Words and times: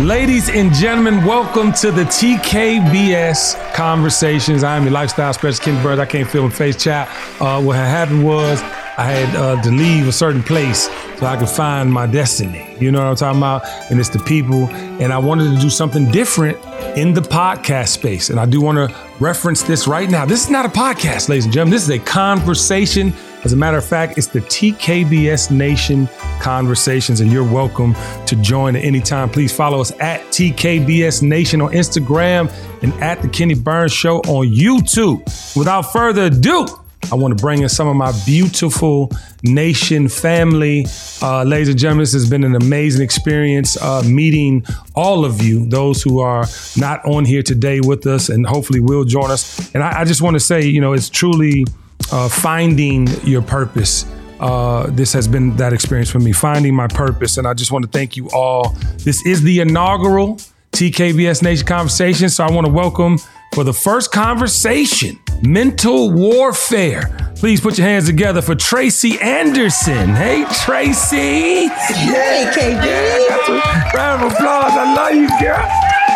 Ladies 0.00 0.48
and 0.48 0.74
gentlemen, 0.74 1.24
welcome 1.24 1.72
to 1.74 1.92
the 1.92 2.02
TKBS 2.02 3.74
Conversations. 3.74 4.64
I'm 4.64 4.82
your 4.82 4.90
lifestyle 4.90 5.32
specialist, 5.32 5.62
Ken 5.62 5.80
Burns. 5.84 6.00
I 6.00 6.04
can't 6.04 6.28
film 6.28 6.50
face 6.50 6.74
chat. 6.82 7.08
Uh, 7.40 7.62
what 7.62 7.76
happened 7.76 8.24
was 8.24 8.60
I 8.98 9.04
had 9.04 9.36
uh, 9.36 9.62
to 9.62 9.70
leave 9.70 10.08
a 10.08 10.12
certain 10.12 10.42
place 10.42 10.90
so 11.18 11.26
I 11.26 11.36
could 11.36 11.48
find 11.48 11.92
my 11.92 12.08
destiny. 12.08 12.76
You 12.80 12.90
know 12.90 12.98
what 12.98 13.06
I'm 13.06 13.14
talking 13.14 13.38
about? 13.38 13.64
And 13.88 14.00
it's 14.00 14.08
the 14.08 14.18
people. 14.18 14.66
And 14.68 15.12
I 15.12 15.18
wanted 15.18 15.54
to 15.54 15.60
do 15.60 15.70
something 15.70 16.10
different 16.10 16.58
in 16.96 17.14
the 17.14 17.20
podcast 17.20 17.90
space. 17.90 18.30
And 18.30 18.40
I 18.40 18.46
do 18.46 18.60
want 18.60 18.78
to 18.78 18.96
reference 19.20 19.62
this 19.62 19.86
right 19.86 20.10
now. 20.10 20.26
This 20.26 20.42
is 20.42 20.50
not 20.50 20.66
a 20.66 20.70
podcast, 20.70 21.28
ladies 21.28 21.44
and 21.44 21.54
gentlemen. 21.54 21.70
This 21.70 21.84
is 21.84 21.90
a 21.90 22.00
conversation 22.00 23.12
as 23.44 23.52
a 23.52 23.56
matter 23.56 23.76
of 23.76 23.84
fact, 23.84 24.16
it's 24.16 24.26
the 24.26 24.40
TKBS 24.40 25.50
Nation 25.50 26.08
Conversations, 26.40 27.20
and 27.20 27.30
you're 27.30 27.44
welcome 27.44 27.94
to 28.26 28.36
join 28.36 28.74
at 28.74 28.82
any 28.82 29.00
time. 29.00 29.28
Please 29.28 29.54
follow 29.54 29.80
us 29.80 29.92
at 30.00 30.22
TKBS 30.28 31.22
Nation 31.22 31.60
on 31.60 31.72
Instagram 31.72 32.50
and 32.82 32.94
at 33.02 33.20
The 33.20 33.28
Kenny 33.28 33.54
Burns 33.54 33.92
Show 33.92 34.18
on 34.20 34.46
YouTube. 34.46 35.22
Without 35.56 35.82
further 35.92 36.24
ado, 36.24 36.66
I 37.12 37.16
want 37.16 37.36
to 37.36 37.42
bring 37.42 37.60
in 37.62 37.68
some 37.68 37.86
of 37.86 37.96
my 37.96 38.12
beautiful 38.24 39.12
nation 39.42 40.08
family. 40.08 40.86
Uh, 41.20 41.44
ladies 41.44 41.68
and 41.68 41.78
gentlemen, 41.78 42.02
this 42.02 42.14
has 42.14 42.28
been 42.28 42.44
an 42.44 42.56
amazing 42.56 43.02
experience 43.02 43.80
uh, 43.82 44.02
meeting 44.06 44.64
all 44.94 45.26
of 45.26 45.42
you, 45.42 45.66
those 45.68 46.02
who 46.02 46.20
are 46.20 46.46
not 46.78 47.04
on 47.04 47.26
here 47.26 47.42
today 47.42 47.80
with 47.80 48.06
us 48.06 48.30
and 48.30 48.46
hopefully 48.46 48.80
will 48.80 49.04
join 49.04 49.30
us. 49.30 49.74
And 49.74 49.82
I, 49.82 50.00
I 50.00 50.04
just 50.04 50.22
want 50.22 50.32
to 50.34 50.40
say, 50.40 50.64
you 50.64 50.80
know, 50.80 50.94
it's 50.94 51.10
truly 51.10 51.66
uh, 52.12 52.28
finding 52.28 53.06
your 53.22 53.42
purpose. 53.42 54.06
Uh, 54.40 54.88
this 54.90 55.12
has 55.12 55.28
been 55.28 55.56
that 55.56 55.72
experience 55.72 56.10
for 56.10 56.18
me, 56.18 56.32
finding 56.32 56.74
my 56.74 56.88
purpose. 56.88 57.38
And 57.38 57.46
I 57.46 57.54
just 57.54 57.72
want 57.72 57.84
to 57.84 57.90
thank 57.90 58.16
you 58.16 58.28
all. 58.30 58.70
This 58.98 59.24
is 59.24 59.42
the 59.42 59.60
inaugural 59.60 60.36
TKBS 60.72 61.42
Nation 61.42 61.66
Conversation. 61.66 62.28
So 62.28 62.44
I 62.44 62.50
want 62.50 62.66
to 62.66 62.72
welcome 62.72 63.18
for 63.54 63.62
the 63.62 63.72
first 63.72 64.10
conversation, 64.12 65.18
mental 65.42 66.10
warfare. 66.10 67.32
Please 67.36 67.60
put 67.60 67.78
your 67.78 67.86
hands 67.86 68.06
together 68.06 68.42
for 68.42 68.54
Tracy 68.54 69.18
Anderson. 69.20 70.08
Hey, 70.08 70.44
Tracy. 70.64 71.68
Hey, 71.68 72.50
KB. 72.52 73.94
Round 73.94 74.24
of 74.24 74.32
applause. 74.32 74.72
I 74.72 74.94
love 74.94 75.14
you, 75.14 75.28
girl. 75.40 75.68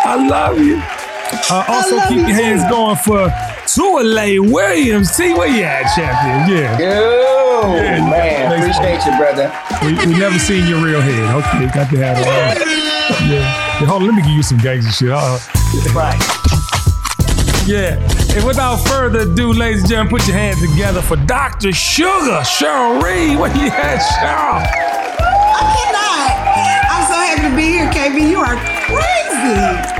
I 0.05 0.27
love 0.27 0.59
you. 0.59 0.81
Uh, 1.49 1.63
also, 1.67 1.95
love 1.95 2.09
keep 2.09 2.17
you 2.17 2.27
your 2.27 2.35
hands 2.35 2.63
too. 2.63 2.69
going 2.69 2.95
for 2.97 3.29
Tuale 3.75 4.39
Williams. 4.51 5.11
See 5.11 5.33
where 5.33 5.47
you 5.47 5.63
at, 5.63 5.83
champion? 5.95 6.57
Yeah. 6.57 6.79
Yo, 6.79 7.73
Yeah, 7.75 8.09
man, 8.09 8.49
thanks. 8.49 8.77
appreciate 8.77 9.05
you, 9.05 9.17
brother. 9.17 9.51
We, 9.83 9.93
we 10.11 10.17
never 10.19 10.39
seen 10.39 10.67
your 10.67 10.83
real 10.83 11.01
head. 11.01 11.35
Okay, 11.35 11.65
got 11.73 11.89
to 11.91 11.97
have 11.97 12.17
it. 12.17 12.27
on. 12.27 13.29
Yeah. 13.29 13.37
yeah. 13.37 13.85
Hold 13.87 14.01
on, 14.03 14.07
let 14.07 14.15
me 14.15 14.21
give 14.21 14.31
you 14.31 14.43
some 14.43 14.57
gangster 14.57 14.91
shit. 14.91 15.09
Uh, 15.11 15.37
Right. 15.93 16.17
yeah. 17.67 17.99
And 18.35 18.43
without 18.45 18.77
further 18.77 19.19
ado, 19.21 19.53
ladies 19.53 19.81
and 19.81 19.89
gentlemen, 19.89 20.11
put 20.17 20.27
your 20.27 20.35
hands 20.37 20.59
together 20.61 21.01
for 21.01 21.15
Dr. 21.15 21.71
Sugar, 21.71 22.41
Cheryl 22.43 23.01
Reed. 23.01 23.37
Where 23.39 23.55
you 23.55 23.67
at, 23.69 23.99
Cheryl? 24.17 24.65
I 25.55 25.61
cannot. 25.77 26.31
I'm 26.89 27.05
so 27.07 27.15
happy 27.15 27.49
to 27.49 27.55
be 27.55 27.69
here, 27.71 27.89
KB. 27.91 28.29
You 28.29 28.39
are 28.39 28.57
crazy. 28.85 29.98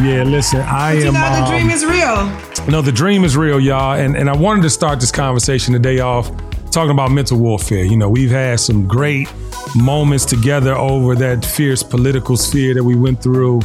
Yeah, 0.00 0.22
listen, 0.24 0.60
I 0.60 0.94
You 0.94 1.08
am. 1.08 1.14
know 1.14 1.20
the 1.20 1.42
um, 1.44 1.50
dream 1.50 1.70
is 1.70 1.84
real. 1.84 2.66
No, 2.70 2.80
the 2.80 2.92
dream 2.92 3.24
is 3.24 3.36
real, 3.36 3.60
y'all. 3.60 3.94
And 3.94 4.16
and 4.16 4.30
I 4.30 4.34
wanted 4.36 4.62
to 4.62 4.70
start 4.70 5.00
this 5.00 5.10
conversation 5.12 5.74
today 5.74 6.00
off 6.00 6.30
talking 6.70 6.90
about 6.92 7.10
mental 7.10 7.38
warfare. 7.38 7.84
You 7.84 7.96
know, 7.98 8.08
we've 8.08 8.30
had 8.30 8.58
some 8.60 8.88
great 8.88 9.28
moments 9.76 10.24
together 10.24 10.74
over 10.74 11.14
that 11.16 11.44
fierce 11.44 11.82
political 11.82 12.36
sphere 12.38 12.72
that 12.74 12.82
we 12.84 12.96
went 12.96 13.22
through. 13.22 13.60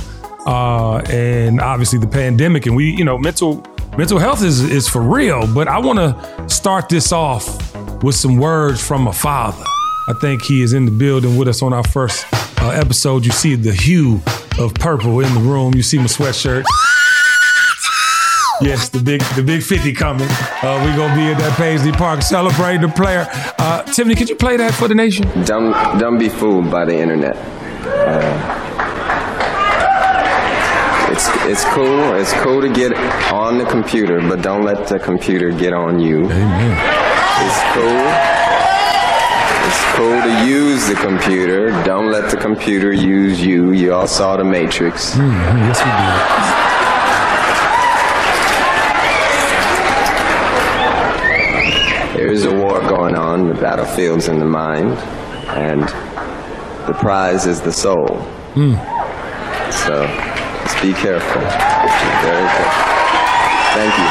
Uh, 0.45 0.97
and 1.09 1.59
obviously 1.61 1.99
the 1.99 2.07
pandemic 2.07 2.65
and 2.65 2.75
we, 2.75 2.91
you 2.95 3.05
know, 3.05 3.17
mental 3.17 3.65
mental 3.97 4.19
health 4.19 4.43
is 4.43 4.61
is 4.61 4.87
for 4.89 5.01
real. 5.01 5.47
But 5.53 5.69
I 5.69 5.77
want 5.79 5.97
to 5.99 6.49
start 6.49 6.89
this 6.89 7.13
off 7.13 7.47
with 8.03 8.15
some 8.15 8.37
words 8.37 8.85
from 8.85 9.07
a 9.07 9.13
father. 9.13 9.63
I 10.09 10.13
think 10.19 10.43
he 10.43 10.61
is 10.61 10.73
in 10.73 10.85
the 10.85 10.91
building 10.91 11.37
with 11.37 11.47
us 11.47 11.61
on 11.61 11.71
our 11.73 11.83
first 11.83 12.25
uh, 12.61 12.69
episode. 12.71 13.25
You 13.25 13.31
see 13.31 13.55
the 13.55 13.71
hue 13.73 14.21
of 14.59 14.73
purple 14.75 15.19
in 15.21 15.33
the 15.33 15.39
room. 15.39 15.73
You 15.75 15.83
see 15.83 15.97
my 15.97 16.05
sweatshirt. 16.05 16.63
Yes, 18.59 18.89
the 18.89 18.99
big 18.99 19.21
the 19.35 19.43
big 19.43 19.61
50 19.61 19.93
coming. 19.93 20.27
Uh, 20.29 20.81
we 20.83 20.95
gonna 20.97 21.15
be 21.15 21.27
at 21.31 21.37
that 21.37 21.55
Paisley 21.57 21.91
Park 21.91 22.23
celebrating 22.23 22.81
the 22.81 22.87
player. 22.87 23.27
Uh, 23.59 23.83
Tiffany, 23.83 24.15
could 24.15 24.29
you 24.29 24.35
play 24.35 24.57
that 24.57 24.73
for 24.73 24.87
the 24.87 24.95
nation? 24.95 25.25
Don't 25.45 25.99
don't 25.99 26.17
be 26.17 26.27
fooled 26.27 26.71
by 26.71 26.83
the 26.85 26.97
internet. 26.97 27.35
Uh, 27.85 28.53
it's 31.11 31.27
it's 31.45 31.63
cool. 31.75 32.15
It's 32.15 32.33
cool 32.33 32.61
to 32.61 32.69
get 32.69 32.93
on 33.31 33.59
the 33.59 33.65
computer, 33.65 34.19
but 34.21 34.41
don't 34.41 34.63
let 34.63 34.87
the 34.87 34.97
computer 34.97 35.51
get 35.51 35.73
on 35.73 35.99
you. 35.99 36.25
Amen. 36.25 36.77
It's 37.45 37.61
cool. 37.75 38.26
Cool 39.97 40.21
to 40.21 40.45
use 40.45 40.87
the 40.87 40.93
computer. 40.93 41.71
Don't 41.83 42.11
let 42.11 42.29
the 42.29 42.37
computer 42.37 42.93
use 42.93 43.43
you. 43.43 43.71
You 43.71 43.95
all 43.95 44.05
saw 44.05 44.37
the 44.37 44.43
Matrix. 44.43 45.15
Hmm, 45.15 45.31
yes, 45.65 45.79
we 45.81 45.89
did. 52.13 52.21
There 52.21 52.31
is 52.31 52.45
a 52.45 52.53
war 52.53 52.79
going 52.81 53.15
on. 53.15 53.47
The 53.47 53.55
battlefield's 53.55 54.27
in 54.27 54.37
the 54.37 54.45
mind, 54.45 54.91
and 55.57 55.81
the 56.87 56.93
prize 56.93 57.47
is 57.47 57.59
the 57.61 57.73
soul. 57.73 58.21
Hmm. 58.53 58.75
So 59.71 60.05
just 60.61 60.79
be 60.79 60.93
careful. 60.93 61.41
Very 62.21 62.47
careful. 62.53 62.97
Thank 63.73 63.93
you. 63.97 64.09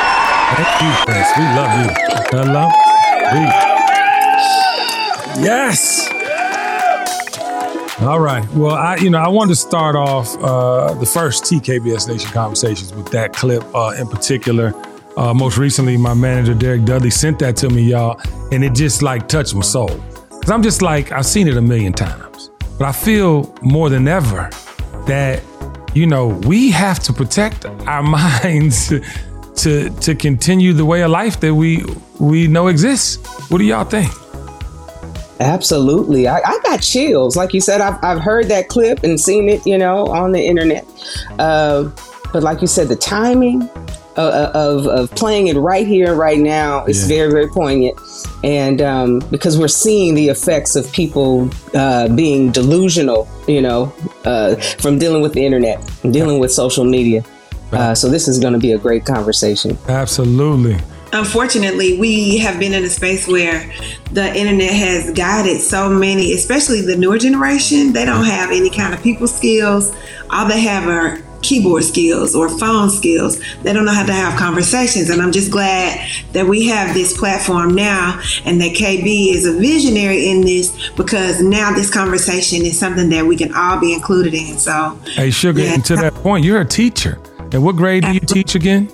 Thank 0.57 0.83
you, 0.83 0.91
Prince. 1.05 1.31
We 1.39 1.45
love 1.55 1.73
you. 1.79 1.91
Hello. 2.33 2.65
We. 3.71 3.76
Yes. 5.39 6.09
All 8.01 8.21
right. 8.21 8.47
Well, 8.53 8.75
I 8.75 8.97
you 8.97 9.11
know 9.11 9.19
I 9.19 9.29
wanted 9.29 9.51
to 9.51 9.57
start 9.57 9.97
off 9.97 10.37
uh, 10.39 10.95
the 10.95 11.07
first 11.07 11.45
TKBS 11.45 12.09
Nation 12.09 12.31
conversations 12.31 12.93
with 12.95 13.11
that 13.13 13.33
clip 13.33 13.63
uh, 13.75 13.95
in 13.99 14.07
particular. 14.07 14.73
Uh, 15.17 15.33
most 15.33 15.57
recently, 15.57 15.97
my 15.97 16.15
manager 16.15 16.55
Derek 16.55 16.85
Dudley 16.85 17.11
sent 17.11 17.39
that 17.39 17.57
to 17.57 17.71
me, 17.71 17.83
y'all, 17.83 18.21
and 18.53 18.63
it 18.63 18.75
just 18.75 19.03
like 19.03 19.29
touched 19.29 19.55
my 19.55 19.63
soul. 19.63 19.89
Cause 20.29 20.51
I'm 20.51 20.63
just 20.63 20.83
like 20.83 21.13
I've 21.13 21.27
seen 21.27 21.49
it 21.49 21.57
a 21.57 21.63
million 21.63 21.93
times, 21.93 22.51
but 22.79 22.87
I 22.87 22.93
feel 22.93 23.55
more 23.63 23.89
than 23.89 24.09
ever 24.09 24.51
that 25.07 25.43
you 25.95 26.07
know 26.07 26.29
we 26.29 26.71
have 26.71 26.99
to 27.01 27.13
protect 27.13 27.65
our 27.65 28.03
minds 28.43 28.89
to 29.57 29.91
to 29.91 30.15
continue 30.15 30.73
the 30.73 30.85
way 30.85 31.03
of 31.03 31.11
life 31.11 31.41
that 31.41 31.55
we 31.55 31.85
we 32.21 32.47
know 32.47 32.69
exists. 32.69 33.17
What 33.51 33.59
do 33.59 33.65
y'all 33.65 33.85
think? 33.85 34.13
Absolutely. 35.41 36.27
I, 36.29 36.39
I 36.39 36.59
got 36.63 36.81
chills. 36.83 37.37
Like 37.37 37.53
you 37.55 37.61
said, 37.61 37.81
I've, 37.81 38.03
I've 38.03 38.21
heard 38.21 38.47
that 38.49 38.69
clip 38.69 39.03
and 39.05 39.21
seen 39.21 39.49
it, 39.49 39.67
you 39.67 39.79
know, 39.79 40.07
on 40.07 40.33
the 40.33 40.41
internet. 40.45 40.87
Uh, 41.39 41.91
but 42.33 42.43
like 42.43 42.61
you 42.61 42.67
said, 42.67 42.89
the 42.89 42.97
timing 42.97 43.63
of, 44.17 44.33
of, 44.55 44.87
of 44.87 45.11
playing 45.13 45.49
it 45.49 45.57
right 45.57 45.87
here, 45.87 46.15
right 46.15 46.39
now 46.39 46.85
is 46.87 47.03
Yeah. 47.03 47.17
very, 47.17 47.31
very 47.31 47.49
poignant. 47.49 47.99
And 48.43 48.81
um, 48.81 49.19
because 49.31 49.59
we're 49.59 49.69
seeing 49.69 50.15
the 50.15 50.29
effects 50.29 50.75
of 50.75 50.91
people 50.93 51.51
uh, 51.75 52.09
being 52.09 52.51
delusional, 52.51 53.29
you 53.47 53.61
know, 53.61 53.93
uh, 54.25 54.57
from 54.79 54.99
dealing 54.99 55.21
with 55.23 55.35
the 55.35 55.45
internet, 55.45 55.79
dealing 56.11 56.39
with 56.39 56.51
social 56.51 56.85
media. 56.85 57.25
Uh, 57.73 57.95
so 57.95 58.09
this 58.09 58.27
is 58.29 58.39
going 58.39 58.53
to 58.55 58.59
be 58.61 58.73
a 58.73 58.79
great 58.79 59.05
conversation. 59.05 59.77
Absolutely. 59.89 60.79
Unfortunately, 61.13 61.99
we 61.99 62.39
have 62.39 62.59
been 62.59 62.75
in 62.75 62.85
a 62.85 62.89
space 62.91 63.27
where 63.27 63.73
the 64.13 64.35
internet 64.35 64.73
has 64.73 65.11
guided 65.13 65.61
so 65.61 65.89
many, 65.89 66.33
especially 66.33 66.81
the 66.81 66.97
newer 66.97 67.19
generation. 67.19 67.93
They 67.93 68.05
don't 68.05 68.25
have 68.25 68.51
any 68.51 68.71
kind 68.71 68.93
of 68.93 69.03
people 69.03 69.27
skills. 69.29 69.95
All 70.31 70.49
they 70.49 70.61
have 70.61 70.89
are 70.89 71.23
keyboard 71.43 71.85
skills 71.85 72.35
or 72.35 72.49
phone 72.59 72.91
skills. 72.91 73.41
They 73.63 73.73
don't 73.73 73.85
know 73.85 73.93
how 73.95 74.05
to 74.05 74.13
have 74.13 74.37
conversations. 74.39 75.11
And 75.11 75.23
I'm 75.23 75.31
just 75.33 75.51
glad 75.51 76.05
that 76.33 76.47
we 76.47 76.67
have 76.67 76.93
this 76.93 77.17
platform 77.17 77.75
now 77.75 78.21
and 78.45 78.61
that 78.61 78.75
KB 78.75 79.29
is 79.33 79.47
a 79.47 79.53
visionary 79.53 80.29
in 80.29 80.41
this 80.41 80.91
because 80.97 81.41
now 81.41 81.73
this 81.73 81.89
conversation 81.93 82.63
is 82.63 82.77
something 82.79 83.09
that 83.11 83.25
we 83.27 83.37
can 83.37 83.55
all 83.55 83.79
be 83.79 83.93
included 83.95 84.35
in. 84.35 84.59
So 84.59 84.99
Hey, 85.05 85.31
Sugar, 85.31 85.63
Yeah. 85.63 85.75
and 85.75 85.85
to 85.85 85.97
that 85.97 86.15
point, 86.15 86.45
you're 86.45 86.61
a 86.61 86.65
teacher. 86.67 87.19
And 87.53 87.63
what 87.63 87.77
grade 87.77 88.03
do 88.05 88.13
you 88.13 88.21
teach 88.21 88.57
again? 88.57 88.91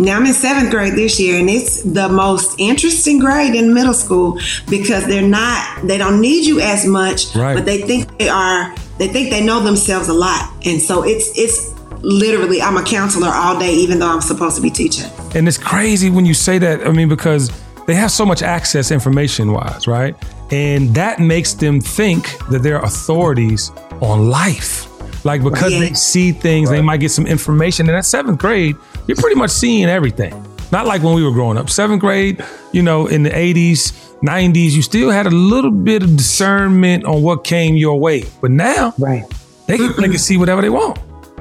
Now 0.00 0.16
I'm 0.16 0.24
in 0.24 0.32
seventh 0.32 0.70
grade 0.70 0.94
this 0.94 1.20
year, 1.20 1.38
and 1.38 1.50
it's 1.50 1.82
the 1.82 2.08
most 2.08 2.58
interesting 2.58 3.18
grade 3.18 3.54
in 3.54 3.74
middle 3.74 3.92
school 3.92 4.38
because 4.68 5.06
they're 5.06 5.20
not, 5.20 5.86
they 5.86 5.98
don't 5.98 6.22
need 6.22 6.46
you 6.46 6.58
as 6.58 6.86
much, 6.86 7.34
Right. 7.36 7.54
but 7.54 7.66
they 7.66 7.82
think 7.82 8.16
they 8.18 8.30
are, 8.30 8.74
they 8.96 9.08
think 9.08 9.28
they 9.30 9.44
know 9.44 9.60
themselves 9.62 10.08
a 10.08 10.14
lot. 10.14 10.50
And 10.64 10.80
so 10.80 11.02
it's, 11.02 11.30
it's 11.38 11.74
literally, 12.02 12.62
I'm 12.62 12.78
a 12.78 12.82
counselor 12.82 13.28
all 13.28 13.58
day, 13.58 13.74
even 13.74 13.98
though 13.98 14.08
I'm 14.10 14.22
supposed 14.22 14.56
to 14.56 14.62
be 14.62 14.70
teaching. 14.70 15.10
And 15.34 15.46
it's 15.46 15.58
crazy 15.58 16.08
when 16.08 16.24
you 16.24 16.32
say 16.32 16.56
that. 16.58 16.86
I 16.86 16.92
mean, 16.92 17.10
because 17.10 17.50
they 17.86 17.94
have 17.94 18.10
so 18.10 18.24
much 18.24 18.40
access 18.42 18.90
information 18.90 19.52
wise, 19.52 19.86
right? 19.86 20.16
And 20.50 20.94
that 20.94 21.20
makes 21.20 21.52
them 21.52 21.78
think 21.80 22.38
that 22.48 22.62
they're 22.62 22.80
authorities 22.80 23.70
on 24.00 24.30
life. 24.30 24.86
Like 25.24 25.42
because 25.42 25.72
Yeah. 25.72 25.80
they 25.80 25.92
see 25.94 26.32
things, 26.32 26.70
they 26.70 26.80
might 26.80 26.98
get 27.00 27.10
some 27.10 27.26
information. 27.26 27.88
And 27.88 27.96
at 27.96 28.04
seventh 28.06 28.38
grade, 28.38 28.76
you're 29.06 29.16
pretty 29.16 29.36
much 29.36 29.50
seeing 29.50 29.84
everything. 29.88 30.32
Not 30.72 30.86
like 30.86 31.02
when 31.02 31.14
we 31.14 31.22
were 31.24 31.32
growing 31.32 31.58
up. 31.58 31.68
Seventh 31.68 32.00
grade, 32.00 32.42
you 32.72 32.82
know, 32.82 33.06
in 33.08 33.22
the 33.24 33.30
80s, 33.30 33.92
90s, 34.22 34.70
you 34.72 34.82
still 34.82 35.10
had 35.10 35.26
a 35.26 35.30
little 35.30 35.70
bit 35.72 36.02
of 36.02 36.16
discernment 36.16 37.04
on 37.04 37.22
what 37.22 37.42
came 37.44 37.74
your 37.76 37.98
way. 37.98 38.24
But 38.40 38.50
now 38.52 38.94
Right. 38.98 39.24
they 39.66 39.76
can, 39.78 39.92
they 39.96 40.08
can 40.08 40.18
see 40.18 40.36
whatever 40.36 40.62
they 40.62 40.70
want. 40.70 40.98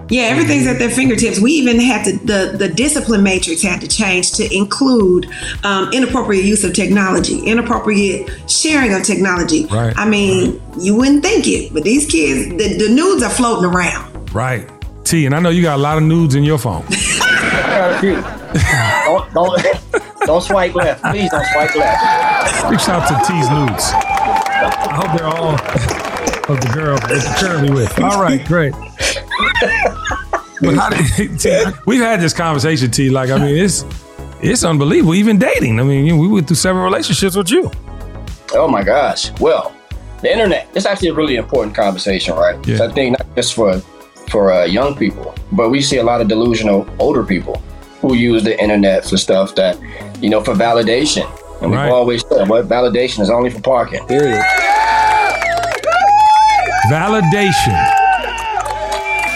Yeah, 0.09 0.23
everything's 0.23 0.65
at 0.67 0.79
their 0.79 0.89
fingertips. 0.89 1.39
We 1.39 1.51
even 1.53 1.79
had 1.79 2.03
to 2.05 2.17
the 2.17 2.55
the 2.57 2.67
discipline 2.67 3.21
matrix 3.23 3.61
had 3.61 3.81
to 3.81 3.87
change 3.87 4.31
to 4.33 4.55
include 4.55 5.29
um, 5.63 5.91
inappropriate 5.93 6.45
use 6.45 6.63
of 6.63 6.73
technology, 6.73 7.39
inappropriate 7.45 8.49
sharing 8.49 8.93
of 8.93 9.03
technology. 9.03 9.65
Right. 9.65 9.93
I 9.95 10.09
mean, 10.09 10.61
you 10.79 10.95
wouldn't 10.95 11.23
think 11.23 11.47
it, 11.47 11.73
but 11.73 11.83
these 11.83 12.09
kids, 12.09 12.49
the, 12.49 12.77
the 12.77 12.89
nudes 12.93 13.21
are 13.23 13.29
floating 13.29 13.65
around. 13.65 14.33
Right. 14.33 14.69
T, 15.03 15.25
and 15.25 15.35
I 15.35 15.39
know 15.39 15.49
you 15.49 15.61
got 15.61 15.77
a 15.77 15.81
lot 15.81 15.97
of 15.97 16.03
nudes 16.03 16.35
in 16.35 16.43
your 16.43 16.57
phone. 16.57 16.81
got 16.81 17.95
a 17.95 17.99
few. 17.99 18.15
don't, 19.05 19.33
don't, 19.33 20.25
don't 20.25 20.41
swipe 20.41 20.75
left. 20.75 21.03
Please 21.03 21.29
don't 21.29 21.45
swipe 21.47 21.75
left. 21.75 22.69
Reach 22.69 22.89
out 22.89 23.07
to 23.07 23.15
T's 23.25 23.49
nudes. 23.49 23.91
I 23.93 24.93
hope 24.93 25.17
they're 25.17 25.27
all 25.27 25.53
of 26.53 26.61
the 26.61 26.71
girl 26.73 26.97
that 26.97 27.39
you're 27.41 27.49
currently 27.49 27.71
with. 27.71 27.99
All 27.99 28.21
right, 28.21 28.45
great. 28.45 28.73
But 30.61 30.75
how 30.75 30.89
did 30.89 31.39
T, 31.39 31.63
we've 31.85 32.01
had 32.01 32.19
this 32.19 32.33
conversation, 32.33 32.91
T? 32.91 33.09
Like, 33.09 33.29
I 33.29 33.37
mean, 33.37 33.55
it's 33.55 33.85
it's 34.41 34.63
unbelievable. 34.63 35.15
Even 35.15 35.37
dating. 35.37 35.79
I 35.79 35.83
mean, 35.83 36.05
you 36.05 36.17
we 36.17 36.27
went 36.27 36.47
through 36.47 36.57
several 36.57 36.83
relationships 36.83 37.35
with 37.35 37.49
you. 37.49 37.71
Oh 38.53 38.67
my 38.67 38.83
gosh. 38.83 39.31
Well, 39.39 39.73
the 40.21 40.31
internet. 40.31 40.69
It's 40.75 40.85
actually 40.85 41.09
a 41.09 41.13
really 41.13 41.37
important 41.37 41.75
conversation, 41.75 42.35
right? 42.35 42.55
Yeah. 42.67 42.77
So 42.77 42.89
I 42.89 42.91
think 42.91 43.17
not 43.17 43.35
just 43.35 43.53
for 43.53 43.79
for 44.29 44.51
uh, 44.51 44.65
young 44.65 44.95
people, 44.95 45.33
but 45.51 45.69
we 45.69 45.81
see 45.81 45.97
a 45.97 46.03
lot 46.03 46.19
of 46.21 46.27
delusional 46.27 46.87
older 46.99 47.23
people 47.23 47.61
who 48.01 48.13
use 48.13 48.43
the 48.43 48.59
internet 48.61 49.05
for 49.05 49.17
stuff 49.17 49.55
that 49.55 49.79
you 50.21 50.29
know 50.29 50.43
for 50.43 50.53
validation. 50.53 51.25
And 51.61 51.71
we've 51.71 51.79
always 51.79 52.25
said, 52.27 52.47
what 52.47 52.69
validation 52.69 53.19
is 53.19 53.29
only 53.29 53.49
for 53.49 53.61
parking. 53.61 54.05
Period. 54.07 54.41
Validation 56.89 57.77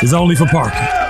is 0.02 0.14
only 0.14 0.36
for 0.36 0.46
parking. 0.46 1.03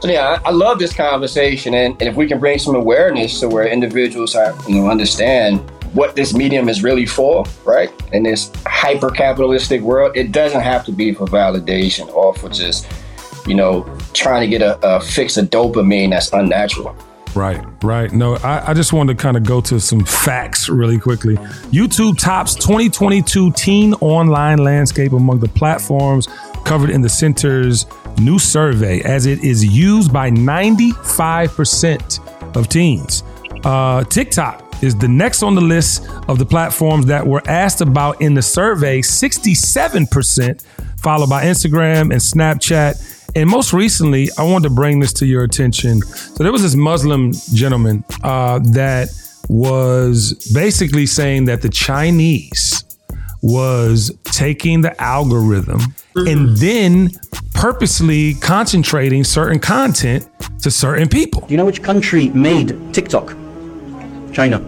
So 0.00 0.10
yeah, 0.10 0.38
I, 0.44 0.48
I 0.48 0.50
love 0.50 0.78
this 0.78 0.92
conversation, 0.92 1.72
and, 1.72 1.94
and 2.00 2.02
if 2.02 2.14
we 2.14 2.26
can 2.26 2.38
bring 2.38 2.58
some 2.58 2.74
awareness 2.74 3.40
to 3.40 3.48
where 3.48 3.66
individuals 3.66 4.34
are, 4.34 4.54
you 4.68 4.74
know, 4.74 4.90
understand 4.90 5.60
what 5.94 6.16
this 6.16 6.34
medium 6.34 6.68
is 6.68 6.82
really 6.82 7.06
for, 7.06 7.44
right? 7.64 7.90
In 8.12 8.24
this 8.24 8.50
hyper 8.66 9.10
capitalistic 9.10 9.80
world, 9.80 10.16
it 10.16 10.32
doesn't 10.32 10.60
have 10.60 10.84
to 10.86 10.92
be 10.92 11.14
for 11.14 11.26
validation 11.26 12.12
or 12.12 12.34
for 12.34 12.50
just, 12.50 12.86
you 13.46 13.54
know, 13.54 13.88
trying 14.12 14.42
to 14.42 14.48
get 14.48 14.60
a, 14.60 14.78
a 14.86 15.00
fix 15.00 15.36
of 15.36 15.50
dopamine 15.50 16.10
that's 16.10 16.32
unnatural. 16.32 16.94
Right, 17.34 17.64
right. 17.82 18.12
No, 18.12 18.36
I, 18.36 18.70
I 18.70 18.74
just 18.74 18.92
wanted 18.92 19.18
to 19.18 19.22
kind 19.22 19.36
of 19.36 19.44
go 19.44 19.60
to 19.62 19.80
some 19.80 20.04
facts 20.04 20.68
really 20.68 20.98
quickly. 20.98 21.36
YouTube 21.72 22.18
tops 22.18 22.54
2022 22.54 23.52
teen 23.52 23.94
online 23.94 24.58
landscape 24.58 25.12
among 25.12 25.40
the 25.40 25.48
platforms 25.48 26.28
covered 26.64 26.90
in 26.90 27.02
the 27.02 27.08
center's 27.08 27.86
new 28.18 28.38
survey, 28.38 29.00
as 29.02 29.26
it 29.26 29.42
is 29.44 29.64
used 29.64 30.12
by 30.12 30.30
95% 30.30 32.56
of 32.56 32.68
teens. 32.68 33.22
Uh, 33.64 34.04
TikTok 34.04 34.82
is 34.82 34.94
the 34.96 35.08
next 35.08 35.42
on 35.42 35.54
the 35.54 35.60
list 35.60 36.08
of 36.28 36.38
the 36.38 36.46
platforms 36.46 37.06
that 37.06 37.26
were 37.26 37.42
asked 37.46 37.80
about 37.80 38.20
in 38.20 38.34
the 38.34 38.42
survey, 38.42 39.00
67%, 39.00 40.62
followed 40.98 41.30
by 41.30 41.44
Instagram 41.44 42.12
and 42.12 42.20
Snapchat. 42.20 43.13
And 43.36 43.50
most 43.50 43.72
recently, 43.72 44.28
I 44.38 44.44
wanted 44.44 44.68
to 44.68 44.74
bring 44.74 45.00
this 45.00 45.12
to 45.14 45.26
your 45.26 45.42
attention. 45.42 46.00
So 46.02 46.44
there 46.44 46.52
was 46.52 46.62
this 46.62 46.76
Muslim 46.76 47.32
gentleman 47.52 48.04
uh, 48.22 48.60
that 48.72 49.08
was 49.48 50.50
basically 50.54 51.06
saying 51.06 51.46
that 51.46 51.60
the 51.60 51.68
Chinese 51.68 52.84
was 53.42 54.16
taking 54.24 54.80
the 54.80 55.00
algorithm 55.02 55.80
and 56.16 56.56
then 56.56 57.10
purposely 57.52 58.34
concentrating 58.34 59.24
certain 59.24 59.58
content 59.58 60.28
to 60.62 60.70
certain 60.70 61.08
people. 61.08 61.42
Do 61.42 61.52
you 61.52 61.58
know 61.58 61.66
which 61.66 61.82
country 61.82 62.28
made 62.30 62.94
TikTok? 62.94 63.36
China. 64.32 64.60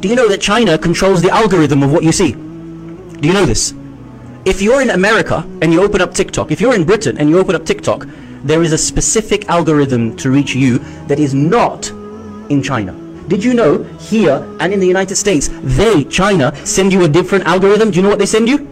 Do 0.00 0.08
you 0.08 0.16
know 0.16 0.28
that 0.28 0.40
China 0.40 0.78
controls 0.78 1.22
the 1.22 1.30
algorithm 1.30 1.82
of 1.82 1.92
what 1.92 2.04
you 2.04 2.12
see? 2.12 2.32
Do 2.32 3.28
you 3.28 3.32
know 3.34 3.44
this? 3.44 3.74
If 4.46 4.60
you're 4.60 4.82
in 4.82 4.90
America 4.90 5.38
and 5.62 5.72
you 5.72 5.82
open 5.82 6.02
up 6.02 6.12
TikTok, 6.12 6.50
if 6.50 6.60
you're 6.60 6.74
in 6.74 6.84
Britain 6.84 7.16
and 7.16 7.30
you 7.30 7.38
open 7.38 7.54
up 7.54 7.64
TikTok, 7.64 8.06
there 8.42 8.62
is 8.62 8.74
a 8.74 8.78
specific 8.78 9.48
algorithm 9.48 10.14
to 10.18 10.30
reach 10.30 10.54
you 10.54 10.80
that 11.08 11.18
is 11.18 11.32
not 11.32 11.88
in 12.50 12.62
China. 12.62 12.92
Did 13.26 13.42
you 13.42 13.54
know 13.54 13.82
here 13.98 14.46
and 14.60 14.70
in 14.70 14.80
the 14.80 14.86
United 14.86 15.16
States, 15.16 15.48
they, 15.62 16.04
China, 16.04 16.54
send 16.66 16.92
you 16.92 17.04
a 17.04 17.08
different 17.08 17.46
algorithm? 17.46 17.90
Do 17.90 17.96
you 17.96 18.02
know 18.02 18.10
what 18.10 18.18
they 18.18 18.26
send 18.26 18.48
you? 18.48 18.68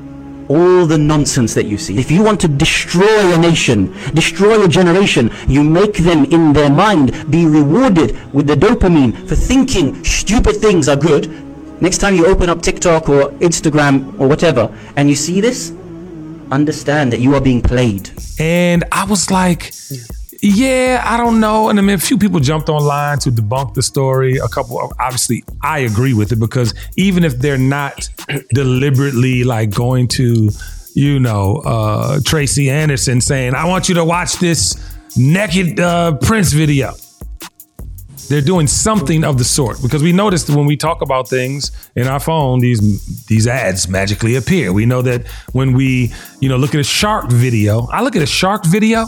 all 0.48 0.84
the 0.84 0.98
nonsense 0.98 1.54
that 1.54 1.64
you 1.64 1.78
see. 1.78 1.98
If 1.98 2.10
you 2.10 2.22
want 2.22 2.38
to 2.42 2.48
destroy 2.48 3.32
a 3.32 3.38
nation, 3.38 3.94
destroy 4.12 4.62
a 4.62 4.68
generation, 4.68 5.30
you 5.48 5.62
make 5.62 5.94
them 5.94 6.24
in 6.26 6.52
their 6.52 6.68
mind 6.68 7.30
be 7.30 7.46
rewarded 7.46 8.18
with 8.34 8.48
the 8.48 8.54
dopamine 8.54 9.16
for 9.26 9.34
thinking 9.34 10.04
stupid 10.04 10.56
things 10.56 10.88
are 10.88 10.96
good. 10.96 11.51
Next 11.82 11.98
time 11.98 12.14
you 12.14 12.26
open 12.26 12.48
up 12.48 12.62
TikTok 12.62 13.08
or 13.08 13.30
Instagram 13.40 14.16
or 14.20 14.28
whatever 14.28 14.72
and 14.94 15.08
you 15.08 15.16
see 15.16 15.40
this, 15.40 15.72
understand 16.52 17.12
that 17.12 17.18
you 17.18 17.34
are 17.34 17.40
being 17.40 17.60
played. 17.60 18.08
And 18.38 18.84
I 18.92 19.04
was 19.04 19.32
like, 19.32 19.72
yeah, 20.42 21.02
I 21.04 21.16
don't 21.16 21.40
know. 21.40 21.70
And 21.70 21.80
I 21.80 21.82
mean, 21.82 21.96
a 21.96 21.98
few 21.98 22.16
people 22.18 22.38
jumped 22.38 22.68
online 22.68 23.18
to 23.18 23.32
debunk 23.32 23.74
the 23.74 23.82
story. 23.82 24.36
A 24.36 24.46
couple, 24.46 24.78
obviously, 25.00 25.42
I 25.60 25.80
agree 25.80 26.14
with 26.14 26.30
it 26.30 26.38
because 26.38 26.72
even 26.96 27.24
if 27.24 27.40
they're 27.40 27.58
not 27.58 28.08
deliberately 28.54 29.42
like 29.42 29.70
going 29.70 30.06
to, 30.18 30.50
you 30.94 31.18
know, 31.18 31.62
uh, 31.64 32.20
Tracy 32.24 32.70
Anderson 32.70 33.20
saying, 33.20 33.56
I 33.56 33.66
want 33.66 33.88
you 33.88 33.96
to 33.96 34.04
watch 34.04 34.34
this 34.34 34.76
naked 35.16 35.80
uh, 35.80 36.16
Prince 36.18 36.52
video. 36.52 36.94
They're 38.32 38.40
doing 38.40 38.66
something 38.66 39.24
of 39.24 39.36
the 39.36 39.44
sort 39.44 39.82
because 39.82 40.02
we 40.02 40.10
noticed 40.10 40.48
when 40.48 40.64
we 40.64 40.74
talk 40.74 41.02
about 41.02 41.28
things 41.28 41.70
in 41.94 42.06
our 42.06 42.18
phone, 42.18 42.60
these 42.60 43.26
these 43.26 43.46
ads 43.46 43.88
magically 43.88 44.36
appear. 44.36 44.72
We 44.72 44.86
know 44.86 45.02
that 45.02 45.28
when 45.52 45.74
we, 45.74 46.14
you 46.40 46.48
know, 46.48 46.56
look 46.56 46.74
at 46.74 46.80
a 46.80 46.84
shark 46.84 47.30
video, 47.30 47.88
I 47.92 48.00
look 48.02 48.16
at 48.16 48.22
a 48.22 48.26
shark 48.26 48.64
video 48.64 49.04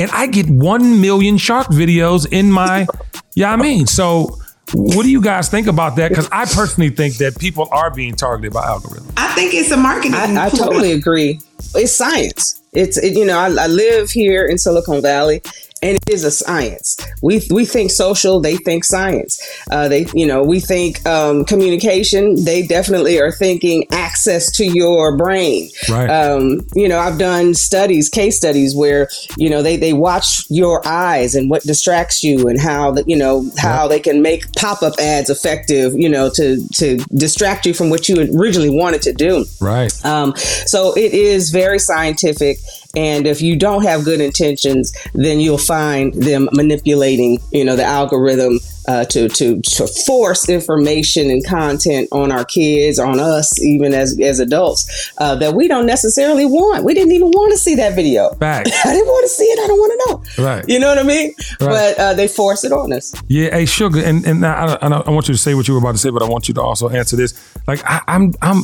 and 0.00 0.10
I 0.10 0.26
get 0.26 0.50
1 0.50 1.00
million 1.00 1.38
shark 1.38 1.68
videos 1.68 2.26
in 2.32 2.50
my, 2.50 2.88
yeah, 3.36 3.52
I 3.52 3.56
mean, 3.56 3.86
so 3.86 4.36
what 4.74 5.04
do 5.04 5.10
you 5.10 5.20
guys 5.20 5.48
think 5.48 5.68
about 5.68 5.94
that? 5.96 6.08
Because 6.08 6.28
I 6.32 6.44
personally 6.46 6.90
think 6.90 7.18
that 7.18 7.38
people 7.38 7.68
are 7.70 7.94
being 7.94 8.16
targeted 8.16 8.52
by 8.52 8.64
algorithms. 8.64 9.12
I 9.16 9.32
think 9.34 9.54
it's 9.54 9.70
a 9.70 9.76
marketing. 9.76 10.14
I, 10.14 10.46
I 10.46 10.48
totally 10.50 10.90
agree. 10.90 11.40
It's 11.76 11.92
science. 11.92 12.60
It's 12.72 12.98
it, 12.98 13.16
you 13.16 13.24
know 13.24 13.38
I, 13.38 13.46
I 13.46 13.68
live 13.68 14.10
here 14.10 14.44
in 14.44 14.58
Silicon 14.58 15.00
Valley, 15.00 15.40
and 15.82 15.96
it 15.96 16.10
is 16.10 16.24
a 16.24 16.30
science. 16.30 16.96
We 17.22 17.46
we 17.50 17.66
think 17.66 17.90
social, 17.90 18.40
they 18.40 18.56
think 18.56 18.84
science. 18.84 19.40
Uh, 19.70 19.88
they 19.88 20.06
you 20.14 20.26
know 20.26 20.42
we 20.42 20.60
think 20.60 21.04
um, 21.06 21.44
communication. 21.44 22.44
They 22.44 22.66
definitely 22.66 23.20
are 23.20 23.30
thinking 23.30 23.84
access 23.92 24.50
to 24.52 24.64
your 24.64 25.16
brain. 25.16 25.70
Right. 25.88 26.08
Um, 26.08 26.66
you 26.74 26.88
know 26.88 26.98
I've 26.98 27.18
done 27.18 27.54
studies, 27.54 28.08
case 28.08 28.36
studies 28.36 28.74
where 28.74 29.08
you 29.36 29.50
know 29.50 29.62
they 29.62 29.76
they 29.76 29.92
watch 29.92 30.44
your 30.48 30.86
eyes 30.86 31.34
and 31.34 31.50
what 31.50 31.62
distracts 31.62 32.22
you 32.22 32.48
and 32.48 32.60
how 32.60 32.92
that 32.92 33.08
you 33.08 33.16
know 33.16 33.50
how 33.58 33.86
they 33.86 34.00
can 34.00 34.22
make 34.22 34.52
pop 34.54 34.82
up 34.82 34.94
ads 34.98 35.30
effective. 35.30 35.92
You 35.94 36.08
know 36.08 36.30
to 36.34 36.66
to 36.74 36.96
distract 37.16 37.66
you 37.66 37.74
from 37.74 37.90
what 37.90 38.08
you 38.08 38.16
originally 38.38 38.70
wanted 38.70 39.02
to 39.02 39.12
do. 39.12 39.44
Right. 39.60 39.92
Um, 40.04 40.34
so 40.36 40.96
it 40.96 41.12
is 41.12 41.50
very 41.50 41.78
scientific. 41.78 42.58
And 42.96 43.26
if 43.26 43.42
you 43.42 43.56
don't 43.56 43.82
have 43.82 44.04
good 44.04 44.20
intentions, 44.20 44.92
then 45.14 45.38
you'll 45.38 45.58
find 45.58 46.14
them 46.14 46.48
manipulating, 46.52 47.38
you 47.52 47.64
know, 47.64 47.76
the 47.76 47.84
algorithm 47.84 48.58
uh, 48.88 49.04
to, 49.04 49.28
to 49.28 49.60
to 49.62 49.86
force 50.06 50.48
information 50.48 51.30
and 51.30 51.44
content 51.44 52.08
on 52.12 52.30
our 52.30 52.44
kids, 52.44 52.98
on 52.98 53.18
us, 53.18 53.60
even 53.60 53.92
as 53.92 54.18
as 54.20 54.38
adults, 54.40 55.12
uh, 55.18 55.34
that 55.34 55.54
we 55.54 55.68
don't 55.68 55.86
necessarily 55.86 56.46
want. 56.46 56.84
We 56.84 56.94
didn't 56.94 57.12
even 57.12 57.28
want 57.28 57.52
to 57.52 57.58
see 57.58 57.74
that 57.76 57.94
video. 57.94 58.30
Fact. 58.34 58.70
I 58.84 58.92
didn't 58.92 59.08
want 59.08 59.24
to 59.24 59.28
see 59.28 59.44
it. 59.44 59.58
I 59.58 59.66
don't 59.66 59.78
want 59.78 59.92
to 59.92 60.42
know. 60.42 60.44
Right. 60.44 60.64
You 60.68 60.78
know 60.78 60.88
what 60.88 60.98
I 60.98 61.02
mean? 61.02 61.34
Right. 61.60 61.68
But 61.68 61.98
uh, 61.98 62.14
they 62.14 62.28
force 62.28 62.64
it 62.64 62.72
on 62.72 62.92
us. 62.92 63.14
Yeah, 63.28 63.50
hey, 63.50 63.66
sugar, 63.66 64.00
and 64.00 64.24
and 64.24 64.46
I, 64.46 64.78
I, 64.80 64.86
I 64.86 65.10
want 65.10 65.28
you 65.28 65.34
to 65.34 65.38
say 65.38 65.54
what 65.54 65.68
you 65.68 65.74
were 65.74 65.80
about 65.80 65.92
to 65.92 65.98
say, 65.98 66.10
but 66.10 66.22
I 66.22 66.28
want 66.28 66.48
you 66.48 66.54
to 66.54 66.62
also 66.62 66.88
answer 66.88 67.16
this. 67.16 67.34
Like, 67.66 67.82
I, 67.84 68.02
I'm 68.06 68.32
I'm 68.40 68.62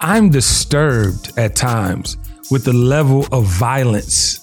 I'm 0.00 0.30
disturbed 0.30 1.32
at 1.36 1.54
times 1.54 2.16
with 2.50 2.64
the 2.64 2.72
level 2.72 3.26
of 3.32 3.44
violence 3.44 4.40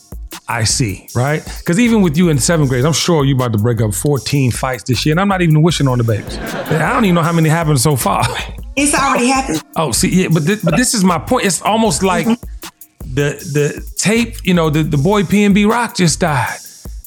I 0.48 0.64
see. 0.64 1.08
Right? 1.14 1.44
Because 1.60 1.80
even 1.80 2.02
with 2.02 2.18
you 2.18 2.30
in 2.30 2.40
seventh 2.40 2.70
grade, 2.70 2.86
I'm 2.86 2.94
sure 2.94 3.26
you're 3.26 3.36
about 3.36 3.52
to 3.54 3.58
break 3.58 3.82
up 3.82 3.94
14 3.94 4.52
fights 4.52 4.84
this 4.84 5.06
year, 5.06 5.14
and 5.14 5.20
I'm 5.20 5.28
not 5.28 5.42
even 5.42 5.62
wishing 5.62 5.88
on 5.88 5.98
the 5.98 6.04
babies. 6.04 6.38
I 6.38 6.94
don't 6.94 7.04
even 7.04 7.16
know 7.16 7.22
how 7.22 7.34
many 7.34 7.50
happened 7.50 7.80
so 7.80 7.96
far. 7.96 8.24
It's 8.80 8.94
already 8.94 9.26
happened. 9.26 9.64
Oh, 9.76 9.92
see, 9.92 10.22
yeah, 10.22 10.28
but 10.32 10.46
this, 10.46 10.64
but 10.64 10.78
this 10.78 10.94
is 10.94 11.04
my 11.04 11.18
point. 11.18 11.48
It's 11.48 11.64
almost 11.64 12.04
like 12.04 12.28
mm-hmm. 12.28 13.14
the 13.16 13.32
the 13.52 13.92
tape, 13.98 14.36
you 14.44 14.54
know, 14.54 14.70
the, 14.70 14.84
the 14.84 15.00
boy 15.00 15.24
PNB 15.24 15.68
Rock 15.68 15.96
just 15.96 16.20
died. 16.20 16.60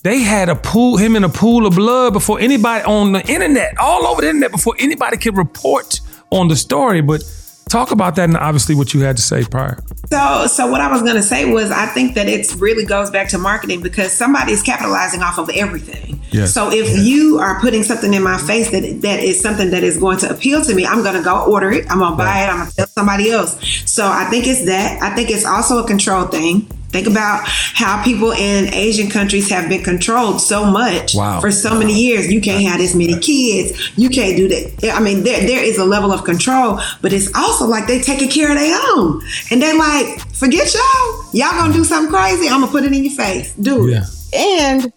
They 0.02 0.18
had 0.18 0.48
a 0.48 0.56
pool, 0.56 0.96
him 0.96 1.14
in 1.14 1.22
a 1.22 1.28
pool 1.28 1.66
of 1.66 1.76
blood 1.76 2.12
before 2.12 2.40
anybody 2.40 2.82
on 2.86 3.12
the 3.12 3.24
internet, 3.24 3.78
all 3.78 4.04
over 4.08 4.20
the 4.20 4.30
internet, 4.30 4.50
before 4.50 4.74
anybody 4.80 5.16
could 5.16 5.36
report 5.36 6.00
on 6.32 6.48
the 6.48 6.56
story. 6.56 7.02
But 7.02 7.22
talk 7.70 7.92
about 7.92 8.16
that 8.16 8.24
and 8.24 8.36
obviously 8.36 8.74
what 8.74 8.92
you 8.92 9.00
had 9.00 9.16
to 9.16 9.22
say 9.22 9.44
prior. 9.44 9.78
So, 10.10 10.46
so 10.48 10.66
what 10.70 10.80
I 10.80 10.90
was 10.90 11.02
going 11.02 11.14
to 11.14 11.22
say 11.22 11.50
was, 11.50 11.70
I 11.70 11.86
think 11.86 12.14
that 12.16 12.28
it 12.28 12.54
really 12.56 12.84
goes 12.84 13.10
back 13.10 13.28
to 13.28 13.38
marketing 13.38 13.80
because 13.80 14.12
somebody 14.12 14.52
is 14.52 14.62
capitalizing 14.62 15.22
off 15.22 15.38
of 15.38 15.48
everything. 15.50 16.20
Yes. 16.32 16.52
So, 16.52 16.70
if 16.70 16.98
you 16.98 17.38
are 17.38 17.60
putting 17.60 17.82
something 17.82 18.12
in 18.12 18.22
my 18.22 18.38
face 18.38 18.70
that 18.70 19.02
that 19.02 19.20
is 19.20 19.40
something 19.40 19.70
that 19.70 19.84
is 19.84 19.98
going 19.98 20.18
to 20.18 20.30
appeal 20.30 20.64
to 20.64 20.74
me, 20.74 20.84
I'm 20.84 21.02
going 21.02 21.16
to 21.16 21.22
go 21.22 21.44
order 21.44 21.70
it. 21.70 21.90
I'm 21.90 22.00
going 22.00 22.12
to 22.12 22.16
buy 22.16 22.44
it. 22.44 22.48
I'm 22.48 22.58
going 22.58 22.70
to 22.70 22.76
tell 22.76 22.86
somebody 22.88 23.30
else. 23.30 23.56
So, 23.86 24.06
I 24.06 24.24
think 24.30 24.46
it's 24.46 24.64
that. 24.66 25.00
I 25.02 25.14
think 25.14 25.30
it's 25.30 25.44
also 25.44 25.82
a 25.82 25.86
control 25.86 26.26
thing. 26.26 26.68
Think 26.90 27.06
about 27.06 27.42
how 27.46 28.02
people 28.02 28.32
in 28.32 28.72
Asian 28.74 29.08
countries 29.08 29.48
have 29.50 29.68
been 29.68 29.82
controlled 29.84 30.40
so 30.40 30.64
much 30.64 31.14
Wow. 31.14 31.40
for 31.40 31.50
so 31.52 31.78
many 31.78 31.94
years. 31.94 32.30
You 32.32 32.40
can't 32.40 32.64
have 32.66 32.78
this 32.78 32.94
many 32.94 33.16
kids. 33.18 33.92
You 33.96 34.08
can't 34.08 34.36
do 34.36 34.48
that. 34.48 34.92
I 34.96 35.00
mean, 35.00 35.22
there 35.22 35.40
there 35.46 35.62
is 35.62 35.78
a 35.78 35.84
level 35.84 36.12
of 36.12 36.24
control, 36.24 36.80
but 37.00 37.12
it's 37.12 37.30
also 37.36 37.64
like 37.66 37.86
they 37.86 38.00
taking 38.00 38.28
care 38.28 38.50
of 38.50 38.58
their 38.58 38.76
own. 38.96 39.22
And 39.50 39.62
they're 39.62 39.78
like, 39.78 40.18
forget 40.34 40.72
y'all. 40.74 41.24
Y'all 41.32 41.52
gonna 41.58 41.72
do 41.72 41.84
something 41.84 42.12
crazy. 42.12 42.48
I'm 42.48 42.60
gonna 42.60 42.72
put 42.72 42.84
it 42.84 42.92
in 42.92 43.04
your 43.04 43.14
face. 43.14 43.52
Do 43.54 43.86
it. 43.88 43.92
Yeah. 43.92 44.04
and 44.36 44.92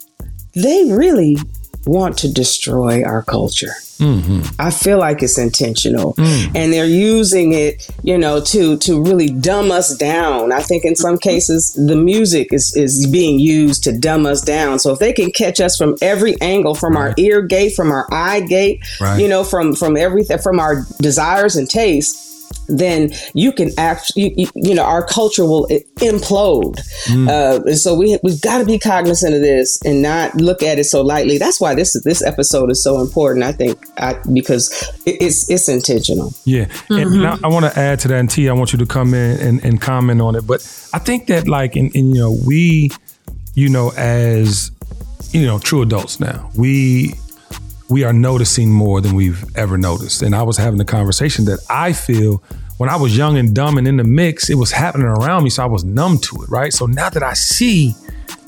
they 0.56 0.92
really 0.92 1.38
want 1.86 2.18
to 2.20 2.32
destroy 2.32 3.04
our 3.04 3.24
culture. 3.24 3.74
Mm-hmm. 4.00 4.42
I 4.60 4.72
feel 4.72 4.98
like 4.98 5.22
it's 5.22 5.38
intentional, 5.38 6.16
mm. 6.16 6.52
and 6.56 6.74
they're 6.74 6.86
using 6.86 7.54
it, 7.54 7.90
you 8.02 8.18
know, 8.18 8.42
to 8.42 8.78
to 8.80 9.02
really 9.02 9.30
dumb 9.30 9.72
us 9.72 9.96
down. 9.96 10.52
I 10.52 10.62
think 10.62 10.84
in 10.84 10.96
some 10.96 11.18
cases 11.18 11.74
the 11.74 11.96
music 11.96 12.52
is 12.52 12.76
is 12.76 13.08
being 13.08 13.40
used 13.40 13.84
to 13.84 13.98
dumb 13.98 14.26
us 14.26 14.42
down. 14.42 14.80
So 14.80 14.92
if 14.92 15.00
they 15.00 15.14
can 15.14 15.32
catch 15.32 15.62
us 15.62 15.78
from 15.78 15.96
every 16.02 16.40
angle, 16.42 16.74
from 16.76 16.98
our 16.98 17.14
ear 17.18 17.42
gate, 17.44 17.76
from 17.76 17.92
our 17.92 18.08
eye 18.12 18.42
gate, 18.42 18.82
Right. 19.00 19.22
you 19.22 19.28
know, 19.28 19.44
from 19.44 19.76
from 19.76 19.96
everything, 19.96 20.40
from 20.40 20.60
our 20.60 20.86
desires 21.00 21.56
and 21.56 21.70
tastes, 21.70 22.33
then 22.68 23.12
you 23.34 23.52
can 23.52 23.72
actually, 23.78 24.34
you, 24.38 24.48
you 24.56 24.74
know, 24.74 24.84
our 24.84 25.06
culture 25.06 25.46
will 25.46 25.68
i- 25.72 25.84
implode. 25.98 26.80
Uh, 27.28 27.62
and 27.66 27.78
so 27.78 27.94
we 27.94 28.18
we've 28.24 28.42
got 28.42 28.60
to 28.60 28.66
be 28.66 28.80
cognizant 28.80 29.36
of 29.36 29.42
this 29.42 29.80
and 29.84 30.02
not 30.02 30.36
look 30.36 30.64
at 30.64 30.80
it 30.80 30.86
so 30.86 31.02
lightly. 31.02 31.38
That's 31.38 31.60
why 31.60 31.76
this 31.76 31.94
this 32.04 32.24
episode 32.24 32.72
is 32.72 32.82
so 32.82 33.02
important. 33.02 33.46
I 33.46 33.52
think 33.52 33.86
I, 33.98 34.20
because 34.34 34.72
it, 35.06 35.18
it's 35.22 35.50
it's 35.50 35.68
intentional. 35.70 36.34
Yeah. 36.46 36.68
And 36.90 37.22
now 37.22 37.38
I 37.44 37.48
want 37.48 37.66
to 37.66 37.80
add 37.80 38.00
to 38.02 38.08
that, 38.10 38.20
and 38.20 38.30
T, 38.30 38.50
I 38.50 38.54
want 38.54 38.74
you 38.74 38.80
to 38.80 38.86
come 38.86 39.14
in 39.14 39.40
and, 39.40 39.64
and 39.66 39.82
comment 39.82 40.22
on 40.22 40.36
it. 40.36 40.48
But 40.48 40.62
I 40.94 41.00
think 41.00 41.28
that, 41.28 41.48
like, 41.48 41.76
in, 41.76 41.90
in 41.92 42.14
you 42.14 42.22
know, 42.22 42.38
we, 42.46 42.92
you 43.56 43.70
know, 43.70 43.92
as 43.98 44.72
you 45.32 45.46
know, 45.46 45.60
true 45.60 45.82
adults 45.82 46.20
now, 46.20 46.50
we 46.56 47.14
we 47.90 48.04
are 48.04 48.14
noticing 48.14 48.72
more 48.72 49.02
than 49.02 49.16
we've 49.16 49.46
ever 49.56 49.78
noticed. 49.78 50.22
And 50.22 50.36
I 50.36 50.44
was 50.44 50.58
having 50.58 50.80
a 50.80 50.86
conversation 50.86 51.46
that 51.46 51.60
I 51.70 51.94
feel 51.94 52.44
when 52.78 52.90
I 52.90 52.96
was 52.96 53.16
young 53.16 53.38
and 53.38 53.54
dumb 53.54 53.78
and 53.78 53.88
in 53.88 53.98
the 53.98 54.04
mix, 54.04 54.50
it 54.50 54.56
was 54.56 54.72
happening 54.72 55.08
around 55.08 55.44
me, 55.44 55.50
so 55.50 55.64
I 55.64 55.68
was 55.68 55.84
numb 55.84 56.18
to 56.20 56.44
it, 56.44 56.50
right? 56.50 56.74
So 56.74 56.86
now 56.86 57.10
that 57.10 57.24
I 57.24 57.34
see 57.34 57.94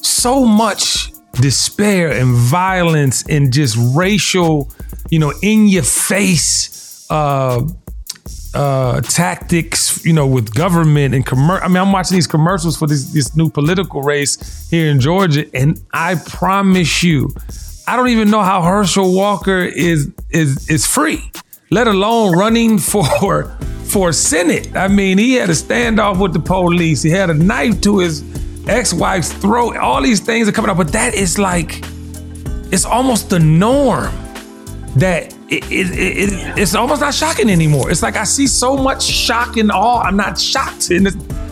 so 0.02 0.46
much 0.46 1.12
despair 1.34 2.12
and 2.12 2.34
violence 2.34 3.24
and 3.30 3.52
just 3.54 3.78
racial, 3.96 4.72
you 5.10 5.20
know, 5.20 5.34
in 5.42 5.68
your 5.68 5.84
face 5.84 7.06
uh 7.10 7.68
uh 8.54 9.02
tactics, 9.02 10.04
you 10.06 10.14
know, 10.14 10.26
with 10.26 10.54
government 10.54 11.14
and 11.14 11.26
commercial. 11.26 11.64
I 11.64 11.68
mean, 11.68 11.78
I'm 11.78 11.92
watching 11.92 12.16
these 12.16 12.28
commercials 12.28 12.78
for 12.78 12.88
this 12.88 13.12
this 13.12 13.36
new 13.36 13.50
political 13.50 14.02
race 14.02 14.70
here 14.70 14.90
in 14.90 15.00
Georgia, 15.00 15.46
and 15.54 15.80
I 15.94 16.16
promise 16.16 17.04
you, 17.04 17.30
I 17.88 17.96
don't 17.96 18.10
even 18.10 18.30
know 18.32 18.42
how 18.42 18.62
Herschel 18.62 19.14
Walker 19.14 19.62
is 19.64 20.10
is 20.30 20.70
is 20.70 20.86
free, 20.86 21.32
let 21.72 21.88
alone 21.88 22.36
running 22.38 22.78
for 22.92 23.46
for 23.86 24.12
Senate. 24.12 24.76
I 24.76 24.88
mean, 24.88 25.18
he 25.18 25.34
had 25.36 25.50
a 25.50 25.54
standoff 25.54 26.20
with 26.20 26.34
the 26.34 26.40
police. 26.40 27.02
He 27.04 27.12
had 27.12 27.30
a 27.30 27.34
knife 27.34 27.82
to 27.82 28.00
his 28.00 28.24
ex-wife's 28.68 29.32
throat. 29.34 29.78
All 29.78 30.02
these 30.02 30.20
things 30.20 30.48
are 30.48 30.52
coming 30.52 30.72
up, 30.72 30.78
but 30.78 30.92
that 30.94 31.14
is 31.14 31.38
like 31.38 31.82
it's 32.72 32.86
almost 32.86 33.30
the 33.30 33.40
norm 33.40 34.12
that 34.96 35.34
it, 35.50 35.64
it, 35.72 35.92
it, 35.92 36.34
it- 36.34 36.58
it's 36.58 36.74
almost 36.74 37.02
not 37.02 37.14
shocking 37.14 37.50
anymore. 37.50 37.92
It's 37.92 38.02
like 38.02 38.16
I 38.16 38.24
see 38.24 38.48
so 38.48 38.76
much 38.76 39.04
shock 39.04 39.58
and 39.58 39.72
awe. 39.72 40.02
I'm 40.02 40.18
not 40.18 40.40
shocked, 40.40 40.90
and 40.90 41.08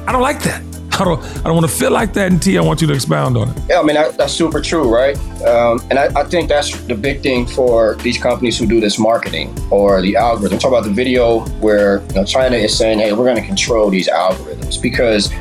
I 0.07 0.11
don't 0.11 0.21
like 0.21 0.41
that. 0.43 0.61
I 0.99 1.03
don't. 1.05 1.23
I 1.39 1.43
don't 1.43 1.55
want 1.55 1.67
to 1.67 1.75
feel 1.75 1.91
like 1.91 2.13
that. 2.13 2.31
And 2.31 2.41
T, 2.41 2.57
I 2.57 2.61
want 2.61 2.79
you 2.81 2.87
to 2.87 2.93
expound 2.93 3.35
on 3.35 3.49
it. 3.49 3.57
Yeah, 3.69 3.79
I 3.79 3.83
mean 3.83 3.95
that, 3.95 4.15
that's 4.17 4.33
super 4.33 4.61
true, 4.61 4.87
right? 4.93 5.17
Um, 5.43 5.79
and 5.89 5.97
I, 5.97 6.05
I 6.15 6.23
think 6.23 6.49
that's 6.49 6.79
the 6.85 6.95
big 6.95 7.21
thing 7.21 7.47
for 7.47 7.95
these 7.95 8.17
companies 8.17 8.57
who 8.59 8.67
do 8.67 8.79
this 8.79 8.99
marketing 8.99 9.55
or 9.71 10.01
the 10.01 10.15
algorithm. 10.15 10.59
Talk 10.59 10.69
about 10.69 10.83
the 10.83 10.91
video 10.91 11.39
where 11.61 12.01
you 12.09 12.15
know, 12.15 12.23
China 12.25 12.55
is 12.55 12.77
saying, 12.77 12.99
"Hey, 12.99 13.11
we're 13.13 13.25
going 13.25 13.37
to 13.41 13.45
control 13.45 13.89
these 13.89 14.07
algorithms," 14.07 14.79
because 14.81 15.31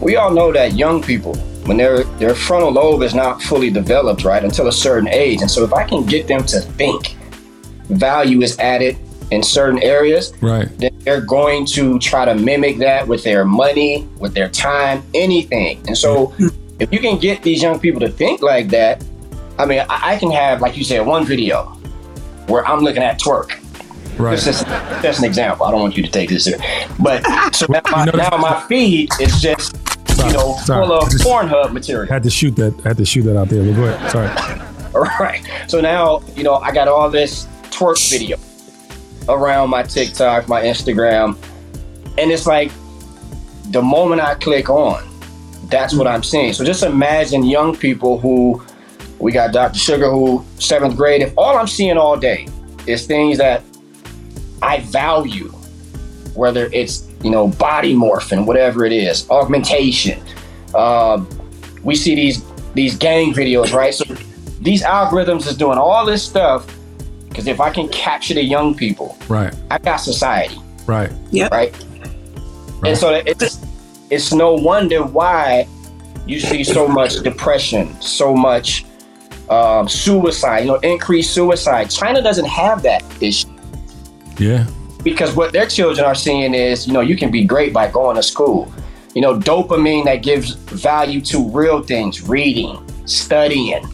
we 0.00 0.16
all 0.16 0.30
know 0.32 0.50
that 0.52 0.72
young 0.74 1.02
people, 1.02 1.34
when 1.66 1.76
their 1.76 2.04
their 2.18 2.34
frontal 2.34 2.72
lobe 2.72 3.02
is 3.02 3.14
not 3.14 3.42
fully 3.42 3.70
developed, 3.70 4.24
right, 4.24 4.42
until 4.42 4.66
a 4.68 4.72
certain 4.72 5.08
age, 5.08 5.42
and 5.42 5.50
so 5.50 5.62
if 5.62 5.72
I 5.74 5.84
can 5.84 6.06
get 6.06 6.26
them 6.26 6.42
to 6.46 6.60
think, 6.60 7.16
value 7.90 8.40
is 8.40 8.58
added 8.58 8.96
in 9.30 9.42
certain 9.42 9.82
areas, 9.82 10.32
Right. 10.40 10.68
then 10.78 10.91
they're 11.04 11.20
going 11.20 11.66
to 11.66 11.98
try 11.98 12.24
to 12.24 12.34
mimic 12.34 12.78
that 12.78 13.06
with 13.08 13.24
their 13.24 13.44
money, 13.44 14.08
with 14.18 14.34
their 14.34 14.48
time, 14.48 15.02
anything. 15.14 15.80
And 15.86 15.96
so, 15.98 16.32
if 16.78 16.92
you 16.92 16.98
can 17.00 17.18
get 17.18 17.42
these 17.42 17.62
young 17.62 17.78
people 17.80 18.00
to 18.00 18.08
think 18.08 18.42
like 18.42 18.68
that, 18.68 19.04
I 19.58 19.66
mean, 19.66 19.80
I, 19.88 20.14
I 20.14 20.16
can 20.18 20.30
have, 20.30 20.60
like 20.60 20.76
you 20.76 20.84
said, 20.84 21.04
one 21.06 21.24
video 21.26 21.64
where 22.46 22.66
I'm 22.66 22.80
looking 22.80 23.02
at 23.02 23.20
twerk. 23.20 23.58
Right. 24.18 24.34
Is 24.34 24.62
that's 24.64 25.18
an 25.18 25.24
example. 25.24 25.64
I 25.66 25.70
don't 25.70 25.80
want 25.80 25.96
you 25.96 26.02
to 26.02 26.10
take 26.10 26.28
this 26.28 26.44
serious. 26.44 26.62
But 27.00 27.22
so 27.54 27.66
now 27.68 27.80
my, 27.90 28.04
You 28.04 28.12
know- 28.12 28.18
now 28.30 28.36
my 28.36 28.60
feed 28.68 29.10
is 29.20 29.40
just, 29.40 29.74
you 30.18 30.32
know, 30.32 30.56
Sorry. 30.64 30.86
full 30.86 30.92
of 30.98 31.10
Just- 31.10 31.24
Pornhub 31.24 31.72
material. 31.72 32.06
had 32.12 32.22
to 32.24 32.30
shoot 32.30 32.54
that. 32.56 32.74
I 32.84 32.88
had 32.88 32.96
to 32.98 33.04
shoot 33.06 33.22
that 33.22 33.38
out 33.38 33.48
there. 33.48 33.64
But 33.64 33.74
go 33.76 33.84
ahead. 33.84 34.10
Sorry. 34.10 34.62
All 34.94 35.00
right. 35.18 35.42
So 35.66 35.80
now, 35.80 36.22
you 36.36 36.42
know, 36.42 36.56
I 36.56 36.70
got 36.72 36.86
all 36.88 37.08
this 37.08 37.46
twerk 37.70 37.98
video 38.10 38.36
around 39.28 39.70
my 39.70 39.82
TikTok, 39.82 40.48
my 40.48 40.62
Instagram. 40.62 41.36
And 42.18 42.30
it's 42.30 42.46
like 42.46 42.70
the 43.70 43.82
moment 43.82 44.20
I 44.20 44.34
click 44.34 44.68
on, 44.68 45.08
that's 45.68 45.94
what 45.94 46.06
I'm 46.06 46.22
seeing. 46.22 46.52
So 46.52 46.64
just 46.64 46.82
imagine 46.82 47.44
young 47.44 47.76
people 47.76 48.18
who 48.18 48.62
we 49.18 49.32
got 49.32 49.52
Dr. 49.52 49.78
Sugar 49.78 50.10
who 50.10 50.44
seventh 50.58 50.96
grade. 50.96 51.22
If 51.22 51.32
all 51.36 51.56
I'm 51.56 51.66
seeing 51.66 51.96
all 51.96 52.16
day 52.16 52.48
is 52.86 53.06
things 53.06 53.38
that 53.38 53.62
I 54.60 54.80
value, 54.80 55.48
whether 56.34 56.68
it's 56.72 57.08
you 57.22 57.30
know 57.30 57.48
body 57.48 57.94
morphing, 57.94 58.46
whatever 58.46 58.84
it 58.84 58.92
is, 58.92 59.28
augmentation. 59.30 60.22
Um, 60.74 61.28
we 61.82 61.94
see 61.94 62.14
these 62.14 62.44
these 62.74 62.96
gang 62.96 63.32
videos, 63.32 63.72
right? 63.72 63.94
So 63.94 64.04
these 64.60 64.82
algorithms 64.82 65.46
is 65.46 65.56
doing 65.56 65.78
all 65.78 66.04
this 66.04 66.22
stuff 66.22 66.66
because 67.32 67.46
if 67.46 67.60
I 67.60 67.70
can 67.70 67.88
capture 67.88 68.34
the 68.34 68.44
young 68.44 68.74
people, 68.74 69.16
Right. 69.28 69.54
I 69.70 69.78
got 69.78 69.96
society, 69.96 70.58
Right. 70.86 71.10
Yeah. 71.30 71.48
right? 71.50 71.74
And 72.84 72.96
so 72.98 73.14
it's 73.26 73.60
it's 74.10 74.32
no 74.32 74.52
wonder 74.54 75.02
why 75.02 75.66
you 76.26 76.38
see 76.38 76.62
so 76.64 76.86
much 76.86 77.20
depression, 77.22 77.98
so 78.00 78.34
much 78.34 78.84
um, 79.48 79.88
suicide, 79.88 80.60
you 80.60 80.66
know, 80.66 80.76
increased 80.76 81.32
suicide. 81.32 81.90
China 81.90 82.20
doesn't 82.22 82.44
have 82.46 82.82
that 82.82 83.02
issue 83.20 83.48
Yeah. 84.38 84.66
because 85.02 85.34
what 85.34 85.52
their 85.52 85.66
children 85.66 86.04
are 86.06 86.14
seeing 86.14 86.54
is, 86.54 86.86
you 86.86 86.92
know, 86.92 87.00
you 87.00 87.16
can 87.16 87.30
be 87.30 87.44
great 87.44 87.72
by 87.72 87.88
going 87.90 88.16
to 88.16 88.22
school. 88.22 88.70
You 89.14 89.20
know, 89.22 89.38
dopamine 89.38 90.04
that 90.04 90.22
gives 90.22 90.54
value 90.54 91.20
to 91.22 91.48
real 91.50 91.82
things, 91.82 92.22
reading, 92.22 92.78
studying, 93.06 93.84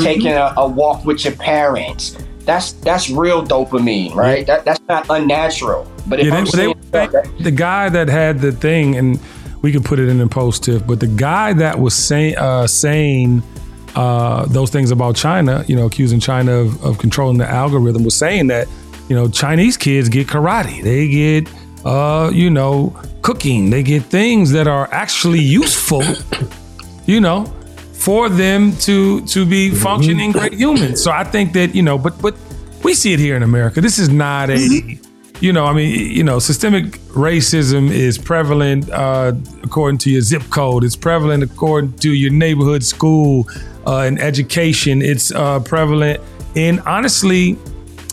taking 0.00 0.32
a, 0.32 0.54
a 0.56 0.66
walk 0.66 1.04
with 1.04 1.24
your 1.24 1.34
parents. 1.34 2.16
That's 2.44 2.72
that's 2.72 3.08
real 3.08 3.44
dopamine, 3.44 4.14
right? 4.14 4.46
That, 4.46 4.64
that's 4.64 4.80
not 4.88 5.06
unnatural. 5.08 5.90
But 6.06 6.20
if 6.20 6.26
Yeah, 6.26 6.36
I'm 6.36 6.44
they, 6.46 6.72
they, 6.90 7.06
that- 7.06 7.32
the 7.40 7.50
guy 7.50 7.88
that 7.88 8.08
had 8.08 8.40
the 8.40 8.52
thing, 8.52 8.96
and 8.96 9.18
we 9.62 9.72
can 9.72 9.82
put 9.82 9.98
it 9.98 10.08
in 10.08 10.18
the 10.18 10.26
post. 10.26 10.68
But 10.86 11.00
the 11.00 11.06
guy 11.06 11.54
that 11.54 11.78
was 11.78 11.94
saying 11.94 12.36
uh, 12.36 12.66
saying 12.66 13.42
uh, 13.96 14.44
those 14.46 14.70
things 14.70 14.90
about 14.90 15.16
China, 15.16 15.64
you 15.66 15.76
know, 15.76 15.86
accusing 15.86 16.20
China 16.20 16.52
of, 16.52 16.82
of 16.84 16.98
controlling 16.98 17.38
the 17.38 17.48
algorithm, 17.48 18.04
was 18.04 18.14
saying 18.14 18.48
that 18.48 18.68
you 19.08 19.16
know 19.16 19.28
Chinese 19.28 19.76
kids 19.76 20.08
get 20.08 20.26
karate, 20.26 20.82
they 20.82 21.08
get 21.08 21.48
uh, 21.84 22.30
you 22.32 22.50
know 22.50 22.94
cooking, 23.22 23.70
they 23.70 23.82
get 23.82 24.02
things 24.02 24.52
that 24.52 24.66
are 24.66 24.86
actually 24.92 25.40
useful, 25.40 26.02
you 27.06 27.20
know, 27.20 27.50
for 28.04 28.28
them 28.28 28.76
to 28.76 29.22
to 29.22 29.46
be 29.46 29.70
functioning 29.70 30.30
great 30.30 30.52
humans. 30.52 31.02
So 31.02 31.10
I 31.10 31.24
think 31.24 31.54
that 31.54 31.74
you 31.74 31.82
know, 31.82 31.96
but 31.96 32.20
but 32.20 32.36
we 32.82 32.92
see 32.92 33.14
it 33.14 33.18
here 33.18 33.34
in 33.34 33.42
America. 33.42 33.80
This 33.80 33.98
is 33.98 34.10
not 34.10 34.50
a 34.50 34.98
you 35.40 35.52
know, 35.52 35.64
I 35.64 35.72
mean, 35.72 36.10
you 36.10 36.22
know, 36.22 36.38
systemic 36.38 36.98
racism 37.08 37.90
is 37.90 38.18
prevalent 38.18 38.88
uh, 38.90 39.32
according 39.62 39.98
to 39.98 40.10
your 40.10 40.22
zip 40.22 40.42
code. 40.50 40.84
It's 40.84 40.96
prevalent 40.96 41.42
according 41.42 41.94
to 41.98 42.12
your 42.12 42.30
neighborhood 42.30 42.84
school 42.84 43.48
uh, 43.86 44.00
and 44.00 44.18
education. 44.20 45.02
It's 45.02 45.32
uh, 45.32 45.60
prevalent 45.60 46.20
in 46.54 46.78
honestly, 46.80 47.58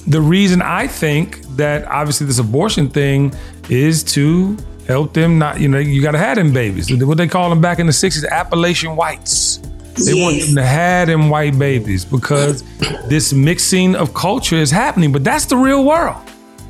the 0.08 0.20
reason 0.22 0.62
I 0.62 0.88
think 0.88 1.42
that 1.58 1.86
obviously 1.86 2.28
this 2.28 2.40
abortion 2.40 2.90
thing 2.90 3.34
is 3.70 4.04
to 4.16 4.58
help 4.88 5.14
them 5.14 5.38
not, 5.38 5.60
you 5.60 5.68
know, 5.68 5.78
you 5.78 6.02
got 6.02 6.12
to 6.12 6.18
have 6.18 6.38
them 6.38 6.52
babies. 6.54 6.92
What 6.92 7.18
they 7.18 7.28
call 7.28 7.50
them 7.50 7.62
back 7.62 7.80
in 7.80 7.86
the 7.86 7.94
60s, 7.94 8.28
Appalachian 8.28 8.96
whites. 8.96 9.60
They 9.96 10.14
yes. 10.14 10.22
want 10.22 10.42
them 10.42 10.56
to 10.56 10.64
have 10.66 11.08
them 11.08 11.30
white 11.30 11.58
babies 11.58 12.06
because 12.06 12.64
this 13.08 13.34
mixing 13.34 13.96
of 13.96 14.14
culture 14.14 14.56
is 14.56 14.72
happening, 14.72 15.12
but 15.12 15.24
that's 15.24 15.46
the 15.46 15.58
real 15.58 15.84
world. 15.84 16.22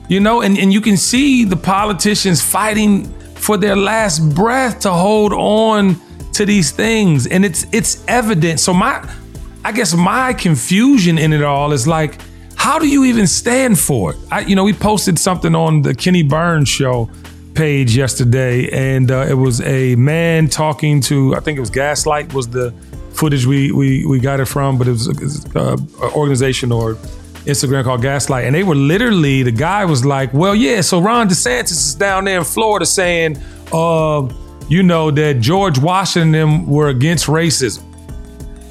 You 0.09 0.19
know, 0.19 0.41
and, 0.41 0.57
and 0.57 0.73
you 0.73 0.81
can 0.81 0.97
see 0.97 1.45
the 1.45 1.55
politicians 1.55 2.41
fighting 2.41 3.05
for 3.35 3.57
their 3.57 3.75
last 3.75 4.35
breath 4.35 4.79
to 4.81 4.91
hold 4.91 5.33
on 5.33 5.95
to 6.33 6.45
these 6.45 6.71
things. 6.71 7.27
And 7.27 7.45
it's 7.45 7.65
it's 7.71 8.03
evident. 8.07 8.59
So 8.59 8.73
my 8.73 9.07
I 9.63 9.71
guess 9.71 9.93
my 9.95 10.33
confusion 10.33 11.17
in 11.17 11.33
it 11.33 11.43
all 11.43 11.71
is 11.71 11.87
like, 11.87 12.19
how 12.55 12.79
do 12.79 12.87
you 12.87 13.05
even 13.05 13.27
stand 13.27 13.79
for 13.79 14.13
it? 14.13 14.19
I, 14.31 14.41
you 14.41 14.55
know, 14.55 14.63
we 14.63 14.73
posted 14.73 15.17
something 15.19 15.55
on 15.55 15.81
the 15.81 15.93
Kenny 15.93 16.23
Burns 16.23 16.69
show 16.69 17.09
page 17.53 17.95
yesterday, 17.95 18.69
and 18.69 19.11
uh, 19.11 19.25
it 19.29 19.33
was 19.33 19.61
a 19.61 19.95
man 19.95 20.47
talking 20.47 21.01
to, 21.01 21.35
I 21.35 21.39
think 21.39 21.57
it 21.57 21.59
was 21.59 21.69
Gaslight 21.69 22.33
was 22.33 22.47
the 22.47 22.73
footage 23.13 23.45
we 23.45 23.71
we, 23.71 24.05
we 24.05 24.19
got 24.19 24.39
it 24.39 24.45
from, 24.45 24.77
but 24.77 24.87
it 24.87 24.91
was, 24.91 25.45
uh, 25.55 25.77
an 25.77 26.11
organization 26.13 26.71
or 26.71 26.95
Instagram 27.45 27.83
called 27.83 28.01
Gaslight, 28.01 28.45
and 28.45 28.55
they 28.55 28.63
were 28.63 28.75
literally 28.75 29.43
the 29.43 29.51
guy 29.51 29.85
was 29.85 30.05
like, 30.05 30.33
"Well, 30.33 30.55
yeah, 30.55 30.81
so 30.81 31.01
Ron 31.01 31.27
DeSantis 31.27 31.71
is 31.71 31.95
down 31.95 32.25
there 32.25 32.39
in 32.39 32.43
Florida 32.43 32.85
saying, 32.85 33.37
uh, 33.73 34.27
you 34.69 34.83
know, 34.83 35.11
that 35.11 35.39
George 35.39 35.79
Washington 35.79 36.65
were 36.67 36.89
against 36.89 37.27
racism." 37.27 37.83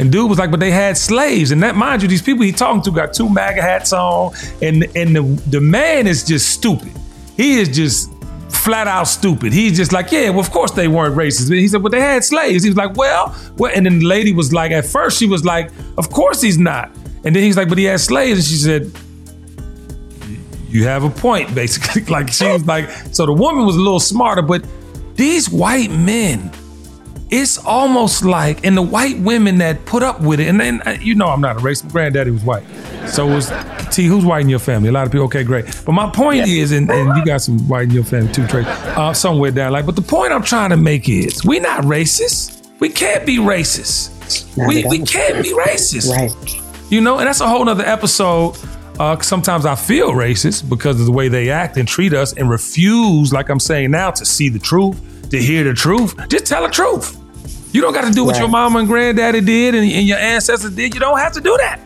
And 0.00 0.11
dude 0.11 0.30
was 0.30 0.38
like, 0.38 0.50
but 0.50 0.61
they 0.61 0.70
had 0.70 0.97
slaves. 0.97 1.50
And 1.50 1.62
that, 1.62 1.76
mind 1.76 2.00
you, 2.00 2.09
these 2.09 2.23
people 2.23 2.42
he 2.42 2.52
talking 2.52 2.80
to 2.85 2.90
got 2.90 3.12
two 3.12 3.28
MAGA 3.28 3.61
hats 3.61 3.92
on. 3.92 4.32
And 4.62 4.85
and 4.97 5.14
the, 5.14 5.23
the 5.50 5.61
man 5.61 6.06
is 6.06 6.25
just 6.25 6.49
stupid. 6.49 6.90
He 7.37 7.59
is 7.59 7.68
just 7.68 8.11
flat 8.60 8.86
out 8.86 9.04
stupid. 9.04 9.52
He's 9.52 9.76
just 9.76 9.92
like, 9.92 10.12
yeah, 10.12 10.30
well, 10.30 10.40
of 10.40 10.50
course 10.50 10.70
they 10.70 10.88
weren't 10.88 11.16
racist. 11.16 11.52
He 11.52 11.66
said, 11.68 11.82
but 11.82 11.92
they 11.92 12.00
had 12.00 12.22
slaves. 12.24 12.62
He 12.62 12.70
was 12.70 12.76
like, 12.76 12.96
well, 12.96 13.34
well. 13.56 13.72
And 13.74 13.86
then 13.86 13.98
the 14.00 14.06
lady 14.06 14.32
was 14.32 14.52
like, 14.52 14.70
at 14.72 14.86
first 14.86 15.18
she 15.18 15.26
was 15.26 15.44
like, 15.44 15.70
of 15.98 16.10
course 16.10 16.40
he's 16.40 16.58
not. 16.58 16.90
And 17.24 17.34
then 17.34 17.42
he's 17.42 17.56
like, 17.56 17.68
but 17.68 17.78
he 17.78 17.84
had 17.84 18.00
slaves. 18.00 18.38
And 18.38 18.46
she 18.46 18.56
said, 18.56 18.92
you 20.68 20.84
have 20.84 21.04
a 21.04 21.10
point, 21.10 21.54
basically. 21.54 22.04
like 22.04 22.32
she 22.32 22.46
was 22.46 22.64
like, 22.66 22.88
so 23.12 23.26
the 23.26 23.32
woman 23.32 23.66
was 23.66 23.76
a 23.76 23.80
little 23.80 24.00
smarter, 24.00 24.42
but 24.42 24.64
these 25.14 25.50
white 25.50 25.90
men 25.90 26.50
it's 27.30 27.58
almost 27.58 28.25
like, 28.25 28.64
and 28.64 28.76
the 28.76 28.82
white 28.82 29.18
women 29.20 29.58
that 29.58 29.84
put 29.84 30.02
up 30.02 30.20
with 30.20 30.40
it, 30.40 30.49
and 30.49 30.60
then 30.60 30.82
uh, 30.82 30.96
you 31.00 31.14
know 31.14 31.26
I'm 31.26 31.40
not 31.40 31.56
a 31.56 31.60
racist. 31.60 31.84
My 31.84 31.90
granddaddy 31.90 32.30
was 32.30 32.42
white, 32.44 32.64
so 33.08 33.26
was 33.26 33.52
T. 33.90 34.06
Who's 34.06 34.25
white 34.25 34.40
in 34.40 34.49
your 34.49 34.58
family? 34.58 34.88
A 34.88 34.92
lot 34.92 35.06
of 35.06 35.12
people. 35.12 35.26
Okay, 35.26 35.44
great. 35.44 35.64
But 35.87 35.92
my 35.92 36.10
point 36.10 36.49
is, 36.49 36.72
and, 36.72 36.90
and 36.90 37.16
you 37.16 37.25
got 37.25 37.40
some 37.40 37.58
white 37.68 37.84
in 37.84 37.90
your 37.90 38.04
family 38.04 38.32
too, 38.32 38.46
Trey, 38.46 38.64
uh, 38.66 39.12
somewhere 39.12 39.52
down 39.52 39.72
like. 39.72 39.87
But 39.87 39.96
the 39.96 40.02
point 40.02 40.32
I'm 40.32 40.42
trying 40.42 40.70
to 40.70 40.76
make 40.76 41.08
is, 41.08 41.44
we're 41.44 41.60
not 41.60 41.84
racist. 41.84 42.68
We 42.80 42.88
can't 42.88 43.25
be 43.25 43.37
racist. 43.37 44.56
we 44.56 44.84
we 44.87 44.99
can't 45.04 45.42
be 45.42 45.52
racist. 45.52 46.10
Right. 46.10 46.32
You 46.90 47.00
know, 47.00 47.18
and 47.18 47.28
that's 47.28 47.40
a 47.40 47.49
whole 47.49 47.64
nother 47.64 47.84
episode. 47.84 48.56
Uh, 48.99 49.18
sometimes 49.20 49.64
I 49.64 49.76
feel 49.76 50.10
racist 50.10 50.68
because 50.68 50.99
of 51.00 51.06
the 51.06 51.12
way 51.12 51.28
they 51.28 51.49
act 51.49 51.76
and 51.76 51.87
treat 51.87 52.12
us 52.12 52.32
and 52.34 52.50
refuse, 52.50 53.32
like 53.32 53.49
I'm 53.49 53.60
saying 53.60 53.92
now, 53.92 54.10
to 54.10 54.26
see 54.26 54.49
the 54.49 54.58
truth, 54.58 55.00
to 55.30 55.38
hear 55.38 55.64
the 55.64 55.72
truth. 55.72 56.16
Just 56.28 56.46
tell 56.46 56.64
the 56.64 56.68
truth. 56.68 57.19
You 57.72 57.80
don't 57.80 57.92
got 57.92 58.04
to 58.04 58.12
do 58.12 58.24
what 58.24 58.32
right. 58.32 58.40
your 58.40 58.48
mama 58.48 58.80
and 58.80 58.88
granddaddy 58.88 59.40
did 59.40 59.74
and, 59.74 59.84
and, 59.84 60.06
your 60.06 60.18
ancestors 60.18 60.72
did. 60.72 60.95
You 60.95 61.00
don't 61.00 61.18
have 61.18 61.32
to 61.32 61.40
do 61.40 61.56
that. 61.58 61.80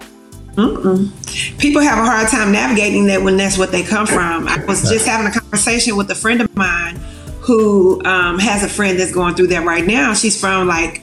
Mm-mm. 0.55 1.59
People 1.59 1.83
have 1.83 1.99
a 1.99 2.05
hard 2.05 2.29
time 2.29 2.53
navigating 2.53 3.07
that 3.07 3.23
when 3.23 3.37
that's 3.37 3.59
what 3.59 3.73
they 3.73 3.83
come 3.83 4.07
from. 4.07 4.49
I 4.49 4.65
was 4.65 4.89
just 4.89 5.07
having 5.07 5.27
a 5.27 5.33
conversation 5.33 5.97
with 5.97 6.11
a 6.11 6.15
friend 6.15 6.41
of 6.41 6.55
mine 6.57 6.97
who 7.41 8.03
um, 8.05 8.39
has 8.39 8.63
a 8.63 8.69
friend 8.69 8.99
that's 8.99 9.13
going 9.13 9.35
through 9.35 9.49
that 9.49 9.67
right 9.67 9.85
now. 9.85 10.15
She's 10.15 10.41
from 10.41 10.69
like 10.69 11.03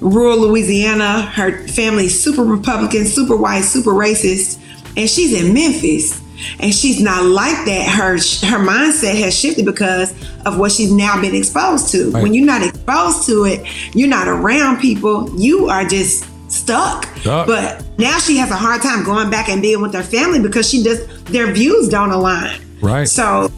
rural 0.00 0.38
Louisiana. 0.38 1.22
Her 1.22 1.66
family's 1.68 2.18
super 2.18 2.42
Republican, 2.42 3.04
super 3.04 3.36
white, 3.36 3.62
super 3.62 3.90
racist, 3.90 4.60
and 4.96 5.08
she's 5.08 5.40
in 5.40 5.52
Memphis 5.54 6.20
and 6.60 6.74
she's 6.74 7.00
not 7.00 7.24
like 7.24 7.64
that. 7.66 7.88
Her 7.88 8.12
her 8.12 8.64
mindset 8.64 9.14
has 9.22 9.38
shifted 9.38 9.64
because 9.64 10.12
of 10.44 10.58
what 10.58 10.72
she's 10.72 10.92
now 10.92 11.20
been 11.20 11.34
exposed 11.34 11.90
to. 11.92 12.10
Right. 12.10 12.22
when 12.22 12.34
you're 12.34 12.46
not 12.46 12.62
exposed 12.62 13.26
to 13.26 13.44
it 13.44 13.66
you're 13.94 14.08
not 14.08 14.28
around 14.28 14.80
people. 14.80 15.30
You 15.38 15.68
are 15.68 15.84
just 15.84 16.26
stuck. 16.50 17.06
stuck. 17.18 17.46
But 17.46 17.84
now 17.98 18.18
she 18.18 18.36
has 18.38 18.50
a 18.50 18.56
hard 18.56 18.82
time 18.82 19.04
going 19.04 19.30
back 19.30 19.48
and 19.48 19.60
being 19.62 19.80
with 19.80 19.94
her 19.94 20.02
family 20.02 20.40
because 20.40 20.68
she 20.68 20.82
just 20.82 21.26
their 21.26 21.52
views 21.52 21.88
don't 21.88 22.10
align. 22.10 22.60
Right. 22.80 23.08
So 23.08 23.50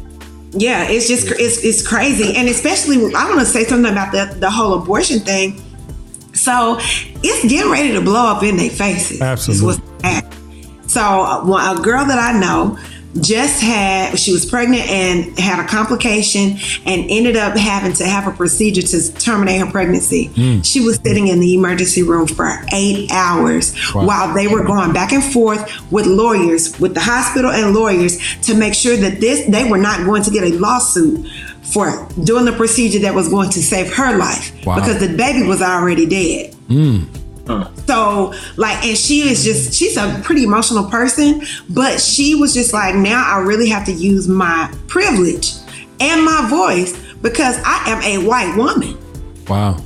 yeah 0.53 0.89
it's 0.89 1.09
just 1.09 1.31
it's, 1.33 1.65
it's 1.65 1.87
crazy. 1.87 2.35
And 2.37 2.49
especially 2.49 2.97
i 3.15 3.25
want 3.29 3.41
to 3.41 3.47
say 3.47 3.65
something 3.65 3.93
about 3.93 4.13
the, 4.13 4.35
the 4.39 4.51
whole 4.51 4.75
abortion 4.75 5.21
thing. 5.21 5.63
So 6.35 6.79
it's 6.81 7.49
getting 7.51 7.71
ready 7.71 7.93
to 7.93 8.01
blow 8.01 8.37
up 8.37 8.43
in 8.45 8.57
their 8.57 8.71
faces 8.71 9.21
absolutely 9.21 9.83
so 10.89 11.01
a 11.01 11.81
girl 11.83 12.05
that 12.05 12.19
I 12.19 12.39
know 12.39 12.79
just 13.21 13.63
had 13.63 14.19
she 14.19 14.33
was 14.33 14.45
pregnant 14.45 14.89
and 14.89 15.39
had 15.39 15.65
a 15.65 15.67
complication 15.67 16.57
and 16.85 17.11
ended 17.11 17.37
up 17.37 17.57
having 17.57 17.93
to 17.95 18.07
have 18.07 18.27
a 18.27 18.37
procedure 18.37 18.83
to 18.83 19.13
terminate 19.15 19.61
her 19.61 19.71
pregnancy. 19.71 20.29
Mm. 20.29 20.65
She 20.65 20.81
was 20.81 20.97
sitting 20.97 21.29
in 21.29 21.41
the 21.41 21.55
emergency 21.55 22.03
room 22.03 22.27
for 22.27 22.65
eight 22.73 23.11
hours 23.11 23.75
wow. 23.95 24.07
while 24.07 24.35
they 24.35 24.47
were 24.47 24.65
going 24.65 24.93
back 24.93 25.13
and 25.13 25.25
forth 25.25 25.91
with 25.91 26.07
lawyers, 26.07 26.79
with 26.79 26.95
the 26.95 27.01
hospital 27.01 27.51
and 27.51 27.75
lawyers 27.75 28.19
to 28.43 28.55
make 28.55 28.75
sure 28.75 28.97
that 28.97 29.21
this 29.21 29.47
they 29.47 29.69
were 29.69 29.79
not 29.79 30.05
going 30.05 30.23
to 30.23 30.31
get 30.31 30.45
a 30.45 30.59
lawsuit 30.59 31.27
for 31.63 32.09
doing 32.25 32.45
the 32.45 32.53
procedure 32.53 33.01
that 33.01 33.15
was 33.15 33.29
going 33.29 33.51
to 33.51 33.63
save 33.63 33.93
her 33.95 34.17
life 34.17 34.53
wow. 34.65 34.77
because 34.77 35.01
the 35.01 35.17
baby 35.17 35.47
was 35.47 35.61
already 35.61 36.07
dead. 36.07 36.53
Mm. 36.69 37.18
So, 37.87 38.35
like, 38.57 38.85
and 38.85 38.97
she 38.97 39.29
is 39.29 39.43
just, 39.43 39.73
she's 39.73 39.97
a 39.97 40.21
pretty 40.23 40.45
emotional 40.45 40.89
person, 40.91 41.43
but 41.71 42.01
she 42.01 42.35
was 42.35 42.53
just 42.53 42.73
like, 42.73 42.95
now 42.95 43.25
I 43.27 43.41
really 43.41 43.69
have 43.71 43.87
to 43.87 43.93
use 43.93 44.29
my 44.29 44.73
privilege 44.87 45.55
and 46.01 46.25
my 46.25 46.47
voice 46.49 46.93
because 47.23 47.59
I 47.65 47.83
am 47.87 48.03
a 48.03 48.27
white 48.27 48.55
woman. 48.57 48.99
Wow. 49.49 49.83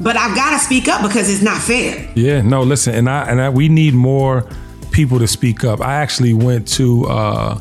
But 0.00 0.16
I've 0.16 0.36
got 0.36 0.50
to 0.50 0.58
speak 0.58 0.88
up 0.88 1.02
because 1.02 1.30
it's 1.32 1.42
not 1.42 1.60
fair. 1.62 2.12
Yeah, 2.14 2.42
no, 2.42 2.62
listen, 2.62 2.94
and 2.94 3.08
I, 3.08 3.30
and 3.30 3.40
I, 3.40 3.48
we 3.48 3.68
need 3.68 3.94
more 3.94 4.46
people 4.90 5.18
to 5.18 5.26
speak 5.26 5.64
up. 5.64 5.80
I 5.80 5.94
actually 5.94 6.34
went 6.34 6.68
to 6.68 7.06
uh, 7.06 7.58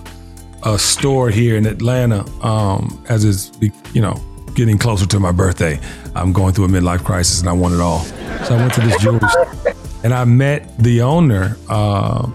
a 0.63 0.77
store 0.77 1.29
here 1.29 1.55
in 1.55 1.65
Atlanta 1.65 2.25
um, 2.45 3.03
as 3.07 3.23
is, 3.23 3.51
you 3.93 4.01
know, 4.01 4.21
getting 4.55 4.77
closer 4.77 5.05
to 5.07 5.19
my 5.19 5.31
birthday. 5.31 5.79
I'm 6.15 6.31
going 6.31 6.53
through 6.53 6.65
a 6.65 6.69
midlife 6.69 7.03
crisis 7.03 7.39
and 7.39 7.49
I 7.49 7.53
want 7.53 7.73
it 7.73 7.79
all. 7.79 8.01
So 8.45 8.55
I 8.55 8.57
went 8.57 8.73
to 8.75 8.81
this 8.81 9.01
jewelry 9.01 9.27
store 9.29 9.73
and 10.03 10.13
I 10.13 10.25
met 10.25 10.77
the 10.77 11.01
owner. 11.01 11.57
Uh, 11.69 12.29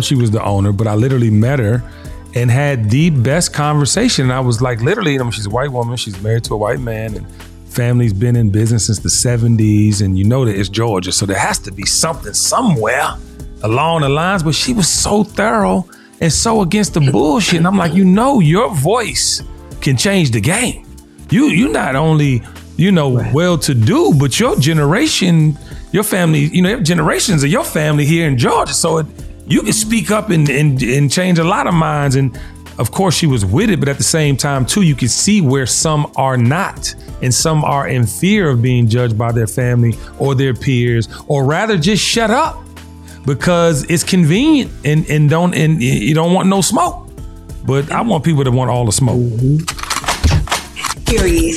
she 0.00 0.14
was 0.14 0.30
the 0.30 0.42
owner, 0.42 0.72
but 0.72 0.86
I 0.86 0.94
literally 0.94 1.30
met 1.30 1.58
her 1.58 1.82
and 2.34 2.50
had 2.50 2.90
the 2.90 3.10
best 3.10 3.52
conversation. 3.52 4.24
And 4.24 4.32
I 4.32 4.40
was 4.40 4.62
like, 4.62 4.80
literally, 4.80 5.18
I 5.18 5.22
mean, 5.22 5.32
she's 5.32 5.46
a 5.46 5.50
white 5.50 5.70
woman. 5.70 5.96
She's 5.96 6.20
married 6.22 6.44
to 6.44 6.54
a 6.54 6.56
white 6.56 6.80
man 6.80 7.14
and 7.14 7.30
family's 7.66 8.12
been 8.12 8.36
in 8.36 8.50
business 8.50 8.86
since 8.86 9.00
the 9.00 9.08
70s. 9.08 10.00
And 10.02 10.18
you 10.18 10.24
know 10.24 10.44
that 10.44 10.56
it's 10.56 10.68
Georgia. 10.68 11.12
So 11.12 11.26
there 11.26 11.38
has 11.38 11.58
to 11.60 11.72
be 11.72 11.84
something 11.84 12.34
somewhere 12.34 13.14
along 13.62 14.02
the 14.02 14.08
lines. 14.08 14.42
But 14.42 14.54
she 14.54 14.72
was 14.72 14.88
so 14.88 15.24
thorough 15.24 15.88
and 16.20 16.32
so 16.32 16.62
against 16.62 16.94
the 16.94 17.00
bullshit. 17.00 17.58
And 17.58 17.66
I'm 17.66 17.76
like, 17.76 17.94
you 17.94 18.04
know, 18.04 18.40
your 18.40 18.72
voice 18.74 19.42
can 19.80 19.96
change 19.96 20.30
the 20.30 20.40
game 20.40 20.87
you 21.30 21.46
you 21.46 21.72
not 21.72 21.96
only 21.96 22.42
you 22.76 22.92
know 22.92 23.16
right. 23.16 23.34
well 23.34 23.58
to 23.58 23.74
do, 23.74 24.14
but 24.14 24.38
your 24.38 24.56
generation, 24.56 25.58
your 25.92 26.04
family, 26.04 26.46
you 26.46 26.62
know, 26.62 26.80
generations 26.80 27.42
of 27.42 27.50
your 27.50 27.64
family 27.64 28.04
here 28.04 28.26
in 28.26 28.38
Georgia. 28.38 28.72
So 28.72 28.98
it, 28.98 29.06
you 29.46 29.62
can 29.62 29.72
speak 29.72 30.10
up 30.10 30.30
and, 30.30 30.48
and 30.48 30.82
and 30.82 31.10
change 31.10 31.38
a 31.38 31.44
lot 31.44 31.66
of 31.66 31.74
minds. 31.74 32.16
And 32.16 32.38
of 32.78 32.92
course, 32.92 33.14
she 33.16 33.26
was 33.26 33.44
with 33.44 33.70
it, 33.70 33.80
but 33.80 33.88
at 33.88 33.98
the 33.98 34.04
same 34.04 34.36
time, 34.36 34.64
too, 34.64 34.82
you 34.82 34.94
can 34.94 35.08
see 35.08 35.40
where 35.40 35.66
some 35.66 36.12
are 36.16 36.36
not, 36.36 36.94
and 37.22 37.34
some 37.34 37.64
are 37.64 37.88
in 37.88 38.06
fear 38.06 38.50
of 38.50 38.62
being 38.62 38.88
judged 38.88 39.18
by 39.18 39.32
their 39.32 39.48
family 39.48 39.94
or 40.18 40.34
their 40.34 40.54
peers, 40.54 41.08
or 41.26 41.44
rather 41.44 41.76
just 41.76 42.02
shut 42.04 42.30
up 42.30 42.62
because 43.26 43.84
it's 43.90 44.04
convenient 44.04 44.70
and 44.84 45.08
and 45.10 45.28
don't 45.28 45.54
and 45.54 45.82
you 45.82 46.14
don't 46.14 46.32
want 46.32 46.48
no 46.48 46.60
smoke. 46.60 47.08
But 47.66 47.90
I 47.90 48.00
want 48.00 48.24
people 48.24 48.44
to 48.44 48.50
want 48.50 48.70
all 48.70 48.86
the 48.86 48.92
smoke. 48.92 49.18
Mm-hmm. 49.18 49.87
Period. 51.08 51.56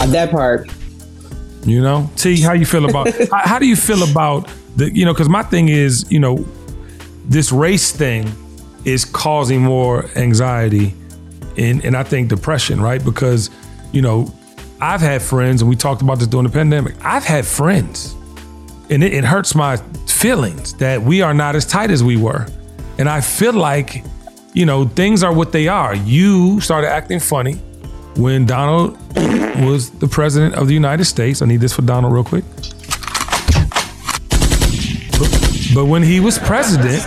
Uh, 0.00 0.06
that 0.06 0.30
part. 0.30 0.70
You 1.64 1.82
know, 1.82 2.10
T, 2.16 2.40
how 2.40 2.54
you 2.54 2.66
feel 2.66 2.88
about? 2.88 3.08
how, 3.30 3.38
how 3.48 3.58
do 3.58 3.66
you 3.66 3.76
feel 3.76 4.08
about 4.10 4.48
the? 4.76 4.94
You 4.94 5.04
know, 5.04 5.12
because 5.12 5.28
my 5.28 5.42
thing 5.42 5.68
is, 5.68 6.10
you 6.10 6.18
know, 6.18 6.44
this 7.26 7.52
race 7.52 7.92
thing 7.92 8.30
is 8.84 9.04
causing 9.04 9.60
more 9.60 10.06
anxiety 10.16 10.94
and, 11.56 11.84
and 11.84 11.96
I 11.96 12.02
think 12.02 12.28
depression, 12.28 12.80
right? 12.80 13.04
Because, 13.04 13.50
you 13.92 14.02
know, 14.02 14.32
I've 14.80 15.00
had 15.00 15.20
friends, 15.20 15.60
and 15.60 15.68
we 15.68 15.76
talked 15.76 16.00
about 16.02 16.18
this 16.18 16.28
during 16.28 16.46
the 16.46 16.52
pandemic. 16.52 16.94
I've 17.04 17.24
had 17.24 17.44
friends, 17.44 18.14
and 18.88 19.04
it, 19.04 19.12
it 19.12 19.24
hurts 19.24 19.54
my 19.54 19.76
feelings 20.06 20.74
that 20.74 21.02
we 21.02 21.20
are 21.22 21.34
not 21.34 21.54
as 21.54 21.66
tight 21.66 21.90
as 21.90 22.02
we 22.02 22.16
were. 22.16 22.46
And 22.98 23.08
I 23.08 23.20
feel 23.20 23.52
like, 23.52 24.04
you 24.54 24.64
know, 24.64 24.86
things 24.86 25.22
are 25.22 25.32
what 25.32 25.52
they 25.52 25.68
are. 25.68 25.94
You 25.94 26.60
started 26.60 26.88
acting 26.88 27.20
funny 27.20 27.60
when 28.20 28.44
Donald 28.44 28.98
was 29.64 29.90
the 29.90 30.06
president 30.06 30.54
of 30.54 30.68
the 30.68 30.74
United 30.74 31.06
States. 31.06 31.40
I 31.40 31.46
need 31.46 31.60
this 31.60 31.72
for 31.72 31.82
Donald 31.82 32.12
real 32.12 32.24
quick. 32.24 32.44
But, 35.72 35.86
when 35.86 36.02
he 36.02 36.18
was 36.18 36.36
president, 36.38 37.06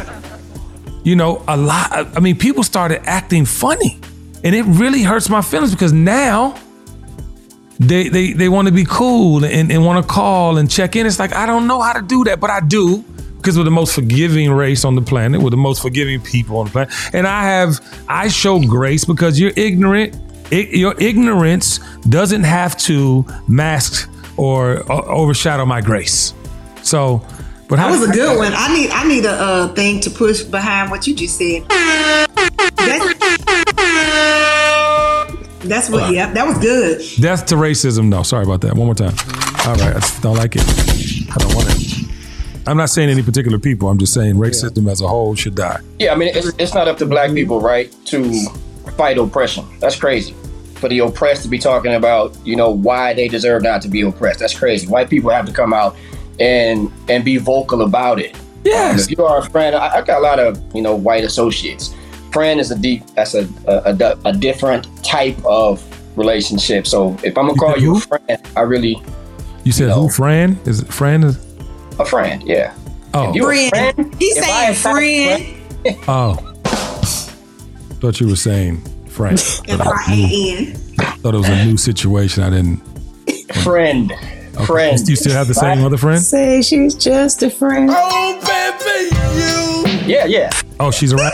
you 1.03 1.15
know, 1.15 1.43
a 1.47 1.57
lot, 1.57 1.91
I 1.91 2.19
mean, 2.21 2.37
people 2.37 2.63
started 2.63 3.01
acting 3.05 3.45
funny. 3.45 3.99
And 4.43 4.55
it 4.55 4.63
really 4.63 5.03
hurts 5.03 5.29
my 5.29 5.41
feelings 5.41 5.71
because 5.71 5.93
now 5.93 6.55
they 7.79 8.07
they, 8.07 8.33
they 8.33 8.49
want 8.49 8.67
to 8.67 8.73
be 8.73 8.85
cool 8.85 9.43
and, 9.43 9.71
and 9.71 9.85
want 9.85 10.03
to 10.05 10.11
call 10.11 10.57
and 10.57 10.69
check 10.71 10.95
in. 10.95 11.05
It's 11.05 11.19
like, 11.19 11.33
I 11.33 11.45
don't 11.45 11.67
know 11.67 11.81
how 11.81 11.93
to 11.93 12.01
do 12.01 12.23
that, 12.25 12.39
but 12.39 12.49
I 12.49 12.61
do 12.61 13.03
because 13.37 13.57
we're 13.57 13.65
the 13.65 13.71
most 13.71 13.93
forgiving 13.93 14.51
race 14.51 14.85
on 14.85 14.95
the 14.95 15.01
planet. 15.01 15.41
We're 15.41 15.49
the 15.49 15.57
most 15.57 15.81
forgiving 15.81 16.21
people 16.21 16.57
on 16.57 16.65
the 16.65 16.71
planet. 16.71 16.93
And 17.13 17.27
I 17.27 17.43
have, 17.43 18.03
I 18.07 18.29
show 18.29 18.59
grace 18.61 19.03
because 19.03 19.39
you're 19.39 19.53
ignorant. 19.57 20.15
I, 20.53 20.67
your 20.71 20.93
ignorance 21.01 21.79
doesn't 22.01 22.43
have 22.43 22.77
to 22.77 23.25
mask 23.47 24.07
or 24.37 24.89
uh, 24.91 25.01
overshadow 25.05 25.65
my 25.65 25.81
grace. 25.81 26.35
So, 26.83 27.25
but 27.67 27.77
that 27.77 27.89
was 27.89 28.07
a 28.07 28.11
good 28.11 28.37
one. 28.37 28.53
I 28.55 28.71
need 28.75 28.91
I 28.91 29.03
need 29.07 29.25
a 29.25 29.31
uh, 29.31 29.67
thing 29.73 29.99
to 30.01 30.11
push 30.11 30.43
behind 30.43 30.91
what 30.91 31.07
you 31.07 31.15
just 31.15 31.37
said. 31.39 31.65
That's, 32.77 33.17
that's 35.63 35.89
what. 35.89 36.11
Yep, 36.11 36.13
yeah, 36.13 36.33
that 36.33 36.45
was 36.45 36.59
good. 36.59 37.01
Death 37.19 37.47
to 37.47 37.55
racism. 37.55 38.09
No, 38.09 38.21
sorry 38.21 38.43
about 38.43 38.61
that. 38.61 38.75
One 38.75 38.85
more 38.85 38.95
time. 38.95 39.15
All 39.65 39.75
right, 39.75 39.95
I 39.95 40.19
don't 40.21 40.35
like 40.35 40.55
it. 40.55 40.61
I 41.31 41.37
don't 41.39 41.55
want 41.55 41.69
it. 41.69 42.09
I'm 42.67 42.77
not 42.77 42.89
saying 42.89 43.09
any 43.09 43.23
particular 43.23 43.57
people. 43.57 43.89
I'm 43.89 43.97
just 43.97 44.13
saying 44.13 44.35
racism 44.35 44.89
as 44.91 45.01
a 45.01 45.07
whole 45.07 45.33
should 45.33 45.55
die. 45.55 45.79
Yeah, 45.99 46.13
I 46.13 46.15
mean 46.15 46.35
it's, 46.35 46.47
it's 46.59 46.73
not 46.75 46.87
up 46.87 46.97
to 46.99 47.07
black 47.07 47.31
people, 47.31 47.59
right, 47.59 47.91
to 48.05 48.45
fight 48.97 49.17
oppression. 49.17 49.65
That's 49.79 49.95
crazy. 49.95 50.35
For 50.83 50.89
the 50.89 50.99
oppressed 50.99 51.43
to 51.43 51.47
be 51.47 51.59
talking 51.59 51.93
about, 51.93 52.35
you 52.45 52.57
know, 52.57 52.69
why 52.69 53.13
they 53.13 53.29
deserve 53.29 53.63
not 53.63 53.81
to 53.83 53.87
be 53.87 54.01
oppressed. 54.01 54.39
That's 54.39 54.53
crazy. 54.53 54.85
White 54.85 55.09
people 55.09 55.29
have 55.29 55.45
to 55.45 55.53
come 55.53 55.71
out 55.71 55.95
and 56.41 56.91
and 57.07 57.23
be 57.23 57.37
vocal 57.37 57.83
about 57.83 58.19
it. 58.19 58.35
Yes. 58.65 58.91
Um, 58.91 58.99
if 58.99 59.17
you 59.17 59.23
are 59.23 59.37
a 59.37 59.49
friend, 59.49 59.77
I, 59.77 59.99
I, 59.99 60.01
got 60.01 60.17
a 60.17 60.21
lot 60.21 60.39
of 60.39 60.61
you 60.75 60.81
know 60.81 60.93
white 60.93 61.23
associates. 61.23 61.95
Friend 62.33 62.59
is 62.59 62.69
a 62.69 62.77
deep. 62.77 63.05
That's 63.15 63.33
a 63.33 63.47
a, 63.65 63.95
a, 63.97 64.19
a 64.25 64.33
different 64.33 64.85
type 65.05 65.37
of 65.45 65.81
relationship. 66.17 66.85
So 66.85 67.17
if 67.23 67.37
I'm 67.37 67.47
gonna 67.47 67.57
call 67.57 67.77
you, 67.77 67.93
you 67.93 67.95
a 67.95 68.01
friend, 68.01 68.47
I 68.57 68.61
really. 68.63 69.01
You 69.63 69.71
said 69.71 69.83
you 69.83 69.87
know, 69.87 70.01
who? 70.01 70.09
Friend 70.09 70.67
is 70.67 70.81
it 70.81 70.93
friend? 70.93 71.23
Is, 71.23 71.37
a 71.97 72.03
friend, 72.03 72.43
yeah. 72.43 72.75
Oh, 73.13 73.31
friend. 73.31 73.69
friend. 73.69 74.15
He's 74.19 74.35
saying 74.35 74.73
friend. 74.75 75.45
friend. 75.81 75.97
oh, 76.09 76.33
thought 78.01 78.19
you 78.19 78.27
were 78.27 78.35
saying 78.35 78.83
friend. 79.13 79.39
thought, 79.39 80.09
new, 80.09 80.73
thought 80.73 81.35
it 81.35 81.37
was 81.37 81.49
a 81.49 81.65
new 81.65 81.77
situation. 81.77 82.43
I 82.43 82.49
didn't. 82.49 82.77
Friend. 83.63 84.11
Okay. 84.11 84.65
Friend. 84.65 85.07
You 85.07 85.15
still 85.15 85.33
have 85.33 85.47
the 85.47 85.53
same 85.53 85.83
other 85.83 85.97
friend? 85.97 86.21
Say 86.21 86.61
she's 86.61 86.95
just 86.95 87.43
a 87.43 87.49
friend. 87.49 87.89
Oh, 87.91 88.39
baby, 88.45 89.15
you. 89.37 90.13
Yeah, 90.13 90.25
yeah. 90.25 90.49
Oh, 90.79 90.91
she's 90.91 91.11
a 91.11 91.17
rap. 91.17 91.33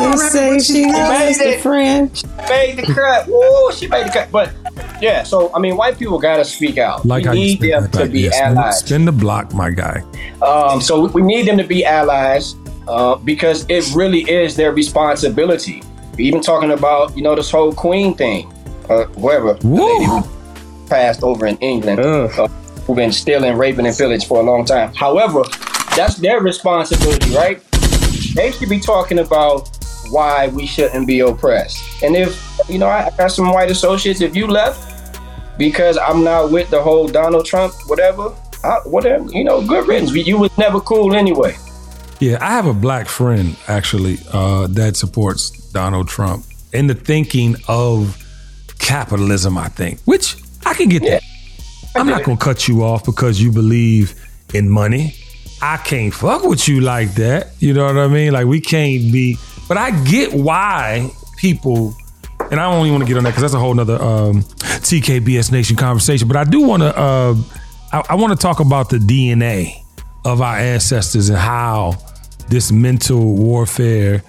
They 0.00 0.16
say 0.16 0.58
she's 0.58 0.86
just 0.86 1.40
a 1.40 1.58
friend. 1.58 2.16
She 2.16 2.26
made 2.48 2.76
the 2.76 2.92
cut. 2.94 3.28
Woo, 3.28 3.72
she 3.72 3.86
made 3.88 4.06
the 4.06 4.10
cut. 4.10 4.30
But 4.32 4.54
yeah, 5.02 5.22
so 5.22 5.54
I 5.54 5.58
mean, 5.58 5.76
white 5.76 5.98
people 5.98 6.18
got 6.18 6.36
to 6.36 6.44
speak 6.44 6.78
out. 6.78 7.04
Like 7.04 7.24
we 7.26 7.32
need 7.32 7.60
them 7.60 7.90
to 7.90 8.06
be 8.06 8.22
yes. 8.22 8.40
allies. 8.40 8.78
Spin 8.80 9.04
the 9.04 9.12
block, 9.12 9.52
my 9.52 9.70
guy. 9.70 10.02
Um, 10.42 10.80
so 10.80 11.06
we 11.08 11.22
need 11.22 11.46
them 11.46 11.58
to 11.58 11.64
be 11.64 11.84
allies 11.84 12.54
uh, 12.88 13.16
because 13.16 13.66
it 13.68 13.94
really 13.94 14.28
is 14.30 14.56
their 14.56 14.72
responsibility. 14.72 15.82
Even 16.18 16.40
talking 16.40 16.72
about 16.72 17.16
you 17.16 17.22
know 17.22 17.34
this 17.34 17.50
whole 17.50 17.72
Queen 17.72 18.14
thing, 18.14 18.52
uh, 18.88 19.04
whoever 19.06 19.54
passed 20.88 21.22
over 21.22 21.46
in 21.46 21.56
England, 21.58 22.00
uh, 22.00 22.28
who've 22.28 22.96
been 22.96 23.12
stealing, 23.12 23.56
raping, 23.56 23.86
and 23.86 23.96
pillaging 23.96 24.28
for 24.28 24.40
a 24.40 24.42
long 24.42 24.64
time. 24.64 24.92
However, 24.94 25.44
that's 25.96 26.16
their 26.16 26.40
responsibility, 26.40 27.34
right? 27.34 27.62
They 28.34 28.52
should 28.52 28.68
be 28.68 28.80
talking 28.80 29.20
about 29.20 29.68
why 30.10 30.48
we 30.48 30.66
shouldn't 30.66 31.06
be 31.06 31.20
oppressed. 31.20 32.02
And 32.02 32.16
if 32.16 32.60
you 32.68 32.78
know, 32.78 32.88
I 32.88 33.10
got 33.16 33.28
some 33.28 33.52
white 33.52 33.70
associates. 33.70 34.20
If 34.20 34.36
you 34.36 34.46
left 34.46 34.90
because 35.60 35.98
I'm 35.98 36.24
not 36.24 36.50
with 36.50 36.70
the 36.70 36.80
whole 36.80 37.06
Donald 37.06 37.44
Trump, 37.44 37.74
whatever, 37.86 38.34
I, 38.64 38.78
whatever, 38.86 39.30
you 39.30 39.44
know, 39.44 39.60
good 39.60 39.86
riddance. 39.86 40.10
You 40.12 40.38
was 40.38 40.56
never 40.56 40.80
cool 40.80 41.14
anyway. 41.14 41.54
Yeah, 42.20 42.36
I 42.42 42.50
have 42.50 42.66
a 42.66 42.74
black 42.74 43.08
friend 43.08 43.56
actually 43.66 44.18
uh, 44.30 44.66
that 44.68 44.94
supports 44.96 45.50
Donald 45.72 46.06
Trump 46.06 46.44
in 46.72 46.86
the 46.86 46.94
thinking 46.94 47.56
of 47.66 48.22
capitalism. 48.78 49.56
I 49.56 49.68
think, 49.68 50.00
which 50.02 50.36
I 50.66 50.74
can 50.74 50.90
get 50.90 51.02
that. 51.04 51.22
I'm 51.96 52.06
not 52.06 52.24
gonna 52.24 52.36
cut 52.36 52.68
you 52.68 52.84
off 52.84 53.04
because 53.04 53.40
you 53.40 53.50
believe 53.50 54.14
in 54.52 54.68
money. 54.68 55.14
I 55.62 55.78
can't 55.78 56.12
fuck 56.12 56.44
with 56.44 56.68
you 56.68 56.82
like 56.82 57.14
that. 57.14 57.48
You 57.58 57.72
know 57.72 57.86
what 57.86 57.96
I 57.96 58.08
mean? 58.08 58.32
Like 58.32 58.46
we 58.46 58.60
can't 58.60 59.10
be. 59.10 59.38
But 59.66 59.78
I 59.78 59.90
get 60.04 60.34
why 60.34 61.10
people, 61.38 61.94
and 62.50 62.60
I 62.60 62.70
don't 62.70 62.80
even 62.80 62.92
want 62.92 63.04
to 63.04 63.08
get 63.08 63.16
on 63.16 63.24
that 63.24 63.30
because 63.30 63.42
that's 63.42 63.54
a 63.54 63.58
whole 63.58 63.72
nother 63.72 64.00
um, 64.00 64.42
TKBS 64.42 65.52
Nation 65.52 65.76
conversation. 65.76 66.28
But 66.28 66.36
I 66.36 66.44
do 66.44 66.60
want 66.60 66.82
to. 66.82 66.94
Uh, 66.94 67.34
I, 67.92 68.02
I 68.10 68.14
want 68.16 68.32
to 68.32 68.38
talk 68.38 68.60
about 68.60 68.90
the 68.90 68.98
DNA 68.98 69.82
of 70.26 70.42
our 70.42 70.56
ancestors 70.56 71.30
and 71.30 71.38
how 71.38 71.96
this 72.50 72.70
mental 72.70 73.34
warfare. 73.34 74.22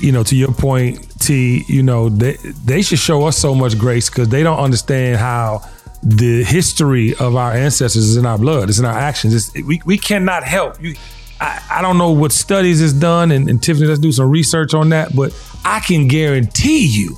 You 0.00 0.12
know, 0.12 0.22
to 0.22 0.36
your 0.36 0.52
point, 0.52 1.20
T. 1.20 1.64
You 1.66 1.82
know, 1.82 2.08
they 2.08 2.36
they 2.64 2.82
should 2.82 2.98
show 2.98 3.26
us 3.26 3.36
so 3.36 3.54
much 3.54 3.76
grace 3.78 4.08
because 4.08 4.28
they 4.28 4.42
don't 4.42 4.58
understand 4.58 5.18
how 5.18 5.68
the 6.02 6.42
history 6.44 7.14
of 7.16 7.36
our 7.36 7.52
ancestors 7.52 8.04
is 8.04 8.16
in 8.16 8.24
our 8.24 8.38
blood. 8.38 8.68
It's 8.68 8.78
in 8.78 8.84
our 8.84 8.98
actions. 8.98 9.34
It's, 9.34 9.66
we, 9.66 9.82
we 9.84 9.98
cannot 9.98 10.44
help. 10.44 10.80
You, 10.80 10.94
I, 11.40 11.62
I 11.70 11.82
don't 11.82 11.98
know 11.98 12.10
what 12.12 12.32
studies 12.32 12.80
is 12.80 12.92
done, 12.92 13.30
and, 13.32 13.48
and 13.50 13.62
Tiffany, 13.62 13.86
let's 13.86 14.00
do 14.00 14.12
some 14.12 14.30
research 14.30 14.72
on 14.72 14.90
that. 14.90 15.14
But 15.14 15.32
I 15.64 15.80
can 15.80 16.08
guarantee 16.08 16.86
you, 16.86 17.16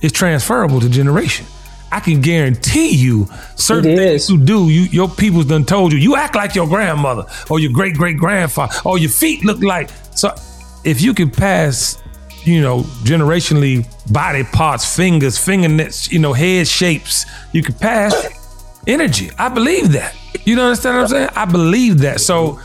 it's 0.00 0.16
transferable 0.16 0.80
to 0.80 0.88
generation. 0.88 1.46
I 1.92 2.00
can 2.00 2.20
guarantee 2.20 2.90
you 2.90 3.28
certain 3.56 3.96
things 3.96 4.30
you 4.30 4.38
do, 4.38 4.68
you 4.68 4.82
your 4.82 5.08
people's 5.08 5.46
done 5.46 5.64
told 5.64 5.92
you, 5.92 5.98
you 5.98 6.16
act 6.16 6.34
like 6.34 6.54
your 6.54 6.66
grandmother 6.66 7.24
or 7.48 7.58
your 7.60 7.72
great 7.72 7.94
great 7.94 8.16
grandfather, 8.16 8.74
or 8.84 8.98
your 8.98 9.10
feet 9.10 9.44
look 9.44 9.62
like. 9.62 9.90
So 10.14 10.34
if 10.84 11.00
you 11.00 11.14
can 11.14 11.30
pass 11.30 12.00
you 12.44 12.62
know, 12.62 12.80
generationally 13.04 13.86
body 14.12 14.44
parts, 14.44 14.96
fingers, 14.96 15.38
fingernails, 15.38 16.10
you 16.10 16.18
know, 16.18 16.32
head 16.32 16.66
shapes. 16.66 17.26
You 17.52 17.62
can 17.62 17.74
pass 17.74 18.82
energy. 18.86 19.30
I 19.38 19.48
believe 19.48 19.92
that. 19.92 20.16
You 20.44 20.56
know 20.56 20.64
understand 20.64 20.96
what 20.96 21.02
I'm 21.02 21.08
saying? 21.08 21.28
I 21.36 21.44
believe 21.44 21.98
that. 21.98 22.20
So, 22.20 22.60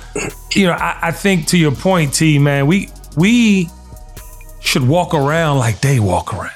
you 0.53 0.67
know, 0.67 0.73
I, 0.73 0.99
I 1.03 1.11
think 1.11 1.47
to 1.47 1.57
your 1.57 1.73
point, 1.73 2.13
T 2.13 2.39
man, 2.39 2.67
we 2.67 2.89
we 3.17 3.69
should 4.61 4.87
walk 4.87 5.13
around 5.13 5.59
like 5.59 5.81
they 5.81 5.99
walk 5.99 6.33
around. 6.33 6.54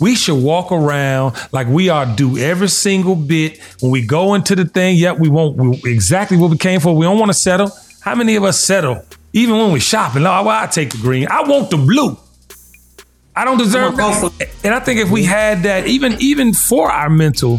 We 0.00 0.14
should 0.14 0.42
walk 0.42 0.72
around 0.72 1.36
like 1.52 1.66
we 1.66 1.90
are 1.90 2.06
do 2.06 2.38
every 2.38 2.68
single 2.68 3.14
bit 3.14 3.60
when 3.80 3.92
we 3.92 4.04
go 4.04 4.34
into 4.34 4.56
the 4.56 4.64
thing. 4.64 4.96
Yep, 4.96 5.18
we 5.18 5.28
want 5.28 5.56
we, 5.56 5.80
exactly 5.84 6.36
what 6.36 6.50
we 6.50 6.56
came 6.56 6.80
for. 6.80 6.96
We 6.96 7.04
don't 7.04 7.18
want 7.18 7.28
to 7.28 7.34
settle. 7.34 7.70
How 8.00 8.14
many 8.14 8.36
of 8.36 8.44
us 8.44 8.58
settle? 8.58 9.04
Even 9.32 9.56
when 9.58 9.72
we're 9.72 9.80
shopping, 9.80 10.22
oh, 10.22 10.42
well, 10.42 10.48
I 10.48 10.66
take 10.66 10.90
the 10.90 10.98
green. 10.98 11.28
I 11.30 11.42
want 11.42 11.70
the 11.70 11.76
blue. 11.76 12.16
I 13.36 13.44
don't 13.44 13.58
deserve 13.58 13.96
that. 13.96 14.48
And 14.64 14.74
I 14.74 14.80
think 14.80 15.00
if 15.00 15.10
we 15.10 15.24
had 15.24 15.62
that, 15.62 15.86
even 15.86 16.16
even 16.20 16.52
for 16.52 16.90
our 16.90 17.10
mental 17.10 17.58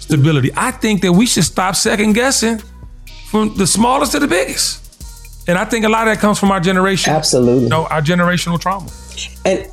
stability, 0.00 0.50
I 0.56 0.72
think 0.72 1.02
that 1.02 1.12
we 1.12 1.26
should 1.26 1.44
stop 1.44 1.74
second 1.76 2.12
guessing 2.12 2.60
from 3.30 3.54
the 3.56 3.66
smallest 3.66 4.12
to 4.12 4.18
the 4.18 4.28
biggest. 4.28 4.82
And 5.48 5.56
I 5.56 5.64
think 5.64 5.84
a 5.84 5.88
lot 5.88 6.08
of 6.08 6.14
that 6.14 6.20
comes 6.20 6.38
from 6.38 6.50
our 6.50 6.60
generation. 6.60 7.12
Absolutely. 7.12 7.64
You 7.64 7.68
know, 7.68 7.86
our 7.86 8.02
generational 8.02 8.60
trauma. 8.60 8.90
And 9.44 9.68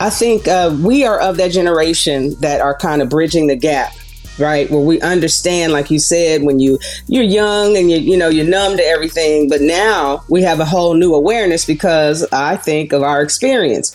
I 0.00 0.10
think 0.10 0.48
uh, 0.48 0.76
we 0.82 1.04
are 1.04 1.20
of 1.20 1.36
that 1.36 1.52
generation 1.52 2.34
that 2.40 2.60
are 2.60 2.76
kind 2.76 3.00
of 3.00 3.08
bridging 3.08 3.46
the 3.46 3.56
gap 3.56 3.92
right? 4.38 4.70
Where 4.70 4.80
we 4.80 5.00
understand 5.00 5.72
like 5.72 5.90
you 5.90 5.98
said 5.98 6.42
when 6.42 6.58
you 6.58 6.78
you're 7.06 7.22
young 7.22 7.76
and 7.76 7.90
you 7.90 7.98
you 7.98 8.16
know 8.16 8.28
you're 8.28 8.46
numb 8.46 8.76
to 8.76 8.82
everything 8.84 9.48
but 9.48 9.60
now 9.60 10.24
we 10.28 10.42
have 10.42 10.60
a 10.60 10.64
whole 10.64 10.94
new 10.94 11.14
awareness 11.14 11.64
because 11.64 12.26
i 12.32 12.56
think 12.56 12.92
of 12.92 13.02
our 13.02 13.22
experience 13.22 13.94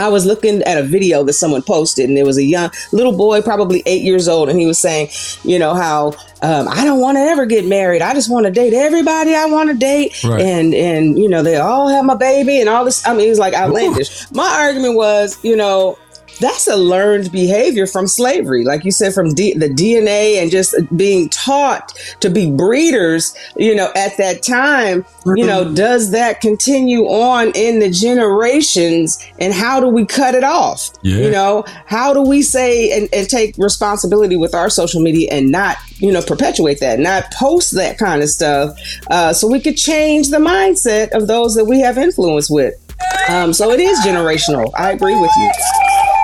I 0.00 0.08
was 0.08 0.26
looking 0.26 0.62
at 0.62 0.78
a 0.78 0.82
video 0.82 1.22
that 1.24 1.34
someone 1.34 1.62
posted, 1.62 2.08
and 2.08 2.16
there 2.16 2.24
was 2.24 2.38
a 2.38 2.44
young 2.44 2.70
little 2.92 3.16
boy, 3.16 3.42
probably 3.42 3.82
eight 3.86 4.02
years 4.02 4.28
old, 4.28 4.48
and 4.48 4.58
he 4.58 4.66
was 4.66 4.78
saying, 4.78 5.08
you 5.42 5.58
know, 5.58 5.74
how 5.74 6.08
um, 6.42 6.68
I 6.68 6.84
don't 6.84 7.00
want 7.00 7.16
to 7.16 7.20
ever 7.20 7.46
get 7.46 7.64
married. 7.64 8.02
I 8.02 8.12
just 8.14 8.30
want 8.30 8.46
to 8.46 8.52
date 8.52 8.74
everybody 8.74 9.34
I 9.34 9.46
want 9.46 9.70
to 9.70 9.76
date, 9.76 10.22
right. 10.24 10.40
and 10.40 10.74
and 10.74 11.18
you 11.18 11.28
know 11.28 11.42
they 11.42 11.56
all 11.56 11.88
have 11.88 12.04
my 12.04 12.14
baby 12.16 12.60
and 12.60 12.68
all 12.68 12.84
this. 12.84 13.06
I 13.06 13.14
mean, 13.14 13.28
he's 13.28 13.38
like 13.38 13.54
outlandish. 13.54 14.24
Ooh. 14.24 14.26
My 14.32 14.48
argument 14.66 14.96
was, 14.96 15.42
you 15.42 15.56
know, 15.56 15.98
that's 16.40 16.66
a 16.66 16.76
learned 16.76 17.32
behavior 17.32 17.86
from 17.86 18.06
slavery. 18.06 18.64
Like 18.64 18.84
you 18.84 18.90
said 18.90 19.14
from 19.14 19.34
D- 19.34 19.54
the 19.54 19.68
dna 19.68 20.42
and 20.42 20.50
just 20.50 20.74
being 20.96 21.28
taught 21.28 21.92
to 22.20 22.30
be 22.30 22.50
breeders 22.50 23.34
you 23.56 23.74
know 23.74 23.90
at 23.94 24.16
that 24.16 24.42
time 24.42 25.04
you 25.34 25.46
know 25.46 25.64
mm-hmm. 25.64 25.74
does 25.74 26.10
that 26.10 26.40
continue 26.40 27.04
on 27.04 27.52
in 27.54 27.78
the 27.78 27.90
generations? 27.90 29.18
And 29.38 29.52
how 29.52 29.80
do 29.80 29.88
we 29.88 30.06
cut 30.06 30.34
it 30.34 30.44
off? 30.44 30.90
Yeah. 31.02 31.16
you 31.18 31.30
know 31.30 31.64
how 31.86 32.12
do 32.12 32.22
we 32.22 32.42
say 32.42 32.96
and, 32.96 33.08
and 33.12 33.28
take 33.28 33.56
responsibility 33.58 34.36
with 34.36 34.54
our 34.54 34.70
social 34.70 35.00
media 35.00 35.28
and 35.32 35.50
not 35.50 35.76
you 35.96 36.12
know 36.12 36.22
perpetuate 36.22 36.80
that 36.80 36.98
not 36.98 37.32
post 37.32 37.74
that 37.74 37.98
kind 37.98 38.22
of 38.22 38.28
stuff 38.28 38.78
uh, 39.10 39.32
so 39.32 39.48
we 39.48 39.60
could 39.60 39.76
change 39.76 40.30
the 40.30 40.38
mindset 40.38 41.10
of 41.10 41.26
those 41.26 41.54
that 41.54 41.64
we 41.64 41.80
have 41.80 41.98
influence 41.98 42.50
with? 42.50 42.74
Um, 43.28 43.52
so 43.52 43.70
it 43.70 43.80
is 43.80 43.98
generational. 44.00 44.70
I 44.76 44.92
agree 44.92 45.18
with 45.18 45.30
you 45.38 46.15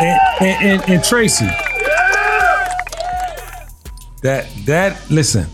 and, 0.00 0.20
and, 0.40 0.64
and, 0.64 0.90
and 0.90 1.04
Tracy, 1.04 1.46
that 4.22 4.46
that 4.66 5.10
listen, 5.10 5.46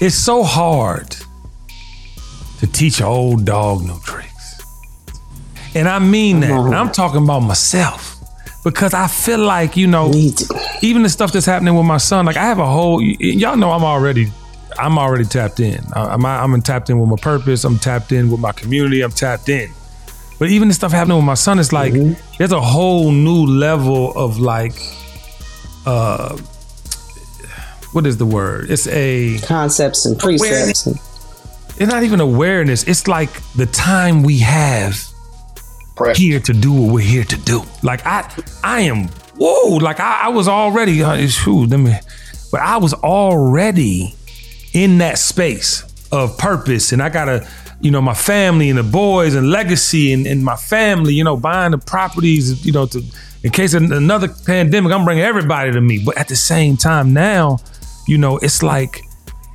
it's 0.00 0.16
so 0.16 0.42
hard 0.42 1.16
to 2.58 2.66
teach 2.66 3.00
an 3.00 3.06
old 3.06 3.44
dog 3.44 3.82
new 3.82 3.98
tricks. 4.00 4.60
And 5.74 5.88
I 5.88 5.98
mean 5.98 6.40
that. 6.40 6.50
And 6.50 6.74
I'm 6.74 6.90
talking 6.90 7.22
about 7.22 7.40
myself. 7.40 8.14
Because 8.64 8.94
I 8.94 9.06
feel 9.06 9.38
like, 9.38 9.76
you 9.76 9.86
know, 9.86 10.12
even 10.82 11.04
the 11.04 11.08
stuff 11.08 11.30
that's 11.30 11.46
happening 11.46 11.76
with 11.76 11.86
my 11.86 11.98
son, 11.98 12.26
like 12.26 12.36
I 12.36 12.46
have 12.46 12.58
a 12.58 12.66
whole 12.66 13.00
y'all 13.00 13.56
know 13.56 13.70
I'm 13.70 13.84
already 13.84 14.32
I'm 14.76 14.98
already 14.98 15.24
tapped 15.24 15.60
in. 15.60 15.84
I'm 15.92 16.26
I'm 16.26 16.60
tapped 16.62 16.90
in 16.90 16.98
with 16.98 17.08
my 17.08 17.16
purpose. 17.16 17.62
I'm 17.62 17.78
tapped 17.78 18.10
in 18.10 18.28
with 18.28 18.40
my 18.40 18.50
community. 18.50 19.02
I'm 19.02 19.12
tapped 19.12 19.48
in. 19.48 19.70
But 20.38 20.50
even 20.50 20.68
the 20.68 20.74
stuff 20.74 20.92
happening 20.92 21.16
with 21.16 21.24
my 21.24 21.34
son, 21.34 21.58
it's 21.58 21.72
like 21.72 21.92
mm-hmm. 21.92 22.36
there's 22.38 22.52
a 22.52 22.60
whole 22.60 23.10
new 23.10 23.46
level 23.46 24.12
of 24.16 24.38
like, 24.38 24.74
uh, 25.86 26.36
what 27.92 28.06
is 28.06 28.18
the 28.18 28.26
word? 28.26 28.70
It's 28.70 28.86
a 28.88 29.38
concepts 29.40 30.04
and 30.04 30.18
precepts. 30.18 30.86
It's 31.78 31.90
not 31.90 32.02
even 32.02 32.20
awareness. 32.20 32.84
It's 32.84 33.06
like 33.08 33.30
the 33.54 33.66
time 33.66 34.22
we 34.22 34.38
have 34.38 35.02
Press. 35.94 36.18
here 36.18 36.40
to 36.40 36.52
do 36.52 36.72
what 36.72 36.94
we're 36.94 37.00
here 37.00 37.24
to 37.24 37.36
do. 37.36 37.62
Like 37.82 38.04
I, 38.04 38.30
I 38.62 38.80
am 38.82 39.08
whoa. 39.36 39.76
Like 39.76 40.00
I, 40.00 40.24
I 40.24 40.28
was 40.28 40.48
already. 40.48 41.02
Uh, 41.02 41.26
shoot, 41.28 41.70
let 41.70 41.80
me. 41.80 41.94
But 42.50 42.60
I 42.60 42.76
was 42.76 42.94
already 42.94 44.14
in 44.72 44.98
that 44.98 45.18
space 45.18 45.84
of 46.12 46.36
purpose, 46.38 46.92
and 46.92 47.02
I 47.02 47.08
gotta 47.08 47.48
you 47.80 47.90
know, 47.90 48.00
my 48.00 48.14
family 48.14 48.70
and 48.70 48.78
the 48.78 48.82
boys 48.82 49.34
and 49.34 49.50
legacy 49.50 50.12
and, 50.12 50.26
and 50.26 50.44
my 50.44 50.56
family, 50.56 51.14
you 51.14 51.24
know, 51.24 51.36
buying 51.36 51.72
the 51.72 51.78
properties, 51.78 52.64
you 52.64 52.72
know, 52.72 52.86
to 52.86 53.02
in 53.42 53.52
case 53.52 53.74
of 53.74 53.82
another 53.84 54.28
pandemic, 54.44 54.92
I'm 54.92 55.04
bringing 55.04 55.22
everybody 55.22 55.70
to 55.70 55.80
me. 55.80 56.02
But 56.04 56.18
at 56.18 56.26
the 56.26 56.34
same 56.34 56.76
time, 56.76 57.12
now, 57.12 57.58
you 58.08 58.18
know, 58.18 58.38
it's 58.38 58.62
like, 58.62 59.02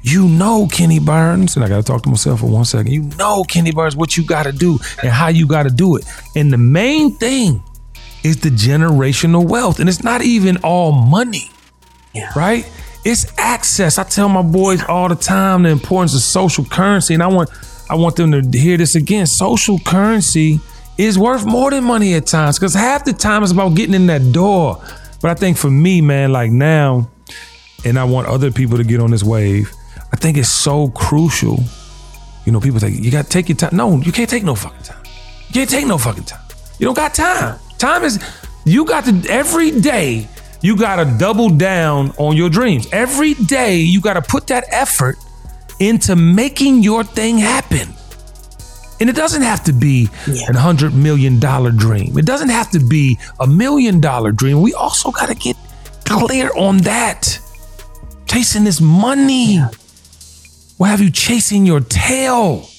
you 0.03 0.29
know, 0.29 0.67
Kenny 0.71 0.99
Burns, 0.99 1.55
and 1.55 1.65
I 1.65 1.67
got 1.67 1.77
to 1.77 1.83
talk 1.83 2.03
to 2.03 2.09
myself 2.09 2.39
for 2.39 2.45
one 2.45 2.63
second. 2.63 2.91
You 2.91 3.03
know, 3.17 3.43
Kenny 3.43 3.71
Burns, 3.71 3.95
what 3.95 4.15
you 4.15 4.25
got 4.25 4.43
to 4.43 4.51
do 4.51 4.79
and 5.03 5.11
how 5.11 5.27
you 5.27 5.45
got 5.45 5.63
to 5.63 5.69
do 5.69 5.97
it. 5.97 6.05
And 6.35 6.53
the 6.53 6.57
main 6.57 7.17
thing 7.17 7.61
is 8.23 8.39
the 8.39 8.49
generational 8.49 9.47
wealth. 9.47 9.79
And 9.79 9.89
it's 9.89 10.03
not 10.03 10.21
even 10.21 10.57
all 10.63 10.91
money, 10.91 11.51
yeah. 12.13 12.31
right? 12.35 12.71
It's 13.03 13.31
access. 13.37 13.97
I 13.97 14.03
tell 14.03 14.29
my 14.29 14.41
boys 14.41 14.83
all 14.85 15.09
the 15.09 15.15
time 15.15 15.63
the 15.63 15.69
importance 15.69 16.15
of 16.15 16.21
social 16.21 16.63
currency. 16.63 17.13
And 17.13 17.21
I 17.21 17.27
want, 17.27 17.49
I 17.91 17.95
want 17.95 18.15
them 18.15 18.31
to 18.31 18.57
hear 18.57 18.77
this 18.77 18.95
again. 18.95 19.25
Social 19.25 19.77
currency 19.79 20.61
is 20.97 21.19
worth 21.19 21.45
more 21.45 21.71
than 21.71 21.83
money 21.83 22.13
at 22.13 22.25
times 22.25 22.57
because 22.57 22.73
half 22.73 23.03
the 23.03 23.11
time 23.11 23.43
it's 23.43 23.51
about 23.51 23.75
getting 23.75 23.93
in 23.93 24.05
that 24.07 24.31
door. 24.31 24.81
But 25.21 25.31
I 25.31 25.33
think 25.33 25.57
for 25.57 25.69
me, 25.69 25.99
man, 25.99 26.31
like 26.31 26.51
now, 26.51 27.09
and 27.83 27.99
I 27.99 28.05
want 28.05 28.27
other 28.27 28.49
people 28.49 28.77
to 28.77 28.85
get 28.85 29.01
on 29.01 29.11
this 29.11 29.23
wave, 29.23 29.73
I 30.13 30.15
think 30.15 30.37
it's 30.37 30.47
so 30.47 30.87
crucial. 30.91 31.59
You 32.45 32.53
know, 32.53 32.61
people 32.61 32.79
think 32.79 33.03
you 33.03 33.11
got 33.11 33.25
to 33.25 33.29
take 33.29 33.49
your 33.49 33.57
time. 33.57 33.75
No, 33.75 33.97
you 33.97 34.13
can't 34.13 34.29
take 34.29 34.45
no 34.45 34.55
fucking 34.55 34.83
time. 34.83 35.03
You 35.49 35.53
can't 35.53 35.69
take 35.69 35.85
no 35.85 35.97
fucking 35.97 36.23
time. 36.23 36.45
You 36.79 36.85
don't 36.85 36.95
got 36.95 37.13
time. 37.13 37.59
Time 37.77 38.05
is, 38.05 38.23
you 38.63 38.85
got 38.85 39.03
to, 39.03 39.21
every 39.29 39.81
day, 39.81 40.29
you 40.61 40.77
got 40.77 40.95
to 40.95 41.17
double 41.19 41.49
down 41.49 42.11
on 42.11 42.37
your 42.37 42.49
dreams. 42.49 42.87
Every 42.93 43.33
day, 43.33 43.79
you 43.79 43.99
got 43.99 44.13
to 44.13 44.21
put 44.21 44.47
that 44.47 44.63
effort 44.69 45.17
into 45.81 46.15
making 46.15 46.83
your 46.83 47.03
thing 47.03 47.39
happen. 47.39 47.89
And 48.99 49.09
it 49.09 49.15
doesn't 49.15 49.41
have 49.41 49.63
to 49.63 49.73
be 49.73 50.09
yeah. 50.27 50.47
an 50.47 50.53
hundred 50.53 50.93
million 50.93 51.39
dollar 51.39 51.71
dream. 51.71 52.19
It 52.19 52.25
doesn't 52.27 52.49
have 52.49 52.69
to 52.71 52.79
be 52.79 53.17
a 53.39 53.47
million 53.47 53.99
dollar 53.99 54.31
dream. 54.31 54.61
We 54.61 54.75
also 54.75 55.09
got 55.11 55.29
to 55.29 55.35
get 55.35 55.57
clear 56.05 56.51
on 56.55 56.77
that. 56.79 57.39
Chasing 58.27 58.63
this 58.63 58.79
money 58.79 59.55
yeah. 59.55 59.69
will 60.77 60.85
have 60.85 61.01
you 61.01 61.09
chasing 61.09 61.65
your 61.65 61.79
tail. 61.79 62.69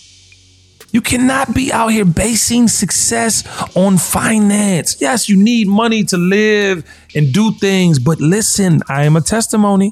You 0.93 1.01
cannot 1.01 1.55
be 1.55 1.73
out 1.73 1.89
here 1.89 2.05
basing 2.05 2.69
success 2.69 3.43
on 3.75 3.99
finance. 3.99 5.01
Yes, 5.01 5.29
you 5.29 5.37
need 5.37 5.67
money 5.67 6.05
to 6.05 6.17
live 6.17 6.89
and 7.17 7.33
do 7.33 7.51
things, 7.53 7.99
but 7.99 8.21
listen, 8.21 8.81
I 8.89 9.05
am 9.05 9.17
a 9.17 9.23
testimony. 9.23 9.91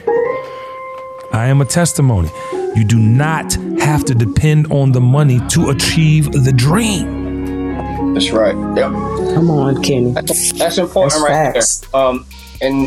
I 1.32 1.46
am 1.46 1.60
a 1.60 1.64
testimony. 1.64 2.28
You 2.74 2.84
do 2.84 2.98
not 2.98 3.52
have 3.80 4.04
to 4.04 4.14
depend 4.14 4.70
on 4.72 4.92
the 4.92 5.00
money 5.00 5.40
to 5.48 5.70
achieve 5.70 6.30
the 6.30 6.52
dream. 6.52 8.14
That's 8.14 8.30
right. 8.30 8.54
Yep. 8.76 8.92
Come 9.34 9.50
on, 9.50 9.82
Kenny. 9.82 10.12
That's, 10.12 10.52
that's 10.52 10.78
important 10.78 11.12
that's 11.12 11.22
right 11.22 11.54
facts. 11.54 11.80
there. 11.80 12.00
Um, 12.00 12.26
and 12.60 12.86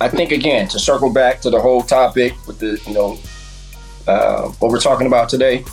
I 0.00 0.08
think 0.08 0.32
again 0.32 0.68
to 0.68 0.78
circle 0.78 1.12
back 1.12 1.40
to 1.42 1.50
the 1.50 1.60
whole 1.60 1.82
topic 1.82 2.34
with 2.46 2.58
the 2.58 2.80
you 2.86 2.94
know 2.94 3.18
uh, 4.06 4.48
what 4.60 4.70
we're 4.70 4.80
talking 4.80 5.06
about 5.06 5.28
today. 5.28 5.64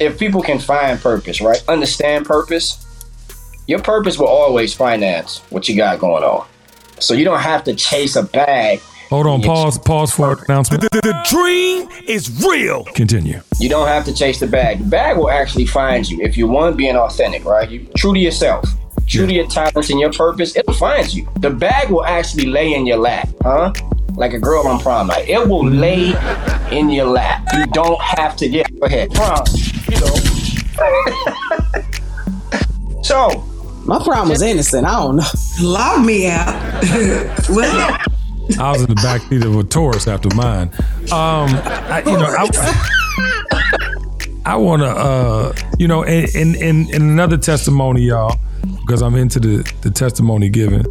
If 0.00 0.18
people 0.18 0.42
can 0.42 0.58
find 0.58 0.98
purpose, 0.98 1.40
right, 1.40 1.62
understand 1.68 2.26
purpose, 2.26 2.84
your 3.66 3.80
purpose 3.80 4.18
will 4.18 4.28
always 4.28 4.74
finance 4.74 5.38
what 5.50 5.68
you 5.68 5.76
got 5.76 5.98
going 5.98 6.24
on. 6.24 6.46
So 7.00 7.14
you 7.14 7.24
don't 7.24 7.40
have 7.40 7.64
to 7.64 7.74
chase 7.74 8.16
a 8.16 8.22
bag 8.22 8.80
Hold 9.10 9.26
on, 9.26 9.42
pause, 9.42 9.78
pause 9.78 10.12
for 10.12 10.42
announcement. 10.48 10.82
The, 10.82 10.88
the, 10.90 11.00
the, 11.00 11.20
dream 11.28 11.88
is 12.08 12.42
real. 12.44 12.84
Continue. 12.84 13.40
You 13.58 13.68
don't 13.68 13.86
have 13.86 14.04
to 14.06 14.14
chase 14.14 14.40
the 14.40 14.46
bag. 14.46 14.78
The 14.78 14.84
bag 14.84 15.16
will 15.16 15.30
actually 15.30 15.66
find 15.66 16.08
you 16.08 16.20
if 16.22 16.36
you 16.36 16.48
want 16.48 16.76
being 16.76 16.96
authentic, 16.96 17.44
right? 17.44 17.70
You 17.70 17.86
true 17.96 18.14
to 18.14 18.18
yourself, 18.18 18.64
true 19.06 19.22
yeah. 19.22 19.26
to 19.26 19.34
your 19.34 19.46
talents 19.48 19.90
and 19.90 20.00
your 20.00 20.12
purpose. 20.12 20.56
It'll 20.56 20.72
find 20.74 21.12
you. 21.12 21.28
The 21.40 21.50
bag 21.50 21.90
will 21.90 22.04
actually 22.04 22.46
lay 22.46 22.74
in 22.74 22.86
your 22.86 22.96
lap, 22.96 23.28
huh? 23.42 23.72
Like 24.16 24.32
a 24.32 24.38
girl 24.38 24.66
on 24.66 24.80
prom 24.80 25.08
night. 25.08 25.28
It 25.28 25.48
will 25.48 25.66
lay 25.66 26.14
in 26.70 26.88
your 26.88 27.06
lap. 27.06 27.46
You 27.54 27.66
don't 27.66 28.00
have 28.00 28.36
to 28.36 28.48
get. 28.48 28.68
Go 28.80 28.86
ahead, 28.86 29.12
prom. 29.12 29.44
You 29.90 30.00
know. 30.00 30.14
so. 33.02 33.44
My 33.84 34.02
prom 34.02 34.30
was 34.30 34.40
innocent. 34.40 34.86
I 34.86 34.98
don't 34.98 35.16
know. 35.16 35.24
Lock 35.60 36.02
me 36.02 36.26
out. 36.26 36.54
well. 37.50 37.98
I 38.58 38.72
was 38.72 38.82
in 38.82 38.88
the 38.88 38.94
back 38.96 39.22
seat 39.22 39.44
of 39.44 39.56
a 39.56 39.64
Taurus 39.64 40.06
after 40.06 40.28
mine. 40.34 40.70
Um, 41.12 41.48
I, 41.50 42.02
you 42.06 42.12
know, 42.12 42.26
I, 42.26 43.02
I 44.46 44.56
want 44.56 44.82
to, 44.82 44.88
uh, 44.88 45.52
you 45.78 45.88
know, 45.88 46.02
in, 46.02 46.54
in, 46.56 46.92
in 46.94 47.02
another 47.02 47.36
testimony, 47.38 48.02
y'all, 48.02 48.38
because 48.80 49.02
I'm 49.02 49.14
into 49.14 49.40
the, 49.40 49.72
the 49.82 49.90
testimony 49.90 50.48
giving. 50.48 50.84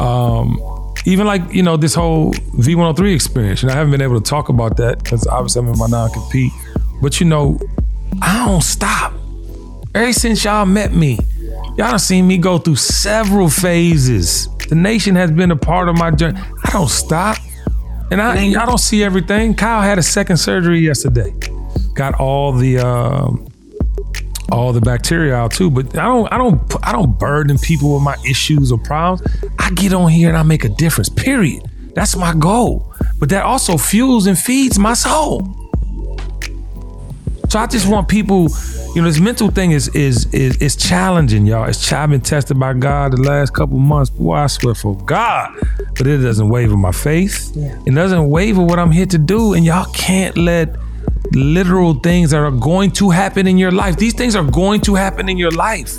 Um, 0.00 0.60
even 1.04 1.26
like, 1.26 1.42
you 1.52 1.62
know, 1.62 1.76
this 1.76 1.94
whole 1.94 2.32
V103 2.32 3.14
experience, 3.14 3.62
and 3.62 3.72
I 3.72 3.74
haven't 3.74 3.90
been 3.90 4.02
able 4.02 4.20
to 4.20 4.28
talk 4.28 4.48
about 4.48 4.76
that 4.76 5.02
because 5.02 5.26
obviously 5.26 5.62
I'm 5.62 5.68
in 5.68 5.78
my 5.78 5.88
non 5.88 6.10
compete. 6.10 6.52
But, 7.00 7.18
you 7.18 7.26
know, 7.26 7.58
I 8.20 8.46
don't 8.46 8.62
stop. 8.62 9.12
Ever 9.94 10.12
since 10.12 10.44
y'all 10.44 10.64
met 10.64 10.94
me, 10.94 11.18
y'all 11.76 11.90
done 11.90 11.98
seen 11.98 12.26
me 12.26 12.38
go 12.38 12.58
through 12.58 12.76
several 12.76 13.48
phases 13.48 14.48
the 14.72 14.76
nation 14.76 15.16
has 15.16 15.30
been 15.30 15.50
a 15.50 15.56
part 15.56 15.90
of 15.90 15.98
my 15.98 16.10
journey. 16.10 16.40
I 16.64 16.70
don't 16.70 16.88
stop. 16.88 17.36
And 18.10 18.22
I, 18.22 18.58
I 18.58 18.64
don't 18.64 18.78
see 18.78 19.04
everything. 19.04 19.54
Kyle 19.54 19.82
had 19.82 19.98
a 19.98 20.02
second 20.02 20.38
surgery 20.38 20.78
yesterday. 20.78 21.34
Got 21.92 22.18
all 22.18 22.52
the 22.52 22.78
uh, 22.78 23.28
all 24.50 24.72
the 24.72 24.80
bacteria 24.80 25.34
out 25.34 25.52
too. 25.52 25.70
But 25.70 25.98
I 25.98 26.04
don't 26.04 26.32
I 26.32 26.38
don't 26.38 26.74
I 26.82 26.92
don't 26.92 27.18
burden 27.18 27.58
people 27.58 27.92
with 27.92 28.02
my 28.02 28.16
issues 28.26 28.72
or 28.72 28.78
problems. 28.78 29.30
I 29.58 29.70
get 29.72 29.92
on 29.92 30.10
here 30.10 30.30
and 30.30 30.38
I 30.38 30.42
make 30.42 30.64
a 30.64 30.70
difference. 30.70 31.10
Period. 31.10 31.70
That's 31.94 32.16
my 32.16 32.32
goal. 32.32 32.94
But 33.18 33.28
that 33.28 33.44
also 33.44 33.76
fuels 33.76 34.26
and 34.26 34.38
feeds 34.38 34.78
my 34.78 34.94
soul. 34.94 35.42
So 37.52 37.58
I 37.58 37.66
just 37.66 37.86
want 37.86 38.08
people, 38.08 38.48
you 38.94 39.02
know, 39.02 39.08
this 39.08 39.20
mental 39.20 39.50
thing 39.50 39.72
is 39.72 39.88
is 39.88 40.24
is 40.32 40.56
is 40.56 40.74
challenging, 40.74 41.44
y'all. 41.44 41.68
It's 41.68 41.86
ch- 41.86 41.92
I've 41.92 42.08
been 42.08 42.22
tested 42.22 42.58
by 42.58 42.72
God 42.72 43.12
the 43.12 43.20
last 43.20 43.52
couple 43.52 43.76
months. 43.76 44.08
Boy, 44.08 44.36
I 44.36 44.46
swear 44.46 44.74
for 44.74 44.96
God, 44.96 45.54
but 45.98 46.06
it 46.06 46.16
doesn't 46.16 46.48
waver 46.48 46.78
my 46.78 46.92
faith. 46.92 47.54
It 47.54 47.94
doesn't 47.94 48.30
waver 48.30 48.62
what 48.62 48.78
I'm 48.78 48.90
here 48.90 49.04
to 49.04 49.18
do, 49.18 49.52
and 49.52 49.66
y'all 49.66 49.84
can't 49.92 50.34
let 50.38 50.76
literal 51.32 51.92
things 51.92 52.30
that 52.30 52.38
are 52.38 52.50
going 52.50 52.90
to 52.92 53.10
happen 53.10 53.46
in 53.46 53.58
your 53.58 53.70
life. 53.70 53.98
These 53.98 54.14
things 54.14 54.34
are 54.34 54.50
going 54.50 54.80
to 54.88 54.94
happen 54.94 55.28
in 55.28 55.36
your 55.36 55.50
life. 55.50 55.98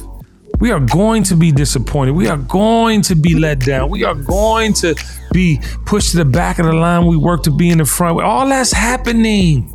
We 0.59 0.71
are 0.71 0.79
going 0.79 1.21
to 1.25 1.35
be 1.35 1.51
disappointed. 1.51 2.13
We 2.13 2.29
are 2.29 2.37
going 2.37 3.03
to 3.03 3.15
be 3.15 3.35
let 3.35 3.59
down. 3.59 3.91
We 3.91 4.03
are 4.05 4.15
going 4.15 4.73
to 4.81 4.95
be 5.31 5.61
pushed 5.85 6.13
to 6.13 6.17
the 6.17 6.25
back 6.25 6.57
of 6.57 6.65
the 6.65 6.73
line. 6.73 7.05
We 7.05 7.15
work 7.15 7.43
to 7.43 7.51
be 7.51 7.69
in 7.69 7.77
the 7.77 7.85
front. 7.85 8.19
All 8.23 8.47
that's 8.49 8.73
happening. 8.73 9.71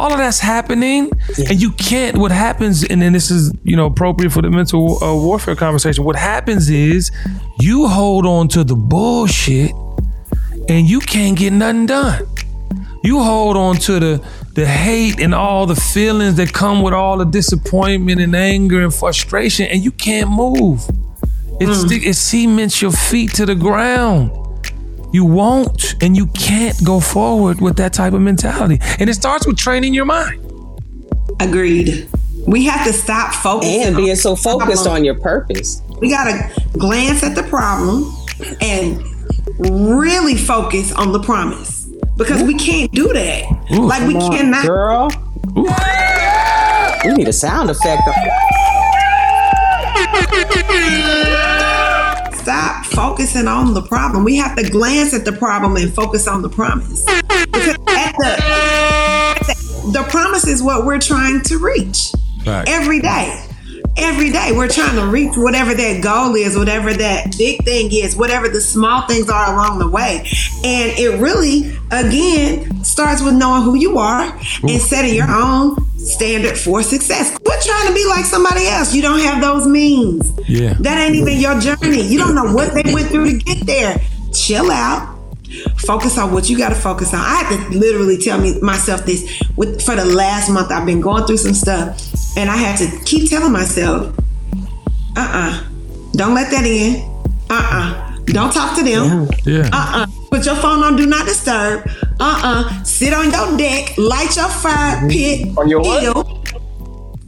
All 0.00 0.10
of 0.12 0.18
that's 0.18 0.40
happening, 0.40 1.10
and 1.48 1.60
you 1.60 1.72
can't. 1.72 2.16
What 2.16 2.32
happens, 2.32 2.82
and 2.84 3.02
then 3.02 3.12
this 3.12 3.30
is 3.30 3.52
you 3.64 3.76
know 3.76 3.84
appropriate 3.84 4.32
for 4.32 4.40
the 4.40 4.48
mental 4.48 5.02
uh, 5.04 5.14
warfare 5.14 5.54
conversation. 5.54 6.04
What 6.04 6.16
happens 6.16 6.70
is 6.70 7.10
you 7.58 7.86
hold 7.86 8.24
on 8.24 8.48
to 8.48 8.64
the 8.64 8.74
bullshit, 8.74 9.72
and 10.70 10.88
you 10.88 11.00
can't 11.00 11.36
get 11.36 11.52
nothing 11.52 11.84
done. 11.84 12.26
You 13.04 13.22
hold 13.22 13.58
on 13.58 13.76
to 13.76 14.00
the 14.00 14.28
the 14.54 14.66
hate 14.66 15.20
and 15.20 15.34
all 15.34 15.66
the 15.66 15.76
feelings 15.76 16.36
that 16.36 16.50
come 16.54 16.80
with 16.80 16.94
all 16.94 17.18
the 17.18 17.26
disappointment 17.26 18.22
and 18.22 18.34
anger 18.34 18.80
and 18.82 18.94
frustration, 18.94 19.66
and 19.66 19.84
you 19.84 19.90
can't 19.92 20.30
move. 20.30 20.80
It, 21.60 21.74
sti- 21.74 22.08
it 22.08 22.14
cements 22.14 22.80
your 22.80 22.92
feet 22.92 23.34
to 23.34 23.44
the 23.44 23.54
ground. 23.54 24.30
You 25.12 25.24
won't, 25.24 25.96
and 26.02 26.16
you 26.16 26.26
can't 26.28 26.76
go 26.84 27.00
forward 27.00 27.60
with 27.60 27.76
that 27.76 27.92
type 27.92 28.12
of 28.12 28.20
mentality. 28.20 28.78
And 28.98 29.10
it 29.10 29.14
starts 29.14 29.46
with 29.46 29.56
training 29.56 29.92
your 29.94 30.04
mind. 30.04 30.40
Agreed. 31.40 32.08
We 32.46 32.64
have 32.66 32.86
to 32.86 32.92
stop 32.92 33.34
focusing 33.34 33.82
And 33.82 33.96
being 33.96 34.16
so 34.16 34.34
focused 34.36 34.84
problem. 34.84 34.94
on 34.96 35.04
your 35.04 35.14
purpose. 35.16 35.82
We 36.00 36.08
gotta 36.10 36.50
glance 36.72 37.22
at 37.22 37.34
the 37.34 37.42
problem 37.42 38.14
and 38.60 39.02
really 39.58 40.36
focus 40.36 40.92
on 40.92 41.12
the 41.12 41.20
promise 41.20 41.86
because 42.16 42.42
we 42.42 42.54
can't 42.54 42.90
do 42.92 43.12
that. 43.12 43.44
Ooh. 43.72 43.86
like 43.86 44.06
we 44.06 44.14
on, 44.16 44.30
cannot. 44.32 44.64
girl. 44.64 45.10
We 47.04 47.12
need 47.14 47.28
a 47.28 47.32
sound 47.32 47.68
effect. 47.70 48.02
Stop 52.42 52.86
focusing 52.86 53.46
on 53.46 53.74
the 53.74 53.82
problem. 53.82 54.24
We 54.24 54.36
have 54.36 54.56
to 54.56 54.68
glance 54.68 55.12
at 55.12 55.24
the 55.26 55.32
problem 55.32 55.76
and 55.76 55.92
focus 55.92 56.26
on 56.26 56.40
the 56.40 56.48
promise. 56.48 57.04
Because 57.04 57.68
at 57.68 58.14
the, 58.16 58.42
at 58.42 59.38
the, 59.46 59.90
the 59.92 60.02
promise 60.08 60.46
is 60.46 60.62
what 60.62 60.86
we're 60.86 60.98
trying 61.00 61.42
to 61.42 61.58
reach 61.58 62.12
Right. 62.46 62.66
every 62.66 63.00
day. 63.00 63.46
Every 64.02 64.30
day 64.30 64.52
we're 64.52 64.68
trying 64.68 64.96
to 64.96 65.06
reach 65.06 65.36
whatever 65.36 65.74
that 65.74 66.02
goal 66.02 66.34
is, 66.34 66.56
whatever 66.56 66.92
that 66.92 67.36
big 67.36 67.62
thing 67.64 67.92
is, 67.92 68.16
whatever 68.16 68.48
the 68.48 68.60
small 68.60 69.06
things 69.06 69.28
are 69.28 69.52
along 69.52 69.78
the 69.78 69.88
way. 69.88 70.26
And 70.64 70.98
it 70.98 71.20
really, 71.20 71.76
again, 71.90 72.82
starts 72.82 73.22
with 73.22 73.34
knowing 73.34 73.62
who 73.62 73.76
you 73.76 73.98
are 73.98 74.34
and 74.62 74.80
setting 74.80 75.14
your 75.14 75.30
own 75.30 75.76
standard 75.98 76.56
for 76.56 76.82
success. 76.82 77.36
Quit 77.38 77.62
trying 77.62 77.88
to 77.88 77.94
be 77.94 78.06
like 78.06 78.24
somebody 78.24 78.66
else. 78.68 78.94
You 78.94 79.02
don't 79.02 79.20
have 79.20 79.42
those 79.42 79.66
means. 79.66 80.32
Yeah. 80.48 80.74
That 80.80 80.98
ain't 80.98 81.16
even 81.16 81.38
your 81.38 81.60
journey. 81.60 82.00
You 82.00 82.18
don't 82.18 82.34
know 82.34 82.54
what 82.54 82.72
they 82.72 82.94
went 82.94 83.08
through 83.08 83.30
to 83.30 83.36
get 83.36 83.66
there. 83.66 84.00
Chill 84.32 84.70
out. 84.70 85.18
Focus 85.78 86.16
on 86.16 86.32
what 86.32 86.48
you 86.48 86.56
got 86.56 86.68
to 86.68 86.76
focus 86.76 87.12
on. 87.12 87.20
I 87.20 87.42
had 87.42 87.70
to 87.70 87.78
literally 87.78 88.16
tell 88.16 88.40
me 88.40 88.60
myself 88.60 89.04
this 89.04 89.42
with 89.56 89.82
for 89.82 89.96
the 89.96 90.04
last 90.04 90.48
month. 90.48 90.70
I've 90.70 90.86
been 90.86 91.00
going 91.00 91.24
through 91.24 91.38
some 91.38 91.54
stuff, 91.54 91.98
and 92.36 92.50
I 92.50 92.56
had 92.56 92.76
to 92.78 93.04
keep 93.04 93.30
telling 93.30 93.52
myself, 93.52 94.16
"Uh, 95.16 95.20
uh-uh. 95.20 95.50
uh, 95.50 95.64
do 96.12 96.18
not 96.18 96.32
let 96.32 96.50
that 96.50 96.66
in. 96.66 97.02
Uh, 97.48 97.54
uh-uh. 97.54 98.14
uh, 98.14 98.18
do 98.24 98.32
not 98.32 98.52
talk 98.52 98.76
to 98.76 98.84
them. 98.84 99.28
Yeah. 99.44 99.68
Uh, 99.72 100.04
uh 100.04 100.06
put 100.30 100.46
your 100.46 100.56
phone 100.56 100.82
on 100.84 100.96
do 100.96 101.06
not 101.06 101.26
disturb. 101.26 101.88
Uh, 102.20 102.40
uh 102.42 102.82
sit 102.84 103.12
on 103.12 103.30
your 103.30 103.56
deck, 103.56 103.96
light 103.98 104.36
your 104.36 104.48
fire 104.48 105.08
pit. 105.08 105.56
On 105.58 105.68
your 105.68 105.80
what? 105.80 106.00
Chill. 106.02 106.44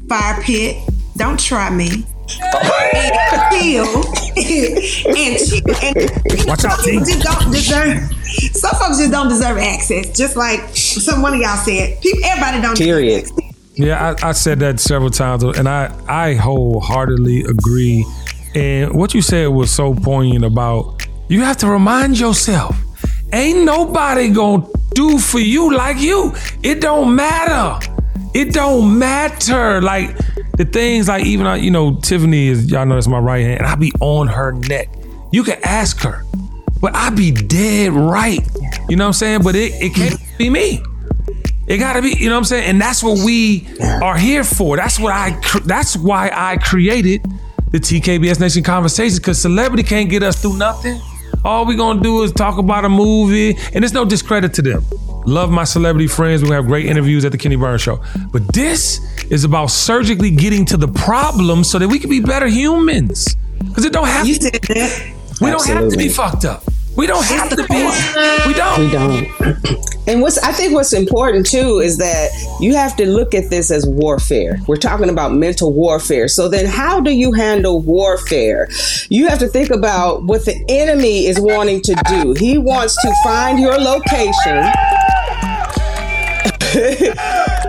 Fire 0.08 0.42
pit. 0.42 0.76
Don't 1.16 1.38
try 1.38 1.70
me. 1.70 1.88
and 2.32 3.52
chill 3.60 3.84
and 5.12 5.38
chill 5.38 5.60
and 5.82 6.48
Watch 6.48 6.64
out, 6.64 6.80
some 6.80 6.94
folks 6.94 7.08
just 7.08 7.22
don't 7.22 7.50
deserve 7.52 7.98
some 8.54 8.70
folks 8.76 8.98
just 8.98 9.10
don't 9.10 9.28
deserve 9.28 9.58
access 9.58 10.16
just 10.16 10.36
like 10.36 10.60
some 10.74 11.20
one 11.20 11.34
of 11.34 11.40
y'all 11.40 11.56
said 11.56 12.00
people 12.00 12.20
everybody 12.24 12.62
don't 12.62 12.78
Period. 12.78 13.28
Yeah, 13.74 14.14
I, 14.22 14.28
I 14.28 14.32
said 14.32 14.60
that 14.60 14.80
several 14.80 15.10
times, 15.10 15.42
and 15.42 15.68
I 15.68 15.94
I 16.06 16.34
wholeheartedly 16.34 17.44
agree. 17.44 18.04
And 18.54 18.94
what 18.94 19.14
you 19.14 19.22
said 19.22 19.48
was 19.48 19.70
so 19.70 19.94
poignant 19.94 20.44
about 20.44 21.06
you 21.28 21.40
have 21.40 21.56
to 21.58 21.68
remind 21.68 22.18
yourself, 22.18 22.76
ain't 23.32 23.64
nobody 23.64 24.28
gonna 24.28 24.66
do 24.94 25.18
for 25.18 25.38
you 25.38 25.74
like 25.74 25.98
you. 25.98 26.34
It 26.62 26.82
don't 26.82 27.14
matter. 27.16 27.88
It 28.34 28.52
don't 28.52 28.98
matter. 28.98 29.80
Like 29.80 30.16
the 30.58 30.66
things 30.66 31.08
like 31.08 31.24
even 31.24 31.46
uh, 31.46 31.54
you 31.54 31.70
know 31.70 31.94
Tiffany 31.96 32.48
is 32.48 32.70
y'all 32.70 32.84
know 32.84 32.96
that's 32.96 33.08
my 33.08 33.18
right 33.18 33.42
hand, 33.42 33.60
and 33.60 33.66
I 33.66 33.74
be 33.74 33.92
on 34.00 34.28
her 34.28 34.52
neck. 34.52 34.88
You 35.30 35.44
can 35.44 35.58
ask 35.64 35.98
her, 36.02 36.24
but 36.80 36.94
I 36.94 37.08
be 37.08 37.32
dead 37.32 37.92
right. 37.92 38.46
You 38.90 38.96
know 38.96 39.04
what 39.04 39.08
I'm 39.08 39.12
saying? 39.14 39.42
But 39.42 39.56
it 39.56 39.72
it 39.80 39.94
can't 39.94 40.20
be 40.36 40.50
me. 40.50 40.82
It 41.66 41.78
gotta 41.78 42.02
be, 42.02 42.10
you 42.18 42.28
know 42.28 42.34
what 42.34 42.38
I'm 42.38 42.44
saying? 42.44 42.64
And 42.64 42.80
that's 42.80 43.02
what 43.02 43.24
we 43.24 43.66
are 44.02 44.16
here 44.16 44.44
for. 44.44 44.76
That's 44.76 44.98
what 44.98 45.12
I, 45.12 45.40
that's 45.64 45.96
why 45.96 46.30
I 46.32 46.56
created 46.56 47.22
the 47.70 47.78
TKBS 47.78 48.40
Nation 48.40 48.62
conversation 48.62 49.16
because 49.16 49.40
celebrity 49.40 49.82
can't 49.82 50.10
get 50.10 50.22
us 50.22 50.40
through 50.40 50.56
nothing. 50.58 51.00
All 51.44 51.64
we 51.64 51.74
gonna 51.74 52.00
do 52.02 52.22
is 52.22 52.32
talk 52.32 52.58
about 52.58 52.84
a 52.84 52.88
movie, 52.88 53.56
and 53.74 53.84
it's 53.84 53.94
no 53.94 54.04
discredit 54.04 54.54
to 54.54 54.62
them. 54.62 54.84
Love 55.24 55.50
my 55.50 55.64
celebrity 55.64 56.06
friends. 56.06 56.42
We 56.42 56.50
have 56.50 56.66
great 56.66 56.86
interviews 56.86 57.24
at 57.24 57.32
the 57.32 57.38
Kenny 57.38 57.56
Burns 57.56 57.80
Show. 57.80 58.02
But 58.32 58.52
this 58.52 59.00
is 59.30 59.44
about 59.44 59.66
surgically 59.66 60.30
getting 60.30 60.64
to 60.66 60.76
the 60.76 60.88
problem 60.88 61.64
so 61.64 61.78
that 61.78 61.88
we 61.88 61.98
can 61.98 62.10
be 62.10 62.20
better 62.20 62.46
humans. 62.46 63.34
Because 63.58 63.84
it 63.84 63.92
don't 63.92 64.06
have 64.06 64.26
you 64.26 64.34
to, 64.34 64.42
said 64.42 64.52
that 64.52 65.14
we 65.40 65.50
don't 65.50 65.66
have 65.66 65.90
to 65.90 65.96
be 65.96 66.08
fucked 66.08 66.44
up. 66.44 66.64
We 66.96 67.06
don't 67.06 67.24
have 67.24 67.48
to 67.50 67.56
be. 67.56 67.90
We 68.46 68.54
don't. 68.54 68.80
We 68.80 68.90
don't. 68.90 69.92
And 70.06 70.20
what's 70.20 70.36
I 70.38 70.52
think 70.52 70.74
what's 70.74 70.92
important 70.92 71.46
too 71.46 71.78
is 71.78 71.96
that 71.98 72.30
you 72.60 72.74
have 72.74 72.96
to 72.96 73.06
look 73.06 73.34
at 73.34 73.50
this 73.50 73.70
as 73.70 73.86
warfare. 73.86 74.58
We're 74.66 74.76
talking 74.76 75.08
about 75.08 75.32
mental 75.32 75.72
warfare. 75.72 76.28
So 76.28 76.48
then 76.48 76.66
how 76.66 77.00
do 77.00 77.12
you 77.12 77.32
handle 77.32 77.80
warfare? 77.80 78.68
You 79.08 79.28
have 79.28 79.38
to 79.38 79.48
think 79.48 79.70
about 79.70 80.24
what 80.24 80.44
the 80.44 80.62
enemy 80.68 81.26
is 81.26 81.40
wanting 81.40 81.82
to 81.82 81.94
do. 82.08 82.34
He 82.34 82.58
wants 82.58 83.00
to 83.02 83.14
find 83.22 83.58
your 83.60 83.78
location. 83.78 84.72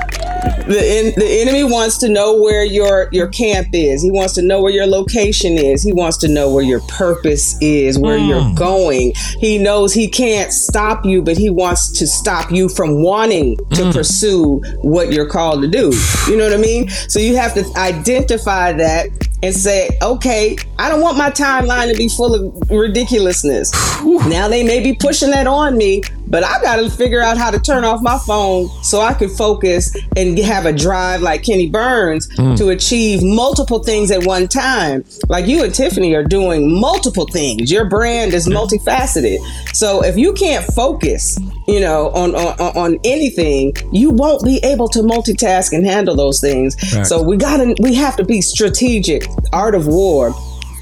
the 0.68 0.80
en- 0.80 1.14
the 1.16 1.42
enemy 1.42 1.64
wants 1.64 1.98
to 2.00 2.10
know 2.10 2.42
where 2.42 2.64
your 2.64 3.10
your 3.12 3.28
camp 3.28 3.70
is. 3.74 4.02
He 4.02 4.12
wants 4.12 4.34
to 4.36 4.42
know 4.42 4.62
where 4.62 4.72
your 4.72 4.88
location 4.88 5.58
is. 5.58 5.84
He 5.84 5.94
wants 5.94 6.18
to 6.18 6.28
know 6.28 6.52
where 6.54 6.64
your 6.64 6.82
purpose 6.82 7.58
is, 7.62 8.00
where 8.00 8.20
hmm. 8.20 8.26
you're 8.26 8.54
going. 8.56 9.14
He 9.40 9.58
knows 9.58 9.94
he 9.94 10.08
can't 10.08 10.52
stop 10.52 11.06
you, 11.06 11.22
but 11.22 11.38
he 11.38 11.50
wants 11.50 11.92
to 12.00 12.08
stop 12.08 12.52
you 12.52 12.70
from 12.70 13.04
wanting 13.04 13.58
to 13.74 13.86
hmm. 13.86 13.92
pursue 13.92 14.60
what 14.82 15.12
you're 15.12 15.30
called 15.30 15.62
to 15.62 15.68
do. 15.68 15.92
You 16.28 16.38
know 16.38 16.46
what 16.46 16.54
I 16.54 16.62
mean? 16.62 16.90
So 16.90 17.20
you 17.20 17.36
have 17.36 17.54
to 17.56 17.66
identify 17.76 18.74
that 18.74 19.10
and 19.44 19.54
say, 19.54 19.90
okay, 20.02 20.56
I 20.80 20.88
don't 20.88 21.02
want 21.02 21.18
my 21.18 21.30
timeline 21.30 21.92
to 21.92 21.98
be 21.98 22.08
full 22.08 22.34
of 22.34 22.72
ridiculousness. 22.72 23.72
now 24.04 24.48
they 24.48 24.64
may 24.64 24.82
be 24.82 24.96
pushing 24.96 25.32
that 25.32 25.48
on 25.48 25.78
me, 25.78 26.02
but 26.28 26.44
I 26.44 26.62
got 26.62 26.78
to 26.78 26.90
figure 26.90 27.22
out 27.22 27.38
how 27.38 27.52
to 27.52 27.60
turn 27.60 27.84
off 27.84 28.02
my 28.02 28.18
phone 28.18 28.70
so 28.84 29.02
I 29.02 29.14
can 29.14 29.30
focus 29.30 29.96
and 30.16 30.38
have 30.40 30.66
a 30.66 30.74
drive 30.74 31.22
like 31.22 31.44
Kenny 31.44 31.70
Burns 31.70 32.30
hmm. 32.36 32.56
to 32.56 32.70
achieve 32.70 33.22
multiple 33.24 33.84
things 33.84 34.12
at 34.12 34.26
one 34.26 34.48
time. 34.48 35.06
Like 35.30 35.46
you 35.48 35.64
and 35.64 35.74
Tiffany 35.74 36.16
are 36.16 36.24
doing 36.24 36.80
multiple 36.80 37.28
things. 37.28 37.72
Your 37.72 37.86
brand 37.86 38.34
is 38.34 38.48
multifaceted. 38.48 39.38
So 39.74 40.04
if 40.04 40.18
you 40.18 40.34
can't 40.34 40.66
focus, 40.66 41.38
you 41.68 41.80
know, 41.80 42.10
on 42.10 42.36
on, 42.36 42.78
on 42.78 43.00
anything, 43.04 43.74
you 43.92 44.10
won't 44.10 44.44
be 44.44 44.60
able 44.64 44.88
to 44.90 45.00
multitask 45.00 45.72
and 45.72 45.86
handle 45.86 46.16
those 46.16 46.40
things. 46.42 46.76
Facts. 46.76 47.10
So 47.10 47.22
we 47.22 47.38
got 47.38 47.58
to 47.58 47.76
we 47.82 47.94
have 47.96 48.16
to 48.18 48.26
be 48.26 48.42
strategic. 48.42 49.24
Art 49.52 49.76
of 49.76 49.88
war 49.88 50.34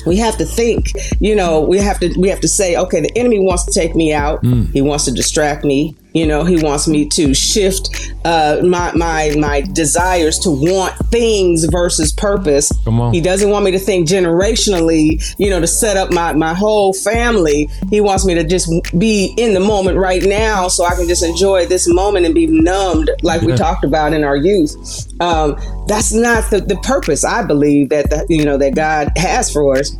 we 0.06 0.18
have 0.18 0.38
to 0.38 0.45
think 0.45 0.91
you 1.20 1.36
know 1.36 1.62
we 1.62 1.78
have 1.78 1.99
to 1.99 2.14
we 2.20 2.30
have 2.30 2.39
to 2.39 2.47
say 2.47 2.76
okay 2.76 3.02
the 3.02 3.12
enemy 3.18 3.39
wants 3.39 3.66
to 3.66 3.72
take 3.72 3.95
me 3.95 4.14
out. 4.14 4.39
Hmm. 4.41 4.64
He 4.74 4.82
wants 4.82 5.06
to 5.06 5.12
distract 5.12 5.64
me 5.64 5.95
You 6.14 6.28
know, 6.28 6.43
he 6.43 6.62
wants 6.62 6.88
me 6.89 7.07
to 7.09 7.34
shift 7.34 7.89
uh, 8.26 8.62
my 8.64 8.91
my 8.93 9.34
my 9.38 9.62
desires 9.62 10.38
to 10.39 10.49
want 10.51 10.93
things 11.09 11.64
versus 11.66 12.12
purpose. 12.12 12.70
Come 12.84 12.99
on. 12.99 13.14
He 13.14 13.22
doesn't 13.22 13.49
want 13.49 13.64
me 13.64 13.72
to 13.72 13.80
think 13.80 14.09
generationally. 14.09 15.24
You 15.38 15.49
know, 15.49 15.59
to 15.62 15.68
set 15.68 15.95
up 15.97 16.12
my 16.12 16.34
my 16.34 16.53
whole 16.53 16.93
family. 16.93 17.70
He 17.89 18.01
wants 18.01 18.26
me 18.26 18.34
to 18.36 18.43
just 18.43 18.70
be 18.99 19.34
in 19.38 19.53
the 19.53 19.59
moment 19.62 19.97
right 19.97 20.24
now, 20.24 20.68
so 20.68 20.84
I 20.86 20.95
can 20.95 21.07
just 21.07 21.24
enjoy 21.24 21.66
this 21.66 21.88
moment 21.88 22.26
and 22.26 22.36
be 22.36 22.47
numbed, 22.47 23.09
like 23.24 23.41
we 23.41 23.53
talked 23.55 23.84
about 23.86 24.14
in 24.14 24.24
our 24.24 24.36
youth. 24.36 24.76
Um, 25.22 25.55
that's 25.88 26.12
not 26.14 26.49
the, 26.51 26.59
the 26.59 26.78
purpose. 26.84 27.24
I 27.24 27.43
believe 27.45 27.89
that 27.89 28.09
the, 28.09 28.26
you 28.28 28.43
know 28.43 28.57
that 28.57 28.76
God 28.76 29.12
has 29.16 29.51
for 29.51 29.78
us. 29.78 29.95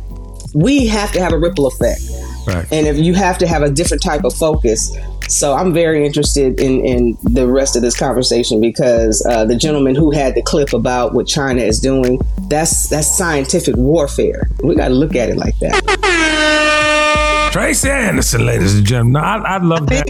We 0.54 0.86
have 0.88 1.12
to 1.12 1.20
have 1.20 1.32
a 1.32 1.38
ripple 1.38 1.66
effect 1.66 2.02
Right. 2.46 2.66
and 2.70 2.86
if 2.86 2.98
you 2.98 3.14
have 3.14 3.38
to 3.38 3.46
have 3.46 3.62
a 3.62 3.70
different 3.70 4.02
type 4.02 4.24
of 4.24 4.34
focus 4.34 4.94
so 5.28 5.54
i'm 5.54 5.72
very 5.72 6.04
interested 6.04 6.60
in 6.60 6.84
in 6.84 7.16
the 7.22 7.46
rest 7.46 7.76
of 7.76 7.82
this 7.82 7.96
conversation 7.96 8.60
because 8.60 9.24
uh, 9.28 9.44
the 9.44 9.56
gentleman 9.56 9.94
who 9.94 10.10
had 10.10 10.34
the 10.34 10.42
clip 10.42 10.72
about 10.72 11.14
what 11.14 11.26
china 11.26 11.60
is 11.62 11.78
doing 11.80 12.20
that's 12.48 12.88
that's 12.88 13.16
scientific 13.16 13.76
warfare 13.76 14.48
we 14.62 14.74
got 14.74 14.88
to 14.88 14.94
look 14.94 15.14
at 15.16 15.28
it 15.28 15.36
like 15.36 15.58
that 15.58 15.80
Tracy 17.52 17.90
Anderson, 17.90 18.46
ladies 18.46 18.74
and 18.76 18.86
gentlemen. 18.86 19.16
I, 19.22 19.36
I 19.36 19.58
love 19.58 19.86
that. 19.88 20.06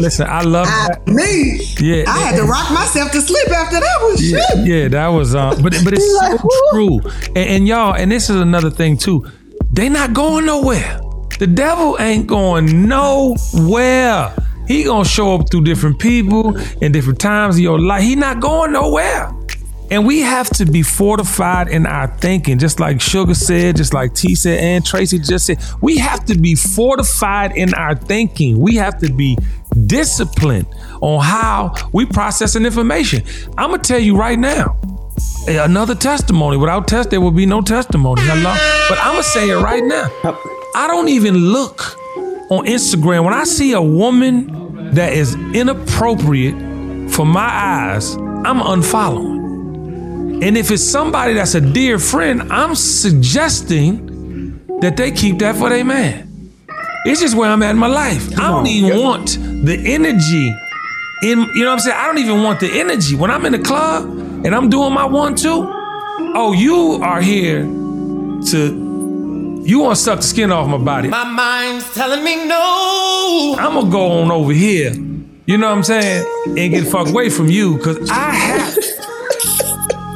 Listen, 0.00 0.26
I 0.28 0.42
love 0.42 0.66
that. 0.66 1.06
Me, 1.06 1.60
Yeah. 1.78 2.04
I 2.08 2.18
had 2.18 2.36
to 2.36 2.42
rock 2.42 2.72
myself 2.72 3.12
to 3.12 3.20
sleep 3.20 3.48
after 3.50 3.78
that 3.78 3.98
one. 4.02 4.16
Yeah, 4.18 4.40
Shit. 4.54 4.66
yeah, 4.66 4.88
that 4.88 5.08
was 5.08 5.34
uh 5.36 5.50
but 5.62 5.74
but 5.84 5.92
it's 5.92 6.10
so 6.18 6.26
like, 6.26 6.40
true. 6.72 7.00
And, 7.36 7.36
and 7.36 7.68
y'all, 7.68 7.94
and 7.94 8.10
this 8.10 8.30
is 8.30 8.36
another 8.40 8.70
thing 8.70 8.96
too. 8.96 9.30
They 9.72 9.88
not 9.88 10.12
going 10.12 10.44
nowhere. 10.46 10.98
The 11.38 11.46
devil 11.46 11.96
ain't 11.98 12.26
going 12.26 12.88
nowhere. 12.88 14.34
He 14.66 14.84
gonna 14.84 15.04
show 15.04 15.34
up 15.34 15.50
through 15.50 15.64
different 15.64 15.98
people 15.98 16.56
and 16.80 16.92
different 16.92 17.20
times 17.20 17.56
of 17.56 17.60
your 17.60 17.78
life. 17.78 18.02
He 18.02 18.14
not 18.14 18.40
going 18.40 18.72
nowhere. 18.72 19.30
And 19.90 20.06
we 20.06 20.20
have 20.20 20.48
to 20.50 20.64
be 20.64 20.82
fortified 20.82 21.68
in 21.68 21.86
our 21.86 22.08
thinking, 22.18 22.58
just 22.58 22.80
like 22.80 23.00
Sugar 23.00 23.34
said, 23.34 23.76
just 23.76 23.92
like 23.92 24.14
T 24.14 24.34
said, 24.34 24.58
and 24.58 24.84
Tracy 24.84 25.18
just 25.18 25.46
said. 25.46 25.58
We 25.82 25.98
have 25.98 26.24
to 26.26 26.38
be 26.38 26.54
fortified 26.54 27.56
in 27.56 27.74
our 27.74 27.94
thinking. 27.94 28.58
We 28.58 28.76
have 28.76 28.98
to 29.00 29.12
be 29.12 29.36
disciplined 29.86 30.66
on 31.02 31.22
how 31.22 31.74
we 31.92 32.06
processing 32.06 32.64
information. 32.64 33.22
I'm 33.58 33.70
gonna 33.70 33.82
tell 33.82 33.98
you 33.98 34.16
right 34.16 34.38
now, 34.38 34.76
another 35.46 35.94
testimony. 35.94 36.56
Without 36.56 36.88
test, 36.88 37.10
there 37.10 37.20
will 37.20 37.30
be 37.30 37.44
no 37.44 37.60
testimony. 37.60 38.22
Hello, 38.24 38.54
but 38.88 38.98
I'm 39.04 39.12
gonna 39.12 39.22
say 39.22 39.50
it 39.50 39.56
right 39.56 39.84
now. 39.84 40.08
I 40.76 40.88
don't 40.88 41.08
even 41.08 41.36
look 41.36 41.96
on 42.50 42.66
Instagram 42.66 43.24
when 43.24 43.32
I 43.32 43.44
see 43.44 43.72
a 43.72 43.80
woman 43.80 44.92
that 44.94 45.12
is 45.12 45.34
inappropriate 45.54 47.10
for 47.12 47.24
my 47.24 47.46
eyes. 47.46 48.14
I'm 48.16 48.60
unfollowing. 48.60 50.42
And 50.42 50.58
if 50.58 50.70
it's 50.72 50.82
somebody 50.82 51.34
that's 51.34 51.54
a 51.54 51.60
dear 51.60 51.98
friend, 51.98 52.52
I'm 52.52 52.74
suggesting 52.74 54.66
that 54.80 54.96
they 54.96 55.12
keep 55.12 55.38
that 55.38 55.56
for 55.56 55.68
their 55.68 55.84
man. 55.84 56.50
It's 57.06 57.20
just 57.20 57.36
where 57.36 57.50
I'm 57.50 57.62
at 57.62 57.70
in 57.70 57.78
my 57.78 57.86
life. 57.86 58.36
I 58.38 58.50
don't 58.50 58.66
even 58.66 59.00
want 59.00 59.38
the 59.64 59.80
energy 59.86 60.52
in, 61.22 61.38
you 61.54 61.64
know 61.64 61.66
what 61.66 61.72
I'm 61.72 61.78
saying? 61.78 61.96
I 61.96 62.06
don't 62.06 62.18
even 62.18 62.42
want 62.42 62.60
the 62.60 62.80
energy. 62.80 63.14
When 63.14 63.30
I'm 63.30 63.46
in 63.46 63.52
the 63.52 63.58
club 63.60 64.04
and 64.04 64.54
I'm 64.54 64.68
doing 64.68 64.92
my 64.92 65.04
one, 65.04 65.36
two, 65.36 65.70
oh, 66.34 66.52
you 66.52 66.98
are 67.02 67.20
here 67.20 67.62
to, 67.62 68.83
you 69.64 69.80
want 69.80 69.96
to 69.96 70.02
suck 70.02 70.18
the 70.18 70.22
skin 70.22 70.52
off 70.52 70.68
my 70.68 70.76
body. 70.76 71.08
My 71.08 71.24
mind's 71.24 71.92
telling 71.94 72.22
me 72.22 72.46
no. 72.46 73.56
I'm 73.58 73.74
gonna 73.74 73.90
go 73.90 74.12
on 74.20 74.30
over 74.30 74.52
here, 74.52 74.92
you 75.46 75.56
know 75.56 75.68
what 75.68 75.78
I'm 75.78 75.82
saying, 75.82 76.26
and 76.46 76.72
get 76.72 76.86
fucked 76.86 77.10
away 77.10 77.30
from 77.30 77.48
you 77.48 77.78
because 77.78 78.10
I 78.10 78.30
have 78.30 78.74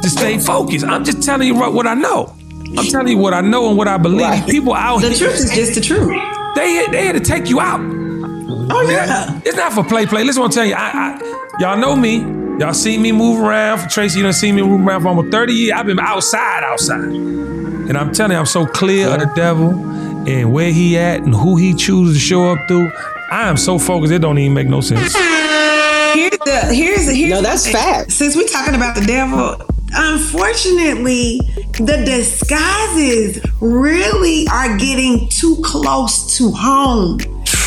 to 0.02 0.10
stay 0.10 0.38
focused. 0.38 0.84
I'm 0.84 1.04
just 1.04 1.22
telling 1.22 1.48
you 1.48 1.54
what 1.54 1.72
what 1.72 1.86
I 1.86 1.94
know. 1.94 2.34
I'm 2.76 2.86
telling 2.86 3.08
you 3.08 3.18
what 3.18 3.32
I 3.32 3.40
know 3.40 3.68
and 3.68 3.78
what 3.78 3.88
I 3.88 3.96
believe. 3.96 4.20
Right. 4.20 4.46
People 4.46 4.74
out 4.74 4.98
here. 4.98 5.08
The 5.08 5.16
here, 5.16 5.28
truth 5.28 5.40
is 5.40 5.54
just 5.54 5.74
the 5.74 5.80
truth. 5.80 6.10
they 6.54 6.86
they 6.90 7.04
here 7.04 7.14
to 7.14 7.20
take 7.20 7.48
you 7.48 7.60
out. 7.60 7.80
Oh 7.80 8.86
yeah. 8.88 9.40
It's 9.46 9.56
not 9.56 9.72
for 9.72 9.82
play 9.82 10.04
play. 10.04 10.24
Listen, 10.24 10.42
what 10.42 10.48
I'm 10.48 10.52
telling 10.52 10.70
you. 10.70 10.76
I, 10.76 10.90
I 10.92 11.56
y'all 11.58 11.78
know 11.78 11.96
me. 11.96 12.18
Y'all 12.58 12.74
see 12.74 12.98
me 12.98 13.12
move 13.12 13.40
around. 13.40 13.78
For 13.78 13.88
Tracy, 13.88 14.18
you 14.18 14.24
done 14.24 14.32
see 14.32 14.52
me 14.52 14.62
move 14.62 14.86
around 14.86 15.02
for 15.02 15.08
almost 15.08 15.30
30 15.30 15.52
years. 15.52 15.72
I've 15.76 15.86
been 15.86 16.00
outside, 16.00 16.64
outside. 16.64 17.57
And 17.88 17.96
I'm 17.96 18.12
telling 18.12 18.32
you, 18.32 18.38
I'm 18.38 18.46
so 18.46 18.66
clear 18.66 19.08
of 19.08 19.20
the 19.20 19.32
devil 19.34 19.70
and 20.28 20.52
where 20.52 20.70
he 20.70 20.98
at 20.98 21.20
and 21.22 21.34
who 21.34 21.56
he 21.56 21.72
chooses 21.74 22.16
to 22.16 22.20
show 22.20 22.52
up 22.52 22.68
through. 22.68 22.90
I 23.30 23.48
am 23.48 23.56
so 23.56 23.78
focused, 23.78 24.12
it 24.12 24.18
don't 24.20 24.38
even 24.38 24.54
make 24.54 24.68
no 24.68 24.80
sense. 24.80 25.14
Here's 26.14 26.30
the 26.38 26.70
here's 26.72 27.06
here's 27.10 27.30
No, 27.30 27.42
that's 27.42 27.64
the- 27.64 27.70
fact. 27.72 28.12
Since 28.12 28.36
we're 28.36 28.46
talking 28.48 28.74
about 28.74 28.94
the 28.94 29.02
devil, 29.06 29.56
unfortunately, 29.92 31.40
the 31.78 32.02
disguises 32.04 33.40
really 33.60 34.46
are 34.48 34.76
getting 34.78 35.28
too 35.28 35.56
close 35.64 36.36
to 36.38 36.50
home. 36.50 37.18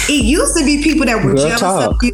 It 0.09 0.23
used 0.25 0.57
to 0.57 0.65
be 0.65 0.83
people 0.83 1.05
that 1.05 1.23
were 1.23 1.33
Real 1.33 1.47
jealous 1.47 1.61
talk. 1.61 1.91
of 1.95 1.97
you. 2.03 2.13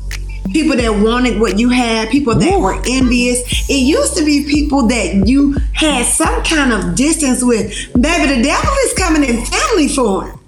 People 0.57 0.75
that 0.77 0.89
wanted 0.89 1.39
what 1.39 1.59
you 1.59 1.69
had, 1.69 2.09
people 2.09 2.33
that 2.33 2.59
were 2.59 2.81
envious. 2.89 3.69
It 3.69 3.75
used 3.75 4.17
to 4.17 4.25
be 4.25 4.43
people 4.43 4.87
that 4.87 5.27
you 5.27 5.55
had 5.73 6.03
some 6.03 6.41
kind 6.43 6.73
of 6.73 6.95
distance 6.95 7.43
with. 7.43 7.69
Baby, 7.93 8.37
the 8.37 8.41
devil 8.41 8.73
is 8.85 8.93
coming 8.95 9.23
in 9.23 9.45
family 9.45 9.87
form. 9.87 10.39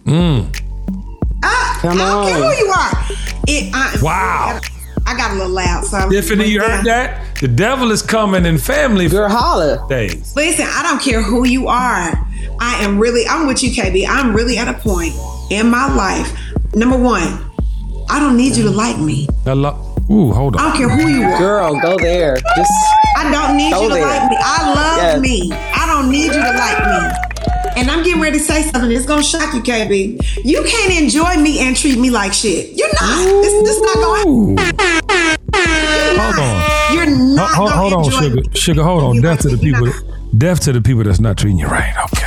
I, 1.43 1.77
Come 1.81 2.01
I 2.01 2.05
don't 2.07 2.27
care 2.27 2.37
who 2.37 2.65
you 2.65 2.71
are. 2.71 2.91
It, 3.47 3.71
I, 3.71 3.97
Wow. 4.01 4.59
I 5.05 5.15
got 5.15 5.29
a 5.29 5.33
little 5.35 5.53
loud, 5.53 5.85
so 5.85 5.97
I'm 5.97 6.09
Tiffany, 6.09 6.45
you 6.45 6.59
heard 6.59 6.85
that? 6.85 7.39
The 7.39 7.47
devil 7.47 7.91
is 7.91 8.01
coming 8.01 8.47
in 8.47 8.57
family 8.57 9.09
girl 9.09 9.29
holla 9.29 9.85
days. 9.89 10.35
Listen, 10.35 10.65
I 10.67 10.81
don't 10.81 11.03
care 11.03 11.21
who 11.21 11.45
you 11.45 11.67
are. 11.67 12.27
I 12.59 12.83
am 12.83 12.97
really, 12.97 13.27
I'm 13.27 13.45
with 13.45 13.61
you, 13.61 13.69
KB. 13.69 14.07
I'm 14.09 14.35
really 14.35 14.57
at 14.57 14.67
a 14.67 14.73
point 14.73 15.13
in 15.51 15.69
my 15.69 15.93
life. 15.93 16.35
Number 16.73 16.97
one, 16.97 17.45
I 18.09 18.19
don't 18.19 18.35
need 18.37 18.57
you 18.57 18.63
to 18.63 18.71
like 18.71 18.97
me. 18.97 19.27
Hello. 19.43 19.88
Ooh, 20.11 20.31
hold 20.31 20.55
on. 20.55 20.61
I 20.61 20.69
don't 20.69 20.77
care 20.77 20.89
who 20.89 21.07
you 21.07 21.23
are. 21.23 21.37
girl 21.37 21.79
go 21.81 21.97
there 21.97 22.35
just 22.55 22.71
I 23.15 23.29
don't 23.31 23.55
need 23.57 23.69
you 23.69 23.89
to 23.89 23.93
there. 23.93 24.05
like 24.05 24.29
me. 24.29 24.37
I 24.39 24.73
love 24.73 24.97
Yes. 24.97 25.19
me. 25.21 25.51
I 25.53 25.85
don't 25.87 26.09
need 26.09 26.25
you 26.33 26.41
to 26.41 26.53
like 26.53 26.79
me. 26.87 27.79
And 27.79 27.89
I'm 27.91 28.03
getting 28.03 28.21
ready 28.21 28.37
to 28.39 28.43
say 28.43 28.63
something 28.63 28.89
that's 28.89 29.05
gonna 29.05 29.23
shock 29.23 29.53
you, 29.53 29.61
KB. 29.61 30.19
You 30.43 30.63
can't 30.63 30.99
enjoy 31.01 31.35
me 31.41 31.59
and 31.59 31.75
treat 31.77 31.99
me 31.99 32.09
like 32.09 32.33
shit. 32.33 32.75
You're 32.77 32.89
not. 32.99 33.41
This, 33.43 33.53
this 33.63 33.81
not 33.81 33.95
going. 33.95 34.27
Ooh. 34.27 34.55
Hold 36.19 36.39
on. 36.39 36.95
You're 36.95 37.05
not 37.35 37.51
hold, 37.51 37.69
gonna 37.69 37.81
hold 37.81 37.93
on, 37.93 38.11
sugar. 38.11 38.35
me. 38.35 38.43
Sugar, 38.53 38.83
hold 38.83 39.03
on. 39.03 39.21
Death 39.21 39.41
to 39.41 39.49
the 39.49 39.57
people. 39.57 39.87
you're 39.87 40.03
not. 40.03 40.39
Deaf 40.39 40.59
to 40.61 40.71
the 40.73 40.81
people 40.81 41.03
that's 41.03 41.19
not 41.19 41.37
treating 41.37 41.57
you 41.59 41.67
right. 41.67 41.93
Okay. 42.13 42.25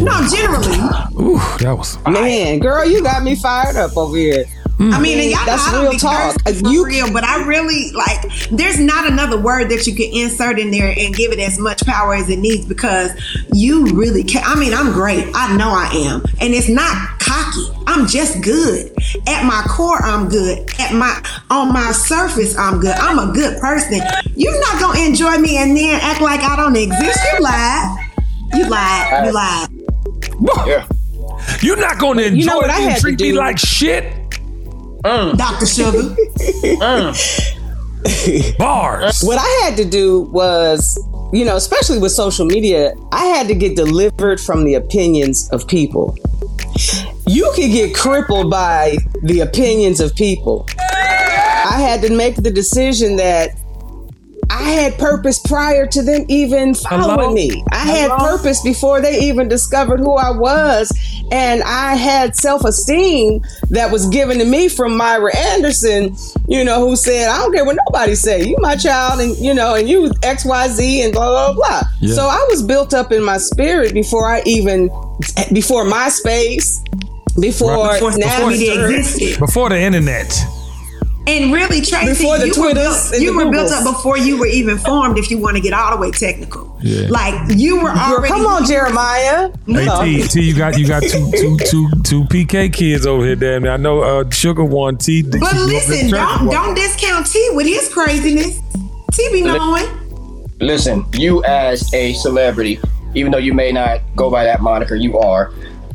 No, 0.00 0.26
generally. 0.28 0.78
Ooh, 1.20 1.38
that 1.58 1.74
was. 1.76 1.98
man 2.06 2.58
girl 2.58 2.84
you 2.84 3.02
got 3.02 3.22
me 3.22 3.34
fired 3.36 3.76
up 3.76 3.96
over 3.96 4.16
here 4.16 4.44
Mm. 4.78 4.92
I 4.92 5.00
mean, 5.00 5.18
and 5.20 5.30
y'all 5.30 5.46
That's 5.46 5.64
know 5.66 5.72
don't 5.72 5.82
real 5.82 5.92
be 5.92 5.98
talk. 5.98 6.34
cursing 6.44 6.64
for 6.64 6.70
you- 6.70 6.84
real, 6.84 7.12
but 7.12 7.22
I 7.24 7.44
really 7.46 7.92
like. 7.92 8.48
There's 8.50 8.78
not 8.80 9.06
another 9.10 9.38
word 9.40 9.68
that 9.70 9.86
you 9.86 9.94
can 9.94 10.10
insert 10.12 10.58
in 10.58 10.70
there 10.72 10.92
and 10.96 11.14
give 11.14 11.30
it 11.32 11.38
as 11.38 11.58
much 11.58 11.84
power 11.86 12.14
as 12.14 12.28
it 12.28 12.38
needs 12.40 12.64
because 12.66 13.12
you 13.52 13.86
really 13.94 14.24
can. 14.24 14.42
I 14.44 14.56
mean, 14.58 14.74
I'm 14.74 14.92
great. 14.92 15.26
I 15.34 15.56
know 15.56 15.68
I 15.70 15.90
am, 15.94 16.24
and 16.40 16.52
it's 16.54 16.68
not 16.68 17.18
cocky. 17.20 17.68
I'm 17.86 18.06
just 18.08 18.42
good. 18.42 18.92
At 19.28 19.44
my 19.44 19.62
core, 19.68 20.02
I'm 20.02 20.28
good. 20.28 20.68
At 20.80 20.92
my 20.92 21.22
on 21.50 21.72
my 21.72 21.92
surface, 21.92 22.56
I'm 22.58 22.80
good. 22.80 22.96
I'm 22.96 23.18
a 23.18 23.32
good 23.32 23.60
person. 23.60 24.00
You're 24.34 24.58
not 24.60 24.80
gonna 24.80 25.00
enjoy 25.06 25.38
me 25.38 25.56
and 25.56 25.76
then 25.76 26.00
act 26.02 26.20
like 26.20 26.40
I 26.40 26.56
don't 26.56 26.74
exist. 26.76 27.20
You 27.32 27.40
lied. 27.40 27.98
You 28.54 28.68
lied. 28.68 29.26
You 29.26 29.32
lied. 29.32 29.68
Yeah. 30.66 30.86
You're 31.62 31.76
not 31.76 31.98
going 31.98 32.18
to 32.18 32.24
enjoy 32.26 32.38
you 32.38 32.46
know 32.46 32.56
what 32.56 32.70
I 32.70 32.76
it 32.78 32.80
and 32.82 32.90
had 32.90 32.94
to 32.96 33.00
treat 33.02 33.20
me 33.20 33.32
do? 33.32 33.36
like 33.38 33.58
shit. 33.58 34.12
Uh. 35.04 35.34
Dr. 35.36 35.66
Sugar. 35.66 36.16
Uh. 36.80 37.12
Uh. 37.12 37.14
Bars. 38.58 39.22
what 39.22 39.38
I 39.38 39.64
had 39.64 39.76
to 39.76 39.84
do 39.84 40.22
was, 40.22 40.98
you 41.32 41.44
know, 41.44 41.56
especially 41.56 41.98
with 41.98 42.12
social 42.12 42.44
media, 42.46 42.94
I 43.12 43.24
had 43.26 43.48
to 43.48 43.54
get 43.54 43.76
delivered 43.76 44.40
from 44.40 44.64
the 44.64 44.74
opinions 44.74 45.48
of 45.50 45.66
people. 45.66 46.16
You 47.26 47.50
can 47.56 47.70
get 47.70 47.94
crippled 47.94 48.50
by 48.50 48.96
the 49.22 49.40
opinions 49.40 50.00
of 50.00 50.14
people. 50.14 50.66
I 50.78 51.78
had 51.80 52.02
to 52.02 52.14
make 52.14 52.36
the 52.36 52.50
decision 52.50 53.16
that 53.16 53.56
I 54.50 54.62
had 54.70 54.98
purpose 54.98 55.38
prior 55.38 55.86
to 55.86 56.02
them 56.02 56.24
even 56.28 56.74
following 56.74 57.18
Hello? 57.20 57.32
me. 57.32 57.64
I 57.72 57.78
had 57.78 58.10
Hello? 58.10 58.36
purpose 58.36 58.62
before 58.62 59.00
they 59.00 59.20
even 59.20 59.48
discovered 59.48 60.00
who 60.00 60.14
I 60.14 60.30
was. 60.30 60.92
And 61.32 61.62
I 61.62 61.94
had 61.96 62.36
self 62.36 62.64
esteem 62.64 63.42
that 63.70 63.90
was 63.90 64.06
given 64.08 64.38
to 64.38 64.44
me 64.44 64.68
from 64.68 64.96
Myra 64.96 65.34
Anderson, 65.36 66.16
you 66.46 66.64
know, 66.64 66.86
who 66.86 66.96
said, 66.96 67.28
I 67.28 67.38
don't 67.38 67.52
care 67.52 67.64
what 67.64 67.76
nobody 67.88 68.14
say. 68.14 68.44
You 68.44 68.56
my 68.60 68.76
child 68.76 69.20
and 69.20 69.36
you 69.38 69.54
know, 69.54 69.74
and 69.74 69.88
you 69.88 70.10
XYZ 70.10 71.04
and 71.04 71.12
blah 71.12 71.28
blah 71.30 71.54
blah. 71.54 71.82
Yeah. 72.00 72.14
So 72.14 72.26
I 72.26 72.46
was 72.50 72.62
built 72.62 72.92
up 72.94 73.10
in 73.12 73.22
my 73.24 73.38
spirit 73.38 73.94
before 73.94 74.28
I 74.28 74.42
even 74.44 74.88
before 75.52 75.84
MySpace, 75.84 76.84
Before, 77.40 77.92
before 77.94 78.12
now 78.18 78.28
social 78.28 78.48
media 78.48 78.86
existed. 78.88 79.40
Before 79.40 79.68
the 79.70 79.80
internet. 79.80 80.32
And 81.26 81.52
really, 81.54 81.80
Tracy, 81.80 82.08
Before 82.22 82.38
the 82.38 82.48
you, 82.48 82.60
were 82.60 82.74
built, 82.74 83.12
you 83.18 83.32
the 83.38 83.44
were 83.46 83.50
built 83.50 83.72
up 83.72 83.84
before 83.84 84.18
you 84.18 84.38
were 84.38 84.46
even 84.46 84.76
formed. 84.76 85.16
If 85.16 85.30
you 85.30 85.38
want 85.38 85.56
to 85.56 85.62
get 85.62 85.72
all 85.72 85.90
the 85.94 85.96
way 86.00 86.10
technical, 86.10 86.78
Yeah. 86.82 87.08
like 87.08 87.34
you 87.56 87.76
were 87.76 87.92
Girl, 87.94 87.98
already. 87.98 88.28
come 88.28 88.44
on, 88.46 88.66
Jeremiah. 88.66 89.50
Hey 89.66 90.20
T, 90.22 90.28
T, 90.28 90.42
you 90.42 90.54
got 90.54 90.78
you 90.78 90.86
got 90.86 91.02
two 91.02 91.30
two 91.32 91.56
two 91.64 91.88
two 92.04 92.24
PK 92.24 92.70
kids 92.70 93.06
over 93.06 93.24
here, 93.24 93.36
damn. 93.36 93.64
I 93.66 93.78
know 93.78 94.02
uh, 94.02 94.28
Sugar 94.30 94.64
one 94.64 94.98
T. 94.98 95.22
But 95.22 95.40
listen, 95.54 96.10
don't 96.10 96.50
don't 96.50 96.74
discount 96.74 97.26
T 97.26 97.50
with 97.54 97.66
his 97.66 97.88
craziness. 97.92 98.60
T 99.12 99.28
be 99.32 99.40
knowing. 99.40 99.86
listen, 100.60 101.06
you 101.14 101.42
as 101.44 101.92
a 101.94 102.12
celebrity, 102.14 102.78
even 103.14 103.32
though 103.32 103.38
you 103.38 103.54
may 103.54 103.72
not 103.72 104.00
go 104.14 104.30
by 104.30 104.44
that 104.44 104.60
moniker, 104.60 104.94
you 104.94 105.18
are. 105.18 105.52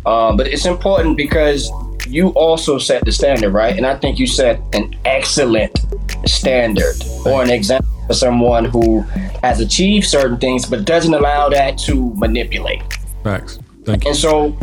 Um, 0.07 0.37
but 0.37 0.47
it's 0.47 0.65
important 0.65 1.17
because 1.17 1.69
you 2.09 2.29
also 2.29 2.77
set 2.77 3.05
the 3.05 3.11
standard, 3.11 3.51
right? 3.51 3.77
And 3.77 3.85
I 3.85 3.95
think 3.95 4.19
you 4.19 4.27
set 4.27 4.59
an 4.73 4.95
excellent 5.05 5.77
standard 6.25 6.95
or 7.25 7.43
an 7.43 7.49
example 7.49 7.89
for 8.07 8.13
someone 8.13 8.65
who 8.65 9.01
has 9.43 9.59
achieved 9.59 10.07
certain 10.07 10.37
things 10.37 10.65
but 10.65 10.85
doesn't 10.85 11.13
allow 11.13 11.49
that 11.49 11.77
to 11.79 12.13
manipulate. 12.15 12.81
Facts. 13.23 13.59
Thank 13.83 14.03
you. 14.03 14.09
And 14.09 14.17
so 14.17 14.57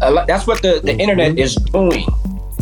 that's 0.00 0.46
what 0.46 0.62
the, 0.62 0.80
the 0.82 0.96
internet 0.96 1.38
is 1.38 1.54
doing. 1.54 2.06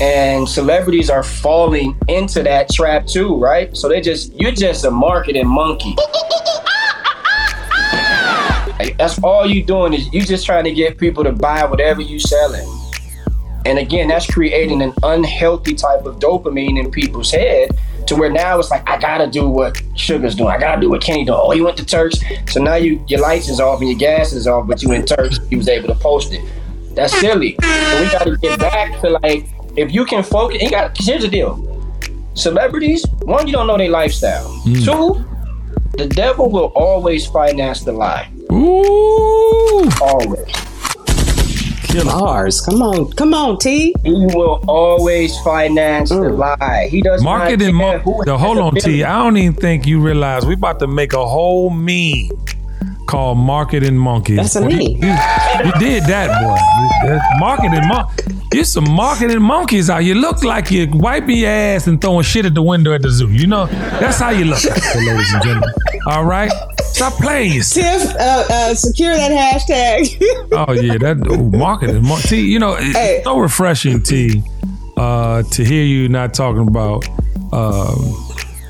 And 0.01 0.49
celebrities 0.49 1.11
are 1.11 1.25
falling 1.25 1.99
into 2.07 2.45
that 2.45 2.71
trap 2.71 3.07
too, 3.07 3.37
right? 3.37 3.77
So 3.77 3.89
they 3.89 4.01
just 4.01 4.33
you're 4.35 4.53
just 4.53 4.85
a 4.85 4.91
marketing 4.91 5.49
monkey. 5.49 5.97
That's 8.97 9.19
all 9.25 9.45
you're 9.47 9.67
doing 9.67 9.93
is 9.95 10.13
you're 10.13 10.25
just 10.25 10.47
trying 10.47 10.65
to 10.65 10.73
get 10.73 10.99
people 10.99 11.25
to 11.25 11.33
buy 11.33 11.65
whatever 11.65 12.01
you're 12.01 12.21
selling. 12.21 12.67
And 13.69 13.79
again, 13.79 14.09
that's 14.09 14.27
creating 14.27 14.81
an 14.81 14.95
unhealthy 15.03 15.75
type 15.75 16.07
of 16.07 16.19
dopamine 16.19 16.83
in 16.83 16.91
people's 16.91 17.31
head 17.31 17.79
to 18.07 18.17
where 18.17 18.31
now 18.31 18.59
it's 18.59 18.71
like 18.71 18.89
I 18.89 18.99
gotta 18.99 19.27
do 19.27 19.47
what 19.47 19.83
Sugar's 19.95 20.35
doing. 20.35 20.49
I 20.49 20.59
gotta 20.59 20.81
do 20.81 20.89
what 20.89 21.03
Kenny 21.03 21.27
doing. 21.27 21.39
Oh, 21.39 21.51
he 21.51 21.61
went 21.61 21.77
to 21.77 21.85
Turks, 21.85 22.19
so 22.51 22.63
now 22.63 22.77
you 22.77 23.05
your 23.09 23.21
lights 23.21 23.51
is 23.51 23.61
off 23.61 23.81
and 23.81 23.91
your 23.91 23.99
gas 23.99 24.33
is 24.33 24.47
off, 24.47 24.67
but 24.67 24.83
you 24.83 24.93
in 24.93 25.05
Turks, 25.05 25.39
he 25.51 25.57
was 25.57 25.69
able 25.69 25.89
to 25.89 25.95
post 25.97 26.33
it. 26.33 26.41
That's 26.95 27.13
silly. 27.21 27.57
So 27.61 28.03
we 28.03 28.11
gotta 28.11 28.37
get 28.39 28.59
back 28.59 29.03
to 29.03 29.11
like 29.23 29.47
if 29.77 29.93
you 29.93 30.07
can 30.07 30.23
focus. 30.23 30.63
You 30.63 30.71
got 30.71 30.97
here's 30.99 31.21
the 31.21 31.29
deal. 31.29 31.63
Celebrities, 32.33 33.05
one, 33.21 33.47
you 33.47 33.53
don't 33.53 33.67
know 33.67 33.77
their 33.77 33.91
lifestyle. 33.91 34.49
Hmm. 34.63 34.75
Two, 34.83 35.25
the 35.99 36.07
devil 36.07 36.51
will 36.51 36.73
always 36.75 37.27
finance 37.27 37.83
the 37.83 37.93
lie. 37.93 38.31
Ooh, 38.51 39.91
Always. 40.01 40.69
Bars. 41.95 42.61
Come 42.61 42.83
on. 42.83 43.11
Come 43.13 43.35
on, 43.35 43.59
T. 43.59 43.95
He 44.05 44.13
will 44.35 44.63
always 44.69 45.37
finance 45.41 46.11
the 46.11 46.17
mm. 46.17 46.39
lie. 46.61 46.89
He 46.91 47.03
does 47.03 47.23
marketing. 47.23 47.77
not 47.77 48.03
care 48.05 48.15
Mon- 48.15 48.25
the, 48.27 48.39
hold 48.39 48.59
on, 48.59 48.75
T. 48.75 48.81
billion. 48.85 49.09
Don't 49.09 49.37
even 49.37 49.55
think 49.55 49.87
you 49.87 50.01
realize 50.01 50.45
we 50.47 50.55
about 50.55 50.79
to 50.81 50.87
make 50.87 51.13
a 51.13 51.27
whole 51.27 51.71
meme 51.71 52.29
called 53.07 53.39
marketing 53.39 53.97
monkeys. 53.97 54.37
That's 54.37 54.57
a 54.57 54.61
Well, 54.61 54.71
meme. 54.71 54.81
You, 54.81 54.87
you- 55.09 55.65
you 55.65 55.73
did 55.79 56.05
that, 56.05 56.29
boy. 56.43 57.09
That's 57.09 57.25
marketing 57.41 57.87
mon. 57.89 58.07
You're 58.53 58.65
some 58.65 58.91
marketing 58.91 59.43
monkeys 59.43 59.91
out. 59.91 59.99
You 60.05 60.15
look 60.15 60.43
like 60.43 60.71
you're 60.71 60.89
wiping 60.91 61.37
your 61.39 61.51
ass 61.51 61.87
and 61.87 62.01
throwing 62.01 62.23
shit 62.23 62.47
at 62.47 62.55
the 62.55 62.63
window 62.63 62.95
at 62.95 63.03
the 63.03 63.11
zoo. 63.11 63.29
You 63.29 63.47
know, 63.47 63.67
that's 63.67 64.19
how 64.19 64.31
you 64.31 64.47
look, 64.47 64.63
ladies 64.95 65.33
and 65.35 65.43
gentlemen. 65.43 65.71
All 66.07 66.25
right, 66.25 66.51
stop 66.99 67.13
playing. 67.15 67.53
Tiff, 67.63 68.15
uh, 68.17 68.45
uh, 68.51 68.75
secure 68.75 69.15
that 69.15 69.31
hashtag. 69.31 70.21
Oh 70.53 70.73
yeah, 70.73 70.99
that 70.99 71.27
ooh, 71.31 71.51
marketing. 71.57 72.03
Mar- 72.05 72.19
T, 72.19 72.41
you 72.41 72.59
know, 72.59 72.75
it's 72.79 72.97
Hey. 72.97 73.21
so 73.23 73.39
refreshing, 73.39 74.03
T, 74.03 74.43
uh, 74.97 75.43
to 75.43 75.65
hear 75.65 75.85
you 75.85 76.09
not 76.09 76.35
talking 76.35 76.67
about 76.67 77.07
um, 77.53 78.15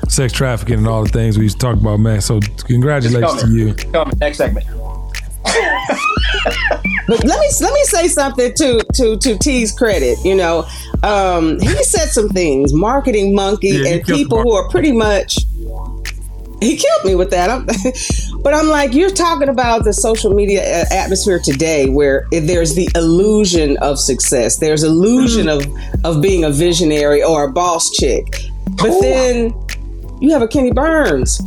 sex 0.07 0.31
trafficking 0.33 0.77
and 0.79 0.87
all 0.87 1.03
the 1.03 1.09
things 1.09 1.37
we 1.37 1.43
used 1.45 1.59
to 1.59 1.65
talk 1.65 1.77
about, 1.77 1.97
man. 1.99 2.21
So 2.21 2.39
congratulations 2.67 3.41
to 3.43 3.49
you. 3.49 3.73
Coming, 3.73 4.17
next 4.19 4.37
segment. 4.37 4.65
But 7.07 7.23
let 7.23 7.39
me 7.39 7.47
let 7.61 7.73
me 7.73 7.83
say 7.85 8.07
something 8.07 8.53
to 8.53 8.83
to 8.93 9.17
to 9.17 9.37
T's 9.39 9.71
credit. 9.71 10.19
You 10.23 10.35
know, 10.35 10.67
um, 11.01 11.59
he 11.59 11.83
said 11.83 12.09
some 12.09 12.29
things, 12.29 12.71
marketing 12.71 13.33
monkey, 13.33 13.69
Yeah, 13.69 13.93
and 13.93 14.05
killed 14.05 14.19
the 14.19 14.23
people 14.23 14.41
who 14.43 14.51
are 14.53 14.69
pretty 14.69 14.91
much. 14.91 15.35
He 16.59 16.75
killed 16.75 17.05
me 17.05 17.15
with 17.15 17.29
that. 17.31 17.49
I'm, 17.49 17.65
but 18.43 18.53
I'm 18.53 18.67
like, 18.67 18.93
you're 18.93 19.09
talking 19.09 19.49
about 19.49 19.85
the 19.85 19.93
social 19.93 20.33
media 20.33 20.61
uh, 20.61 20.85
atmosphere 20.91 21.39
today, 21.39 21.89
where 21.89 22.27
there's 22.31 22.75
the 22.75 22.89
illusion 22.95 23.77
of 23.77 23.99
success, 23.99 24.57
there's 24.57 24.83
illusion 24.83 25.47
mm. 25.47 25.57
of 25.57 26.05
of 26.05 26.21
being 26.21 26.43
a 26.43 26.49
visionary 26.49 27.23
or 27.23 27.45
a 27.45 27.51
boss 27.51 27.89
chick, 27.91 28.25
but 28.77 28.99
then 29.01 29.53
you 30.19 30.31
have 30.31 30.41
a 30.41 30.47
Kenny 30.47 30.71
Burns 30.71 31.41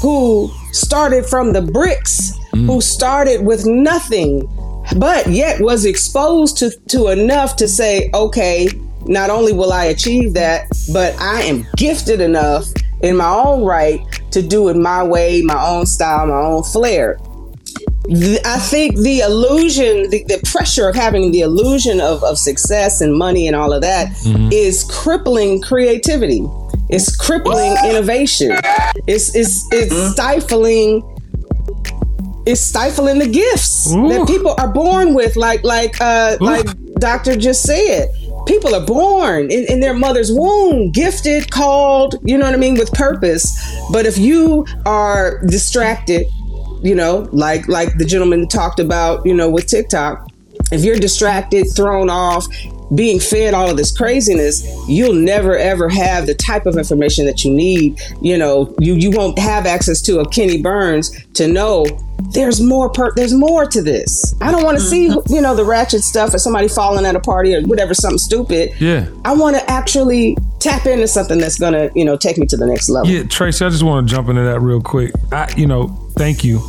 who 0.00 0.50
started 0.72 1.26
from 1.26 1.52
the 1.52 1.62
bricks, 1.62 2.36
who 2.50 2.78
mm. 2.78 2.82
started 2.82 3.44
with 3.44 3.66
nothing, 3.66 4.48
but 4.96 5.26
yet 5.28 5.60
was 5.60 5.84
exposed 5.84 6.58
to, 6.58 6.70
to 6.88 7.08
enough 7.08 7.56
to 7.56 7.68
say, 7.68 8.10
okay, 8.14 8.68
not 9.06 9.30
only 9.30 9.52
will 9.52 9.72
I 9.72 9.86
achieve 9.86 10.34
that, 10.34 10.66
but 10.92 11.14
I 11.20 11.42
am 11.42 11.66
gifted 11.76 12.20
enough 12.20 12.66
in 13.02 13.16
my 13.16 13.28
own 13.28 13.64
right 13.64 14.00
to 14.30 14.42
do 14.42 14.68
it 14.68 14.76
my 14.76 15.02
way, 15.02 15.42
my 15.42 15.66
own 15.66 15.86
style, 15.86 16.26
my 16.26 16.34
own 16.34 16.62
flair. 16.62 17.18
I 18.44 18.58
think 18.60 18.98
the 18.98 19.20
illusion, 19.20 20.10
the, 20.10 20.22
the 20.24 20.40
pressure 20.44 20.88
of 20.88 20.94
having 20.94 21.32
the 21.32 21.40
illusion 21.40 22.00
of, 22.00 22.22
of 22.22 22.38
success 22.38 23.00
and 23.00 23.16
money 23.16 23.48
and 23.48 23.56
all 23.56 23.72
of 23.72 23.82
that 23.82 24.08
is 24.52 24.84
crippling 24.84 25.60
creativity. 25.60 26.46
It's 26.88 27.16
crippling 27.16 27.76
innovation. 27.84 28.52
It's 29.08 29.34
it's 29.34 29.66
it's 29.72 30.12
stifling. 30.12 31.02
It's 32.46 32.60
stifling 32.60 33.18
the 33.18 33.26
gifts 33.26 33.92
Ooh. 33.92 34.08
that 34.08 34.28
people 34.28 34.54
are 34.58 34.72
born 34.72 35.14
with. 35.14 35.34
Like 35.34 35.64
like 35.64 36.00
uh, 36.00 36.36
like 36.40 36.66
Doctor 37.00 37.36
just 37.36 37.64
said, 37.64 38.08
people 38.46 38.74
are 38.74 38.84
born 38.84 39.50
in, 39.50 39.66
in 39.68 39.80
their 39.80 39.94
mother's 39.94 40.32
womb, 40.32 40.90
gifted, 40.90 41.50
called. 41.50 42.16
You 42.22 42.38
know 42.38 42.46
what 42.46 42.54
I 42.54 42.58
mean, 42.58 42.78
with 42.78 42.92
purpose. 42.92 43.54
But 43.90 44.06
if 44.06 44.18
you 44.18 44.66
are 44.86 45.44
distracted, 45.46 46.26
you 46.82 46.94
know, 46.94 47.28
like 47.32 47.68
like 47.68 47.96
the 47.98 48.04
gentleman 48.04 48.48
talked 48.48 48.80
about, 48.80 49.24
you 49.26 49.34
know, 49.34 49.50
with 49.50 49.66
TikTok. 49.66 50.28
If 50.72 50.82
you're 50.84 50.96
distracted, 50.96 51.66
thrown 51.76 52.10
off, 52.10 52.46
being 52.94 53.20
fed 53.20 53.54
all 53.54 53.70
of 53.70 53.76
this 53.76 53.96
craziness, 53.96 54.64
you'll 54.88 55.14
never 55.14 55.56
ever 55.56 55.88
have 55.88 56.26
the 56.26 56.34
type 56.34 56.66
of 56.66 56.76
information 56.76 57.26
that 57.26 57.44
you 57.44 57.52
need. 57.52 58.00
You 58.20 58.38
know, 58.38 58.74
you 58.80 58.94
you 58.94 59.10
won't 59.10 59.38
have 59.38 59.66
access 59.66 60.00
to 60.02 60.20
a 60.20 60.28
Kenny 60.28 60.62
Burns 60.62 61.10
to 61.34 61.48
know 61.48 61.84
there's 62.32 62.60
more 62.60 62.90
per- 62.90 63.12
there's 63.14 63.34
more 63.34 63.66
to 63.66 63.82
this. 63.82 64.34
I 64.40 64.50
don't 64.50 64.64
want 64.64 64.78
to 64.78 64.84
see 64.84 65.06
you 65.28 65.40
know 65.40 65.54
the 65.54 65.64
ratchet 65.64 66.02
stuff 66.02 66.34
or 66.34 66.38
somebody 66.38 66.68
falling 66.68 67.06
at 67.06 67.14
a 67.16 67.20
party 67.20 67.54
or 67.54 67.62
whatever 67.62 67.94
something 67.94 68.18
stupid. 68.18 68.72
Yeah. 68.80 69.08
I 69.24 69.34
want 69.34 69.56
to 69.56 69.70
actually 69.70 70.36
tap 70.58 70.86
into 70.86 71.08
something 71.08 71.38
that's 71.38 71.58
gonna 71.58 71.90
you 71.94 72.04
know 72.04 72.16
take 72.16 72.38
me 72.38 72.46
to 72.46 72.56
the 72.56 72.66
next 72.66 72.88
level. 72.88 73.10
Yeah, 73.10 73.24
Tracy, 73.24 73.64
I 73.64 73.70
just 73.70 73.82
want 73.82 74.08
to 74.08 74.14
jump 74.14 74.28
into 74.28 74.42
that 74.42 74.60
real 74.60 74.80
quick. 74.80 75.12
I, 75.32 75.52
you 75.56 75.66
know, 75.66 75.88
thank 76.16 76.44
you, 76.44 76.60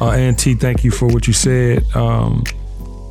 uh, 0.00 0.10
and 0.10 0.38
T, 0.38 0.54
thank 0.54 0.84
you 0.84 0.90
for 0.90 1.06
what 1.06 1.26
you 1.26 1.32
said. 1.32 1.84
Um, 1.94 2.44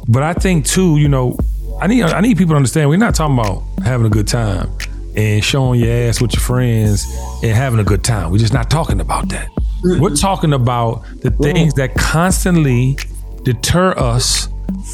but 0.07 0.23
I 0.23 0.33
think 0.33 0.65
too, 0.65 0.97
you 0.97 1.07
know, 1.07 1.37
I 1.81 1.87
need 1.87 2.03
I 2.03 2.21
need 2.21 2.37
people 2.37 2.53
to 2.53 2.57
understand 2.57 2.89
we're 2.89 2.97
not 2.97 3.15
talking 3.15 3.37
about 3.37 3.63
having 3.83 4.05
a 4.05 4.09
good 4.09 4.27
time 4.27 4.69
and 5.15 5.43
showing 5.43 5.79
your 5.79 5.91
ass 5.91 6.21
with 6.21 6.33
your 6.33 6.41
friends 6.41 7.05
and 7.43 7.51
having 7.51 7.79
a 7.79 7.83
good 7.83 8.03
time. 8.03 8.31
We're 8.31 8.39
just 8.39 8.53
not 8.53 8.69
talking 8.69 8.99
about 8.99 9.29
that. 9.29 9.49
We're 9.83 10.15
talking 10.15 10.53
about 10.53 11.03
the 11.21 11.31
things 11.31 11.73
that 11.75 11.93
constantly 11.95 12.97
deter 13.43 13.91
us 13.97 14.47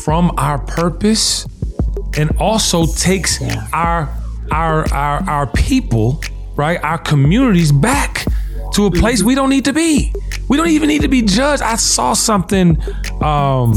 from 0.04 0.32
our 0.38 0.58
purpose 0.58 1.46
and 2.18 2.32
also 2.40 2.86
takes 2.86 3.42
our 3.72 4.10
our 4.52 4.92
our 4.92 5.30
our 5.30 5.48
people, 5.48 6.22
right? 6.56 6.84
Our 6.84 6.98
communities 6.98 7.72
back 7.72 8.26
to 8.74 8.86
a 8.88 8.92
place 8.92 9.22
we 9.22 9.36
don't 9.36 9.50
need 9.50 9.66
to 9.66 9.74
be. 9.74 10.12
We 10.48 10.58
don't 10.58 10.70
even 10.70 10.88
need 10.88 11.02
to 11.04 11.08
be 11.08 11.22
judged. 11.22 11.62
I 11.62 11.76
saw 11.76 12.14
something 12.14 12.82
um, 13.22 13.74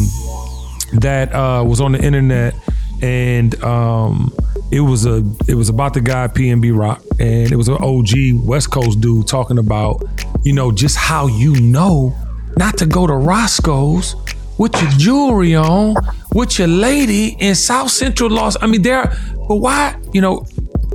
that 0.94 1.30
uh, 1.34 1.62
was 1.66 1.80
on 1.80 1.92
the 1.92 2.02
internet, 2.02 2.54
and 3.02 3.62
um, 3.62 4.32
it 4.72 4.80
was 4.80 5.04
a 5.04 5.22
it 5.46 5.54
was 5.54 5.68
about 5.68 5.92
the 5.92 6.00
guy 6.00 6.26
PNB 6.28 6.76
Rock, 6.76 7.02
and 7.20 7.52
it 7.52 7.56
was 7.56 7.68
an 7.68 7.76
OG 7.80 8.46
West 8.46 8.70
Coast 8.70 9.02
dude 9.02 9.28
talking 9.28 9.58
about, 9.58 10.02
you 10.42 10.54
know, 10.54 10.72
just 10.72 10.96
how 10.96 11.26
you 11.26 11.60
know 11.60 12.16
not 12.56 12.78
to 12.78 12.86
go 12.86 13.06
to 13.06 13.12
Roscoe's 13.12 14.16
with 14.56 14.74
your 14.80 14.90
jewelry 14.92 15.54
on, 15.54 15.94
with 16.34 16.58
your 16.58 16.68
lady 16.68 17.36
in 17.38 17.54
South 17.54 17.90
Central 17.90 18.30
Los. 18.30 18.56
I 18.62 18.66
mean, 18.66 18.80
there. 18.80 19.14
But 19.46 19.56
why? 19.56 19.94
You 20.14 20.22
know, 20.22 20.46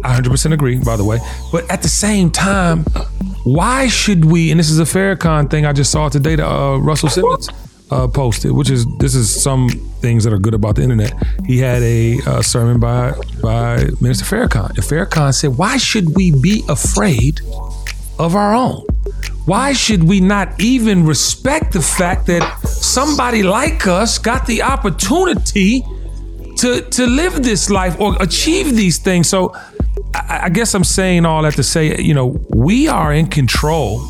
I 0.03 0.19
100% 0.19 0.53
agree. 0.53 0.79
By 0.79 0.97
the 0.97 1.05
way, 1.05 1.19
but 1.51 1.69
at 1.69 1.83
the 1.83 1.89
same 1.89 2.31
time, 2.31 2.83
why 3.43 3.87
should 3.87 4.25
we? 4.25 4.49
And 4.49 4.59
this 4.59 4.71
is 4.71 4.79
a 4.79 4.85
Farrakhan 4.85 5.51
thing 5.51 5.67
I 5.67 5.73
just 5.73 5.91
saw 5.91 6.09
today. 6.09 6.35
To 6.35 6.47
uh, 6.47 6.77
Russell 6.77 7.09
Simmons. 7.09 7.47
Uh, 7.91 8.07
posted, 8.07 8.51
which 8.51 8.69
is 8.69 8.85
this 8.97 9.15
is 9.15 9.41
some 9.41 9.69
things 10.01 10.23
that 10.23 10.33
are 10.33 10.39
good 10.39 10.53
about 10.53 10.75
the 10.75 10.83
internet. 10.83 11.13
He 11.45 11.59
had 11.59 11.81
a 11.81 12.19
uh, 12.25 12.41
sermon 12.41 12.79
by 12.79 13.13
by 13.41 13.87
Minister 14.01 14.25
Farrakhan. 14.25 14.69
And 14.69 14.79
Farrakhan 14.79 15.33
said, 15.33 15.57
"Why 15.57 15.77
should 15.77 16.15
we 16.15 16.31
be 16.31 16.63
afraid 16.67 17.41
of 18.19 18.35
our 18.35 18.53
own? 18.53 18.85
Why 19.45 19.73
should 19.73 20.03
we 20.03 20.19
not 20.19 20.59
even 20.59 21.05
respect 21.05 21.71
the 21.73 21.81
fact 21.81 22.25
that 22.27 22.59
somebody 22.67 23.43
like 23.43 23.87
us 23.87 24.17
got 24.17 24.45
the 24.45 24.63
opportunity 24.63 25.83
to 26.57 26.81
to 26.81 27.07
live 27.07 27.43
this 27.43 27.69
life 27.69 27.99
or 27.99 28.15
achieve 28.21 28.75
these 28.75 28.97
things?" 28.97 29.29
So. 29.29 29.55
I, 30.13 30.45
I 30.45 30.49
guess 30.49 30.73
I'm 30.73 30.83
saying 30.83 31.25
all 31.25 31.41
that 31.43 31.55
to 31.55 31.63
say, 31.63 31.99
you 31.99 32.13
know, 32.13 32.39
we 32.49 32.87
are 32.87 33.11
in 33.11 33.27
control 33.27 34.01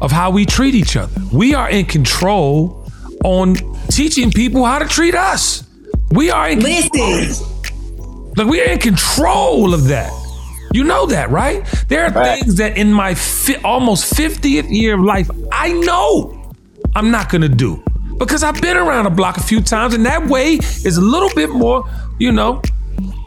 of 0.00 0.10
how 0.10 0.30
we 0.30 0.44
treat 0.44 0.74
each 0.74 0.96
other. 0.96 1.20
We 1.32 1.54
are 1.54 1.68
in 1.70 1.84
control 1.84 2.79
on 3.24 3.54
teaching 3.88 4.30
people 4.30 4.64
how 4.64 4.78
to 4.78 4.86
treat 4.86 5.14
us. 5.14 5.64
We 6.10 6.30
are 6.30 6.48
in 6.48 6.60
Listen. 6.60 7.34
like 8.36 8.46
we 8.46 8.60
are 8.60 8.64
in 8.70 8.78
control 8.78 9.74
of 9.74 9.88
that. 9.88 10.12
You 10.72 10.84
know 10.84 11.06
that, 11.06 11.30
right? 11.30 11.64
There 11.88 12.04
are 12.06 12.10
Right. 12.12 12.40
things 12.40 12.56
that 12.56 12.76
in 12.76 12.92
my 12.92 13.14
fi- 13.14 13.56
almost 13.64 14.14
50th 14.14 14.70
year 14.70 14.94
of 14.94 15.00
life, 15.00 15.28
I 15.52 15.72
know 15.72 16.52
I'm 16.94 17.10
not 17.10 17.28
gonna 17.28 17.48
do 17.48 17.82
because 18.18 18.42
I've 18.42 18.60
been 18.60 18.76
around 18.76 19.04
the 19.04 19.10
block 19.10 19.36
a 19.36 19.42
few 19.42 19.60
times, 19.60 19.94
and 19.94 20.06
that 20.06 20.28
way 20.28 20.54
is 20.84 20.96
a 20.96 21.00
little 21.00 21.30
bit 21.34 21.50
more, 21.50 21.84
you 22.18 22.32
know, 22.32 22.62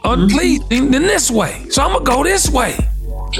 unpleasing 0.04 0.90
than 0.90 1.02
this 1.02 1.30
way. 1.30 1.66
So 1.70 1.82
I'm 1.82 1.92
gonna 1.92 2.04
go 2.04 2.24
this 2.24 2.48
way. 2.50 2.76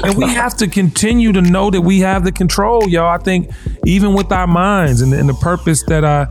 And 0.03 0.15
we 0.17 0.27
have 0.33 0.57
to 0.57 0.67
continue 0.67 1.31
to 1.31 1.41
know 1.41 1.69
that 1.71 1.81
we 1.81 1.99
have 2.01 2.25
the 2.25 2.31
control, 2.31 2.87
y'all. 2.89 3.07
I 3.07 3.17
think 3.17 3.49
even 3.85 4.13
with 4.13 4.31
our 4.31 4.47
minds 4.47 5.01
and, 5.01 5.13
and 5.13 5.29
the 5.29 5.33
purpose 5.35 5.83
that 5.87 6.03
I, 6.03 6.27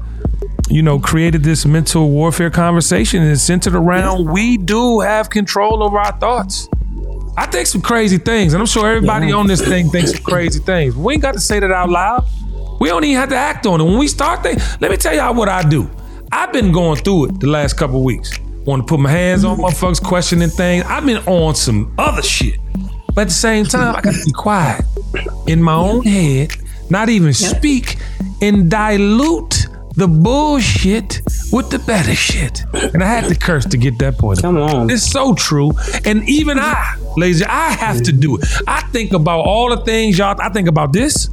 you 0.69 0.83
know, 0.83 0.99
created 0.99 1.43
this 1.43 1.67
mental 1.67 2.11
warfare 2.11 2.51
conversation 2.51 3.23
is 3.23 3.43
centered 3.43 3.75
around 3.75 4.31
we 4.31 4.57
do 4.57 5.01
have 5.01 5.31
control 5.31 5.83
over 5.83 5.99
our 5.99 6.17
thoughts. 6.19 6.69
I 7.37 7.47
think 7.47 7.67
some 7.67 7.83
crazy 7.83 8.19
things, 8.19 8.55
and 8.55 8.61
I'm 8.61 8.67
sure 8.67 8.87
everybody 8.87 9.33
on 9.33 9.47
this 9.47 9.61
thing 9.61 9.91
thinks 9.91 10.13
some 10.13 10.23
crazy 10.23 10.61
things. 10.61 10.95
We 10.95 11.15
ain't 11.15 11.23
got 11.23 11.35
to 11.35 11.41
say 11.41 11.59
that 11.59 11.71
out 11.71 11.91
loud. 11.91 12.27
We 12.81 12.89
don't 12.89 13.05
even 13.05 13.21
have 13.21 13.29
to 13.31 13.37
act 13.37 13.67
on 13.67 13.81
it. 13.81 13.85
When 13.85 13.99
we 13.99 14.09
start 14.09 14.43
things, 14.43 14.63
let 14.81 14.91
me 14.91 14.97
tell 14.97 15.15
y'all 15.15 15.35
what 15.35 15.49
I 15.49 15.69
do. 15.69 15.91
I've 16.31 16.53
been 16.53 16.73
going 16.73 16.97
through 16.97 17.27
it 17.27 17.41
the 17.41 17.49
last 17.49 17.75
couple 17.75 18.03
weeks. 18.03 18.39
Want 18.65 18.83
to 18.83 18.87
put 18.87 19.01
my 19.01 19.11
hands 19.11 19.45
on 19.45 19.59
motherfuckers, 19.59 20.03
questioning 20.03 20.49
things. 20.49 20.85
I've 20.87 21.05
been 21.05 21.19
on 21.27 21.55
some 21.55 21.95
other 21.99 22.23
shit. 22.23 22.59
But 23.15 23.23
at 23.23 23.29
the 23.29 23.35
same 23.35 23.65
time, 23.65 23.95
I 23.95 24.01
got 24.01 24.15
to 24.15 24.25
be 24.25 24.33
quiet 24.33 24.85
in 25.47 25.63
my 25.63 25.75
own 25.75 26.03
head, 26.03 26.53
not 26.91 27.09
even 27.09 27.33
speak, 27.33 27.99
and 28.41 28.71
dilute 28.71 29.54
the 29.97 30.09
bullshit 30.09 31.21
with 31.53 31.71
the 31.71 31.79
better 31.81 32.15
shit. 32.15 32.65
And 32.73 33.03
I 33.03 33.07
had 33.07 33.29
to 33.29 33.39
curse 33.39 33.65
to 33.67 33.77
get 33.77 33.99
that 33.99 34.19
point. 34.19 34.43
Come 34.43 34.59
on. 34.59 34.91
It's 34.91 35.09
so 35.09 35.35
true. 35.35 35.73
And 36.05 36.29
even 36.29 36.59
I, 36.59 36.97
ladies, 37.17 37.43
I 37.43 37.71
have 37.71 38.03
to 38.03 38.13
do 38.13 38.37
it. 38.37 38.45
I 38.67 38.83
think 38.89 39.13
about 39.13 39.41
all 39.41 39.75
the 39.75 39.85
things 39.85 40.19
y'all. 40.19 40.37
I 40.41 40.49
think 40.49 40.69
about 40.69 40.93
this. 40.93 41.29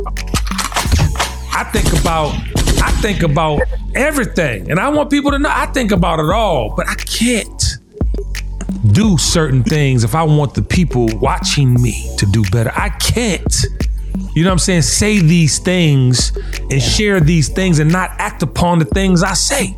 I 1.53 1.63
think 1.71 1.99
about 1.99 2.33
I 2.83 2.89
think 3.01 3.21
about 3.21 3.61
everything. 3.93 4.71
And 4.71 4.79
I 4.79 4.89
want 4.89 5.09
people 5.09 5.31
to 5.31 5.39
know 5.39 5.49
I 5.51 5.67
think 5.67 5.91
about 5.91 6.19
it 6.19 6.29
all, 6.29 6.73
but 6.75 6.87
I 6.87 6.95
can't 6.95 7.77
do 8.91 9.17
certain 9.17 9.63
things 9.63 10.03
if 10.03 10.15
I 10.15 10.23
want 10.23 10.55
the 10.55 10.63
people 10.63 11.07
watching 11.19 11.73
me 11.79 12.15
to 12.17 12.25
do 12.25 12.43
better. 12.51 12.71
I 12.75 12.89
can't. 12.89 13.53
You 14.33 14.43
know 14.43 14.49
what 14.49 14.53
I'm 14.53 14.59
saying? 14.59 14.83
Say 14.83 15.19
these 15.19 15.59
things 15.59 16.35
and 16.69 16.81
share 16.81 17.19
these 17.19 17.49
things 17.49 17.79
and 17.79 17.91
not 17.91 18.11
act 18.17 18.43
upon 18.43 18.79
the 18.79 18.85
things 18.85 19.23
I 19.23 19.33
say. 19.33 19.75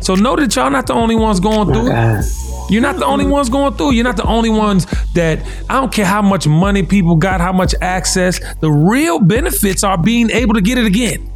So 0.00 0.14
know 0.14 0.36
that 0.36 0.54
y'all 0.56 0.70
not 0.70 0.86
the 0.86 0.94
only 0.94 1.16
ones 1.16 1.40
going 1.40 1.68
through 1.72 1.90
it. 1.92 2.24
You're 2.70 2.82
not 2.82 2.96
the 2.96 3.04
only 3.04 3.26
ones 3.26 3.48
going 3.48 3.74
through. 3.74 3.92
You're 3.92 4.04
not 4.04 4.16
the 4.16 4.24
only 4.26 4.50
ones 4.50 4.86
that 5.14 5.40
I 5.68 5.74
don't 5.74 5.92
care 5.92 6.06
how 6.06 6.22
much 6.22 6.46
money 6.46 6.82
people 6.82 7.16
got, 7.16 7.40
how 7.40 7.52
much 7.52 7.74
access. 7.80 8.40
The 8.60 8.70
real 8.70 9.18
benefits 9.18 9.84
are 9.84 9.98
being 9.98 10.30
able 10.30 10.54
to 10.54 10.60
get 10.62 10.78
it 10.78 10.86
again 10.86 11.30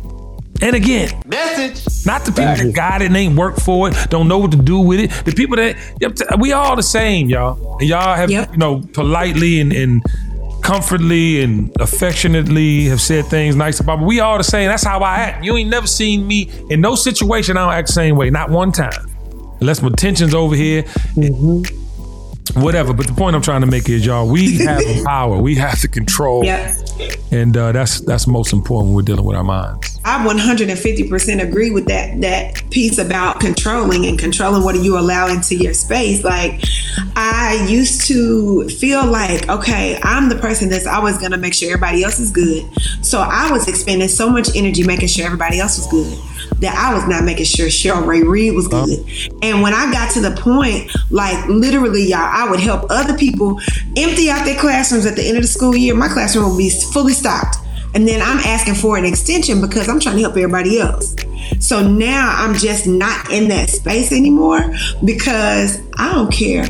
and 0.63 0.75
again. 0.75 1.11
Message. 1.27 2.07
Not 2.07 2.25
the 2.25 2.33
people 2.33 2.57
that 2.57 2.73
got 2.75 3.03
it 3.03 3.07
and 3.07 3.17
ain't 3.17 3.37
worked 3.37 3.61
for 3.61 3.89
it, 3.91 3.97
don't 4.11 4.27
know 4.27 4.39
what 4.39 4.51
to 4.53 4.57
do 4.57 4.81
with 4.81 5.01
it. 5.01 5.11
The 5.25 5.33
people 5.33 5.57
that 5.57 5.77
we 6.41 6.53
all 6.53 6.75
the 6.77 6.83
same, 6.83 7.29
y'all. 7.29 7.79
And 7.79 7.89
y'all 7.89 8.17
have 8.17 8.31
Yep. 8.31 8.53
you 8.53 8.59
know 8.59 8.81
politely 8.93 9.61
and, 9.61 9.73
and 9.73 10.03
comfortably 10.69 11.41
and 11.41 11.75
affectionately 11.81 12.85
have 12.85 13.01
said 13.01 13.25
things 13.25 13.57
nice 13.57 13.81
about. 13.81 14.01
But 14.01 14.05
we 14.07 14.21
all 14.21 14.37
the 14.37 14.45
same. 14.45 14.69
That's 14.69 14.85
how 14.85 15.01
I 15.01 15.17
act. 15.17 15.43
You 15.43 15.57
ain't 15.57 15.71
never 15.71 15.87
seen 15.87 16.27
me 16.27 16.51
in 16.69 16.83
no 16.83 16.95
situation. 16.95 17.57
I 17.57 17.65
don't 17.65 17.73
act 17.73 17.87
the 17.87 17.95
same 17.95 18.17
way. 18.17 18.29
Not 18.29 18.51
one 18.51 18.71
time. 18.71 19.11
Unless 19.61 19.81
my 19.81 19.89
tension's 19.97 20.35
over 20.35 20.55
here. 20.55 20.83
Whatever, 22.55 22.93
but 22.93 23.07
the 23.07 23.15
point 23.15 23.35
I'm 23.35 23.43
trying 23.43 23.63
to 23.63 23.67
make 23.67 23.89
is, 23.89 24.05
y'all, 24.05 24.29
we 24.29 24.59
have 24.65 24.81
the 24.81 25.03
power. 25.07 25.39
We 25.39 25.55
have 25.57 25.81
the 25.81 25.89
control, 25.89 26.47
and 27.31 27.57
uh, 27.57 27.73
that's 27.73 28.01
that's 28.01 28.27
most 28.27 28.53
important 28.53 28.89
when 28.89 28.97
we're 28.97 29.03
dealing 29.03 29.25
with 29.25 29.37
our 29.37 29.45
minds. 29.45 29.98
I 30.09 30.27
150% 30.27 31.43
agree 31.43 31.71
with 31.71 31.85
that 31.89 32.19
that 32.23 32.71
piece 32.71 32.97
about 32.97 33.41
controlling 33.41 34.07
and 34.07 34.19
controlling 34.19 34.65
what 34.65 34.83
you 34.83 34.99
allow 34.99 35.29
into 35.29 35.55
your 35.55 35.75
space. 35.75 36.25
Like 36.25 36.65
I 37.15 37.67
used 37.69 38.07
to 38.07 38.67
feel 38.71 39.05
like, 39.05 39.47
okay, 39.51 40.01
I'm 40.03 40.31
the 40.31 40.37
person 40.37 40.71
that's 40.71 40.87
always 40.87 41.19
going 41.19 41.33
to 41.33 41.37
make 41.37 41.53
sure 41.53 41.69
everybody 41.71 42.05
else 42.05 42.19
is 42.19 42.31
good. 42.31 42.65
So 43.05 43.19
I 43.21 43.53
was 43.53 43.69
expending 43.69 44.09
so 44.09 44.31
much 44.31 44.49
energy 44.57 44.83
making 44.83 45.09
sure 45.09 45.27
everybody 45.27 45.61
else 45.61 45.77
was 45.77 45.87
good 45.89 46.19
that 46.61 46.75
I 46.75 46.95
was 46.95 47.07
not 47.07 47.25
making 47.25 47.45
sure 47.45 47.67
Cheryl 47.67 48.07
Ray 48.07 48.23
Reed 48.23 48.55
was 48.55 48.67
uh-huh. 48.67 48.87
good. 48.87 49.35
And 49.43 49.61
when 49.61 49.75
I 49.75 49.93
got 49.93 50.11
to 50.15 50.23
the 50.23 50.31
point, 50.41 50.91
like 51.11 51.47
literally, 51.49 52.05
y'all, 52.05 52.21
I 52.21 52.49
would 52.49 52.61
help 52.61 52.91
other 52.91 53.17
people 53.17 53.61
empty 53.95 54.31
out 54.31 54.47
their 54.47 54.59
classrooms 54.59 55.05
at 55.05 55.17
the 55.17 55.23
end 55.23 55.37
of 55.37 55.43
the 55.43 55.49
school 55.49 55.77
year. 55.77 55.95
My 55.95 56.09
classroom 56.09 56.49
would 56.49 56.59
be 56.59 56.71
fully 56.71 57.13
stocked. 57.13 57.59
And 57.99 58.07
then 58.07 58.23
I'm 58.23 58.39
asking 58.39 58.77
for 58.77 58.97
an 58.97 59.05
extension 59.05 59.61
because 59.61 59.89
I'm 59.89 59.99
trying 59.99 60.15
to 60.15 60.23
help 60.23 60.37
everybody 60.37 60.79
else. 60.79 61.17
So 61.59 61.83
now 61.83 62.33
I'm 62.39 62.55
just 62.55 62.87
not 62.87 63.33
in 63.33 63.49
that 63.49 63.71
space 63.71 64.13
anymore 64.13 64.61
because 65.05 65.81
I 65.97 66.13
don't 66.13 66.33
care 66.33 66.67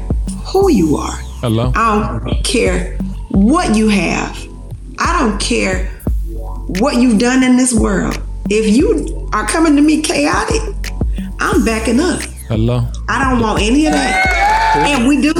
who 0.46 0.70
you 0.70 0.96
are. 0.96 1.18
Hello. 1.42 1.70
I 1.74 2.18
don't 2.24 2.42
care 2.44 2.96
what 3.28 3.76
you 3.76 3.90
have. 3.90 4.42
I 4.98 5.18
don't 5.18 5.38
care 5.38 5.88
what 6.80 6.96
you've 6.96 7.18
done 7.18 7.42
in 7.42 7.58
this 7.58 7.74
world. 7.74 8.18
If 8.48 8.74
you 8.74 9.28
are 9.34 9.46
coming 9.46 9.76
to 9.76 9.82
me 9.82 10.00
chaotic, 10.00 10.94
I'm 11.40 11.62
backing 11.62 12.00
up. 12.00 12.22
Hello. 12.48 12.88
I 13.06 13.30
don't 13.30 13.42
want 13.42 13.60
any 13.60 13.84
of 13.84 13.92
that. 13.92 14.76
And 14.78 15.06
we 15.06 15.20
do. 15.20 15.34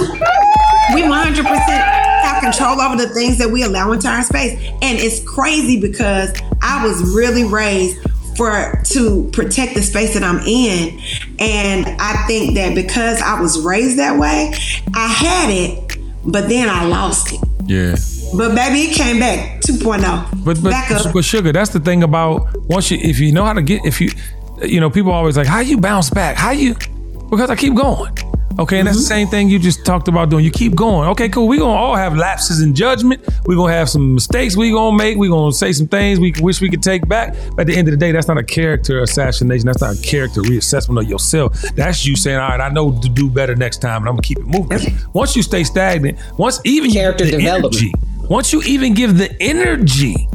We 0.94 1.00
100% 1.04 1.97
have 2.40 2.54
control 2.54 2.80
over 2.80 2.96
the 2.96 3.08
things 3.08 3.38
that 3.38 3.50
we 3.50 3.62
allow 3.62 3.92
into 3.92 4.08
our 4.08 4.22
space. 4.22 4.58
And 4.82 4.98
it's 4.98 5.22
crazy 5.28 5.80
because 5.80 6.36
I 6.62 6.84
was 6.86 7.14
really 7.14 7.44
raised 7.44 7.98
for 8.36 8.80
to 8.84 9.28
protect 9.32 9.74
the 9.74 9.82
space 9.82 10.14
that 10.14 10.22
I'm 10.22 10.40
in. 10.46 11.00
And 11.38 11.86
I 12.00 12.24
think 12.26 12.54
that 12.54 12.74
because 12.74 13.20
I 13.20 13.40
was 13.40 13.60
raised 13.64 13.98
that 13.98 14.18
way, 14.18 14.52
I 14.94 15.08
had 15.08 15.50
it, 15.50 15.98
but 16.24 16.48
then 16.48 16.68
I 16.68 16.86
lost 16.86 17.32
it. 17.32 17.40
Yeah. 17.66 17.96
But 18.36 18.54
baby, 18.54 18.90
it 18.90 18.94
came 18.94 19.18
back 19.18 19.60
2.0. 19.62 20.44
But 20.44 20.62
but, 20.62 20.70
back 20.70 20.90
up. 20.90 21.12
but 21.12 21.24
sugar, 21.24 21.52
that's 21.52 21.70
the 21.70 21.80
thing 21.80 22.02
about 22.02 22.56
once 22.68 22.90
you 22.90 22.98
if 22.98 23.18
you 23.18 23.32
know 23.32 23.44
how 23.44 23.54
to 23.54 23.62
get 23.62 23.84
if 23.84 24.00
you 24.00 24.10
you 24.62 24.80
know 24.80 24.90
people 24.90 25.12
always 25.12 25.36
like 25.36 25.46
how 25.46 25.60
you 25.60 25.78
bounce 25.78 26.10
back 26.10 26.36
how 26.36 26.50
you 26.50 26.74
because 27.30 27.50
I 27.50 27.56
keep 27.56 27.74
going. 27.74 28.14
Okay, 28.58 28.78
and 28.80 28.88
that's 28.88 28.96
the 28.98 29.02
Mm-hmm. 29.02 29.08
same 29.08 29.28
thing 29.28 29.48
you 29.48 29.58
just 29.60 29.86
talked 29.86 30.08
about 30.08 30.30
doing. 30.30 30.44
You 30.44 30.50
keep 30.50 30.74
going. 30.74 31.08
Okay, 31.10 31.28
cool. 31.28 31.46
We're 31.46 31.60
gonna 31.60 31.72
all 31.78 31.94
have 31.94 32.16
lapses 32.16 32.60
in 32.60 32.74
judgment. 32.74 33.24
We're 33.46 33.54
gonna 33.54 33.72
have 33.72 33.88
some 33.88 34.14
mistakes 34.14 34.56
we 34.56 34.72
gonna 34.72 34.96
make. 34.96 35.16
We're 35.16 35.30
gonna 35.30 35.52
say 35.52 35.70
some 35.72 35.86
things 35.86 36.18
we 36.18 36.32
wish 36.40 36.60
we 36.60 36.68
could 36.68 36.82
take 36.82 37.06
back. 37.06 37.34
But 37.52 37.60
at 37.60 37.66
the 37.68 37.76
end 37.76 37.86
of 37.86 37.92
the 37.92 37.98
day, 37.98 38.10
that's 38.10 38.26
not 38.26 38.36
a 38.36 38.42
character 38.42 39.00
assassination. 39.00 39.66
That's 39.66 39.80
not 39.80 39.96
a 39.96 40.02
character 40.02 40.40
reassessment 40.42 41.00
of 41.00 41.08
yourself. 41.08 41.52
That's 41.76 42.04
you 42.04 42.16
saying, 42.16 42.38
all 42.38 42.48
right, 42.48 42.60
I 42.60 42.68
know 42.70 43.00
to 43.00 43.08
do 43.08 43.30
better 43.30 43.54
next 43.54 43.78
time, 43.80 44.02
and 44.02 44.08
I'm 44.08 44.14
gonna 44.14 44.22
keep 44.22 44.38
it 44.38 44.46
moving. 44.46 44.80
Once 45.12 45.36
you 45.36 45.42
stay 45.44 45.62
stagnant, 45.62 46.18
once 46.36 46.60
even 46.64 46.90
Character 46.90 47.26
development. 47.26 47.76
energy, 47.76 47.92
once 48.28 48.52
you 48.52 48.60
even 48.62 48.92
give 48.92 49.18
the 49.18 49.30
energy 49.40 50.28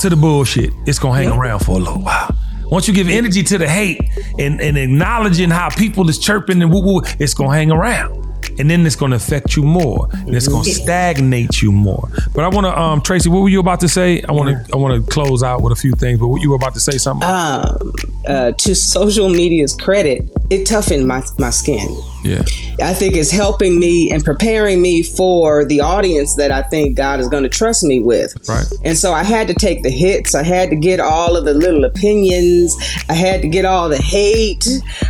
to 0.00 0.10
the 0.10 0.16
bullshit, 0.16 0.70
it's 0.86 0.98
gonna 0.98 1.16
hang 1.16 1.30
around 1.32 1.60
for 1.60 1.76
a 1.76 1.78
little 1.78 2.02
while. 2.02 2.34
Once 2.70 2.86
you 2.86 2.94
give 2.94 3.08
energy 3.08 3.42
to 3.42 3.56
the 3.58 3.68
hate 3.68 4.00
and, 4.38 4.60
and 4.60 4.76
acknowledging 4.76 5.50
how 5.50 5.70
people 5.70 6.08
is 6.08 6.18
chirping 6.18 6.60
and 6.60 6.70
woo 6.70 6.82
woo, 6.82 7.00
it's 7.18 7.34
gonna 7.34 7.52
hang 7.52 7.70
around. 7.70 8.27
And 8.58 8.70
then 8.70 8.84
it's 8.86 8.96
gonna 8.96 9.16
affect 9.16 9.56
you 9.56 9.62
more. 9.62 10.08
And 10.12 10.34
it's 10.34 10.48
gonna 10.48 10.64
stagnate 10.64 11.62
you 11.62 11.72
more. 11.72 12.08
But 12.34 12.44
I 12.44 12.48
wanna 12.48 12.70
um 12.70 13.00
Tracy, 13.00 13.28
what 13.28 13.40
were 13.42 13.48
you 13.48 13.60
about 13.60 13.80
to 13.80 13.88
say? 13.88 14.22
I 14.22 14.32
wanna 14.32 14.64
I 14.72 14.76
wanna 14.76 15.02
close 15.02 15.42
out 15.42 15.62
with 15.62 15.72
a 15.72 15.76
few 15.76 15.92
things, 15.92 16.18
but 16.20 16.28
what 16.28 16.42
you 16.42 16.50
were 16.50 16.56
about 16.56 16.74
to 16.74 16.80
say 16.80 16.98
something? 16.98 17.28
um, 17.28 17.92
uh, 18.26 18.52
to 18.52 18.74
social 18.74 19.28
media's 19.28 19.74
credit, 19.74 20.28
it 20.50 20.66
toughened 20.66 21.06
my, 21.06 21.22
my 21.38 21.50
skin. 21.50 21.88
Yeah. 22.24 22.42
I 22.82 22.94
think 22.94 23.16
it's 23.16 23.30
helping 23.30 23.78
me 23.78 24.10
and 24.10 24.24
preparing 24.24 24.82
me 24.82 25.02
for 25.02 25.64
the 25.64 25.80
audience 25.80 26.34
that 26.36 26.50
I 26.50 26.62
think 26.62 26.96
God 26.96 27.20
is 27.20 27.28
going 27.28 27.44
to 27.44 27.48
trust 27.48 27.84
me 27.84 28.00
with. 28.00 28.34
Right. 28.48 28.66
And 28.84 28.98
so 28.98 29.12
I 29.12 29.22
had 29.22 29.48
to 29.48 29.54
take 29.54 29.82
the 29.82 29.90
hits. 29.90 30.34
I 30.34 30.42
had 30.42 30.70
to 30.70 30.76
get 30.76 31.00
all 31.00 31.36
of 31.36 31.44
the 31.44 31.54
little 31.54 31.84
opinions. 31.84 32.76
I 33.08 33.14
had 33.14 33.40
to 33.42 33.48
get 33.48 33.64
all 33.64 33.88
the 33.88 33.98
hate. 33.98 34.66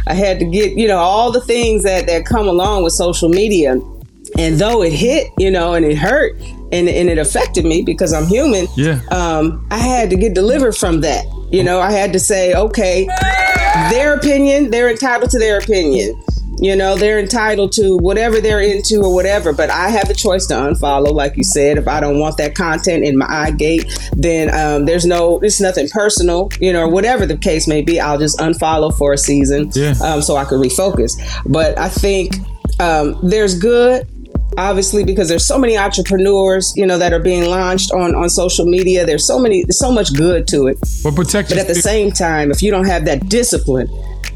I 0.07 0.15
had 0.15 0.39
to 0.41 0.45
get, 0.45 0.73
you 0.73 0.87
know, 0.87 0.99
all 0.99 1.33
the 1.33 1.41
things 1.41 1.83
that, 1.83 2.07
that 2.07 2.25
come 2.27 2.47
along 2.47 2.85
with 2.85 2.93
social 2.93 3.29
media. 3.29 3.38
And 4.39 4.59
though 4.59 4.82
it 4.82 4.93
hit, 4.93 5.28
you 5.39 5.51
know, 5.51 5.74
and 5.74 5.84
it 5.86 5.97
hurt 5.97 6.34
and, 6.70 6.86
and 6.89 7.09
it 7.09 7.16
affected 7.18 7.64
me 7.64 7.82
because 7.82 8.12
I'm 8.12 8.26
human, 8.26 8.66
Yeah. 8.76 9.01
um, 9.11 9.66
I 9.70 9.78
had 9.78 10.11
to 10.11 10.16
get 10.16 10.34
delivered 10.34 10.76
from 10.76 11.01
that. 11.01 11.24
You 11.51 11.64
know, 11.64 11.80
I 11.80 11.91
had 11.93 12.12
to 12.12 12.20
say, 12.20 12.53
okay, 12.55 13.07
their 13.91 14.14
opinion, 14.14 14.70
they're 14.70 14.91
entitled 14.91 15.30
to 15.30 15.39
their 15.39 15.59
opinion. 15.59 16.20
You 16.61 16.74
know, 16.74 16.97
they're 16.97 17.20
entitled 17.20 17.70
to 17.72 17.97
whatever 17.99 18.41
they're 18.41 18.61
into 18.61 19.01
or 19.03 19.14
whatever, 19.14 19.53
but 19.53 19.70
I 19.70 19.91
have 19.91 20.09
the 20.09 20.14
choice 20.14 20.45
to 20.47 20.55
unfollow, 20.55 21.12
like 21.14 21.36
you 21.36 21.45
said. 21.45 21.78
If 21.78 21.86
I 21.86 22.01
don't 22.01 22.18
want 22.18 22.36
that 22.39 22.57
content 22.57 23.05
in 23.05 23.16
my 23.16 23.26
eye 23.28 23.53
gate, 23.53 23.86
then 24.16 24.53
um, 24.53 24.84
there's 24.84 25.07
no, 25.07 25.39
it's 25.41 25.61
nothing 25.61 25.89
personal, 25.89 26.51
you 26.61 26.72
know, 26.72 26.89
whatever 26.89 27.26
the 27.26 27.36
case 27.39 27.68
may 27.68 27.80
be. 27.80 28.01
I'll 28.01 28.18
just 28.18 28.39
unfollow 28.41 28.93
for 28.99 29.12
a 29.12 29.18
season 29.18 29.70
Yeah. 29.72 29.95
um, 30.03 30.20
so 30.20 30.36
I 30.36 30.45
could 30.45 30.59
refocus. 30.61 31.12
But 31.47 31.78
I 31.78 31.89
think 31.89 32.34
um, 32.81 33.18
there's 33.22 33.59
good 33.59 34.07
obviously 34.57 35.05
because 35.05 35.29
there's 35.29 35.47
so 35.47 35.59
many 35.59 35.76
entrepreneurs 35.76 36.72
you 36.76 36.87
know 36.87 36.99
that 36.99 37.12
are 37.12 37.20
being 37.20 37.45
launched 37.45 37.93
on 37.93 38.14
on 38.14 38.29
social 38.31 38.64
media 38.64 39.05
there's 39.05 39.26
so 39.26 39.39
many 39.39 39.62
there's 39.64 39.79
so 39.79 39.93
much 39.93 40.12
good 40.14 40.47
to 40.49 40.66
it 40.66 40.76
But 41.05 41.14
protect 41.14 41.51
but 41.51 41.59
at 41.59 41.66
the 41.68 41.74
spirit. 41.74 41.85
same 41.85 42.11
time 42.12 42.51
if 42.51 42.62
you 42.62 42.70
don't 42.70 42.87
have 42.87 43.05
that 43.05 43.29
discipline 43.29 43.89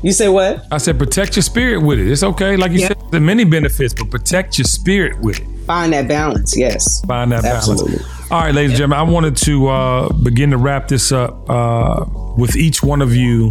you 0.02 0.12
say 0.12 0.28
what 0.28 0.64
I 0.70 0.78
said 0.78 0.98
protect 0.98 1.36
your 1.36 1.42
spirit 1.44 1.78
with 1.80 2.00
it. 2.00 2.10
It's 2.10 2.24
okay. 2.24 2.56
Like 2.56 2.72
you 2.72 2.80
Yeah. 2.80 2.88
said, 2.88 2.98
there 3.12 3.20
are 3.20 3.24
many 3.24 3.44
benefits, 3.44 3.94
but 3.94 4.10
protect 4.10 4.58
your 4.58 4.64
spirit 4.64 5.20
with 5.20 5.38
it. 5.38 5.46
find 5.66 5.92
that 5.92 6.08
balance 6.08 6.56
yes 6.56 7.00
Find 7.06 7.30
that 7.32 7.44
Absolutely. 7.44 7.98
balance. 7.98 8.30
All 8.32 8.40
right, 8.40 8.54
ladies 8.54 8.72
and 8.72 8.78
gentlemen, 8.78 8.98
I 9.08 9.10
wanted 9.10 9.36
to 9.38 9.68
uh, 9.68 10.08
begin 10.24 10.50
to 10.50 10.56
wrap 10.56 10.88
this 10.88 11.12
up 11.12 11.48
uh, 11.48 12.04
with 12.36 12.56
each 12.56 12.82
one 12.82 13.00
of 13.00 13.14
you 13.14 13.50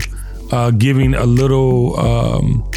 uh, 0.51 0.71
giving 0.71 1.13
a 1.13 1.25
little 1.25 1.97
um, 1.99 2.69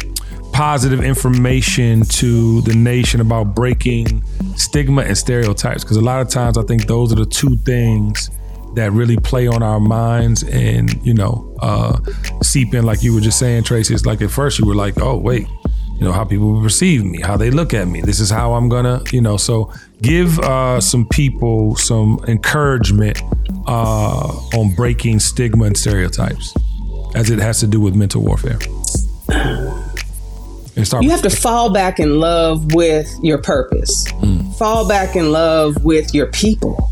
positive 0.55 1.03
information 1.03 2.01
to 2.05 2.61
the 2.61 2.73
nation 2.73 3.19
about 3.19 3.53
breaking 3.53 4.23
stigma 4.55 5.01
and 5.01 5.17
stereotypes. 5.17 5.83
Because 5.83 5.97
a 5.97 6.01
lot 6.01 6.21
of 6.21 6.29
times, 6.29 6.57
I 6.57 6.63
think 6.63 6.87
those 6.87 7.11
are 7.11 7.15
the 7.15 7.25
two 7.25 7.57
things 7.57 8.31
that 8.75 8.93
really 8.93 9.17
play 9.17 9.47
on 9.47 9.61
our 9.61 9.81
minds 9.81 10.43
and 10.43 10.93
you 11.05 11.13
know 11.13 11.53
uh, 11.59 11.99
seep 12.41 12.73
in. 12.73 12.85
Like 12.85 13.03
you 13.03 13.13
were 13.13 13.19
just 13.19 13.37
saying, 13.37 13.63
Tracy. 13.63 13.93
It's 13.93 14.05
like 14.05 14.21
at 14.21 14.31
first 14.31 14.57
you 14.57 14.65
were 14.65 14.75
like, 14.75 14.97
"Oh, 15.01 15.17
wait." 15.17 15.45
you 15.97 16.03
know 16.03 16.11
how 16.11 16.25
people 16.25 16.61
perceive 16.61 17.05
me 17.05 17.21
how 17.21 17.37
they 17.37 17.49
look 17.49 17.73
at 17.73 17.87
me 17.87 18.01
this 18.01 18.19
is 18.19 18.29
how 18.29 18.53
i'm 18.53 18.67
gonna 18.67 19.01
you 19.13 19.21
know 19.21 19.37
so 19.37 19.71
give 20.01 20.37
uh, 20.39 20.81
some 20.81 21.07
people 21.07 21.73
some 21.77 22.19
encouragement 22.27 23.17
uh, 23.65 24.27
on 24.57 24.75
breaking 24.75 25.19
stigma 25.19 25.63
and 25.63 25.77
stereotypes 25.77 26.53
as 27.15 27.29
it 27.29 27.39
has 27.39 27.61
to 27.61 27.67
do 27.67 27.79
with 27.79 27.95
mental 27.95 28.21
warfare 28.21 28.59
you 30.75 31.09
have 31.09 31.21
to 31.21 31.29
fall 31.29 31.71
back 31.71 31.99
in 31.99 32.19
love 32.19 32.73
with 32.73 33.09
your 33.21 33.37
purpose. 33.37 34.05
Hmm. 34.19 34.51
Fall 34.51 34.87
back 34.87 35.15
in 35.15 35.31
love 35.31 35.83
with 35.83 36.13
your 36.13 36.27
people. 36.27 36.91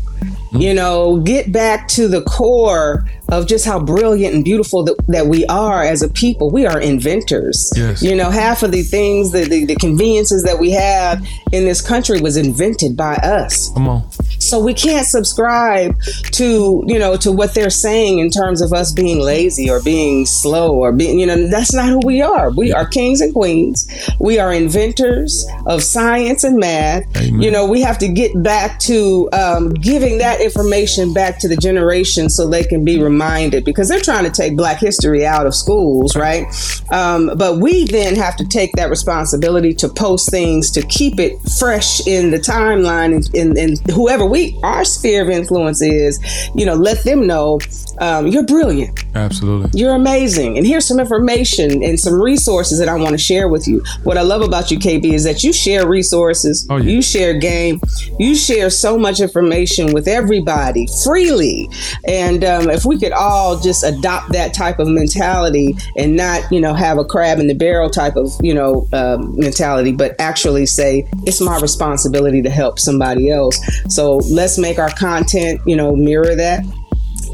Hmm. 0.50 0.60
You 0.60 0.74
know 0.74 1.20
get 1.20 1.52
back 1.52 1.88
to 1.88 2.08
the 2.08 2.22
core 2.22 3.06
of 3.28 3.46
just 3.46 3.64
how 3.64 3.80
brilliant 3.80 4.34
and 4.34 4.44
beautiful 4.44 4.84
that, 4.84 4.96
that 5.08 5.26
we 5.26 5.44
are 5.46 5.82
as 5.82 6.02
a 6.02 6.08
people. 6.08 6.50
We 6.50 6.66
are 6.66 6.80
inventors. 6.80 7.72
Yes. 7.76 8.02
you 8.02 8.14
know 8.14 8.30
half 8.30 8.62
of 8.62 8.72
the 8.72 8.82
things 8.82 9.32
the, 9.32 9.44
the, 9.44 9.64
the 9.64 9.76
conveniences 9.76 10.44
that 10.44 10.58
we 10.58 10.70
have 10.70 11.26
in 11.52 11.64
this 11.64 11.80
country 11.80 12.20
was 12.20 12.36
invented 12.36 12.96
by 12.96 13.14
us. 13.16 13.70
Come 13.74 13.88
on 13.88 14.08
so 14.48 14.58
we 14.58 14.74
can't 14.74 15.06
subscribe 15.06 16.00
to 16.32 16.84
you 16.86 16.98
know 16.98 17.16
to 17.16 17.32
what 17.32 17.54
they're 17.54 17.70
saying 17.70 18.18
in 18.18 18.30
terms 18.30 18.60
of 18.60 18.72
us 18.72 18.92
being 18.92 19.20
lazy 19.20 19.70
or 19.70 19.82
being 19.82 20.26
slow 20.26 20.74
or 20.74 20.92
being 20.92 21.18
you 21.18 21.26
know 21.26 21.48
that's 21.48 21.74
not 21.74 21.88
who 21.88 22.00
we 22.04 22.22
are. 22.22 22.50
We 22.50 22.72
are 22.72 22.86
kings 22.86 23.20
and 23.20 23.32
queens. 23.32 23.86
We 24.20 24.38
are 24.38 24.52
inventors 24.52 25.46
of 25.66 25.82
science 25.82 26.44
and 26.44 26.58
math. 26.58 27.04
Amen. 27.16 27.40
You 27.40 27.50
know 27.50 27.66
we 27.66 27.80
have 27.82 27.98
to 27.98 28.08
get 28.08 28.30
back 28.42 28.78
to 28.80 29.28
um, 29.32 29.70
giving 29.74 30.18
that 30.18 30.40
information 30.40 31.12
back 31.12 31.38
to 31.40 31.48
the 31.48 31.56
generation 31.56 32.28
so 32.28 32.48
they 32.48 32.64
can 32.64 32.84
be 32.84 33.02
reminded 33.02 33.64
because 33.64 33.88
they're 33.88 34.00
trying 34.00 34.24
to 34.24 34.30
take 34.30 34.56
Black 34.56 34.78
history 34.78 35.26
out 35.26 35.46
of 35.46 35.54
schools, 35.54 36.16
right? 36.16 36.46
Um, 36.90 37.32
but 37.36 37.58
we 37.58 37.84
then 37.86 38.16
have 38.16 38.36
to 38.36 38.44
take 38.46 38.72
that 38.72 38.90
responsibility 38.90 39.74
to 39.74 39.88
post 39.88 40.30
things 40.30 40.70
to 40.72 40.82
keep 40.82 41.18
it 41.18 41.38
fresh 41.58 42.06
in 42.06 42.30
the 42.30 42.38
timeline 42.38 43.14
and, 43.14 43.34
and, 43.34 43.58
and 43.58 43.90
whoever 43.90 44.26
we 44.34 44.58
our 44.62 44.84
sphere 44.84 45.22
of 45.22 45.30
influence 45.30 45.80
is, 45.80 46.18
you 46.54 46.66
know, 46.66 46.74
let 46.74 47.04
them 47.04 47.26
know 47.26 47.60
um, 48.00 48.26
you're 48.26 48.44
brilliant, 48.44 49.04
absolutely 49.14 49.70
you're 49.78 49.94
amazing, 49.94 50.58
and 50.58 50.66
here's 50.66 50.86
some 50.86 50.98
information 50.98 51.82
and 51.84 51.98
some 51.98 52.20
resources 52.20 52.78
that 52.80 52.88
I 52.88 52.96
want 52.96 53.12
to 53.12 53.18
share 53.18 53.48
with 53.48 53.68
you. 53.68 53.82
What 54.02 54.18
I 54.18 54.22
love 54.22 54.42
about 54.42 54.70
you, 54.72 54.78
KB, 54.78 55.12
is 55.12 55.22
that 55.24 55.44
you 55.44 55.52
share 55.52 55.86
resources, 55.88 56.66
Oh, 56.68 56.76
yeah. 56.76 56.90
you 56.90 57.02
share 57.02 57.34
game, 57.38 57.80
you 58.18 58.34
share 58.34 58.68
so 58.70 58.98
much 58.98 59.20
information 59.20 59.92
with 59.92 60.08
everybody 60.08 60.88
freely, 61.04 61.68
and 62.08 62.42
um, 62.44 62.68
if 62.70 62.84
we 62.84 62.98
could 62.98 63.12
all 63.12 63.58
just 63.60 63.84
adopt 63.84 64.32
that 64.32 64.52
type 64.54 64.78
of 64.80 64.88
mentality 64.88 65.76
and 65.96 66.16
not, 66.16 66.50
you 66.50 66.60
know, 66.60 66.74
have 66.74 66.98
a 66.98 67.04
crab 67.04 67.38
in 67.38 67.46
the 67.46 67.54
barrel 67.54 67.88
type 67.90 68.16
of, 68.16 68.32
you 68.42 68.52
know, 68.54 68.88
um, 68.92 69.38
mentality, 69.38 69.92
but 69.92 70.16
actually 70.18 70.66
say 70.66 71.06
it's 71.26 71.40
my 71.40 71.58
responsibility 71.60 72.42
to 72.42 72.50
help 72.50 72.78
somebody 72.80 73.30
else. 73.30 73.56
So 73.88 74.13
let's 74.18 74.58
make 74.58 74.78
our 74.78 74.90
content, 74.90 75.60
you 75.66 75.76
know, 75.76 75.94
mirror 75.96 76.34
that. 76.34 76.64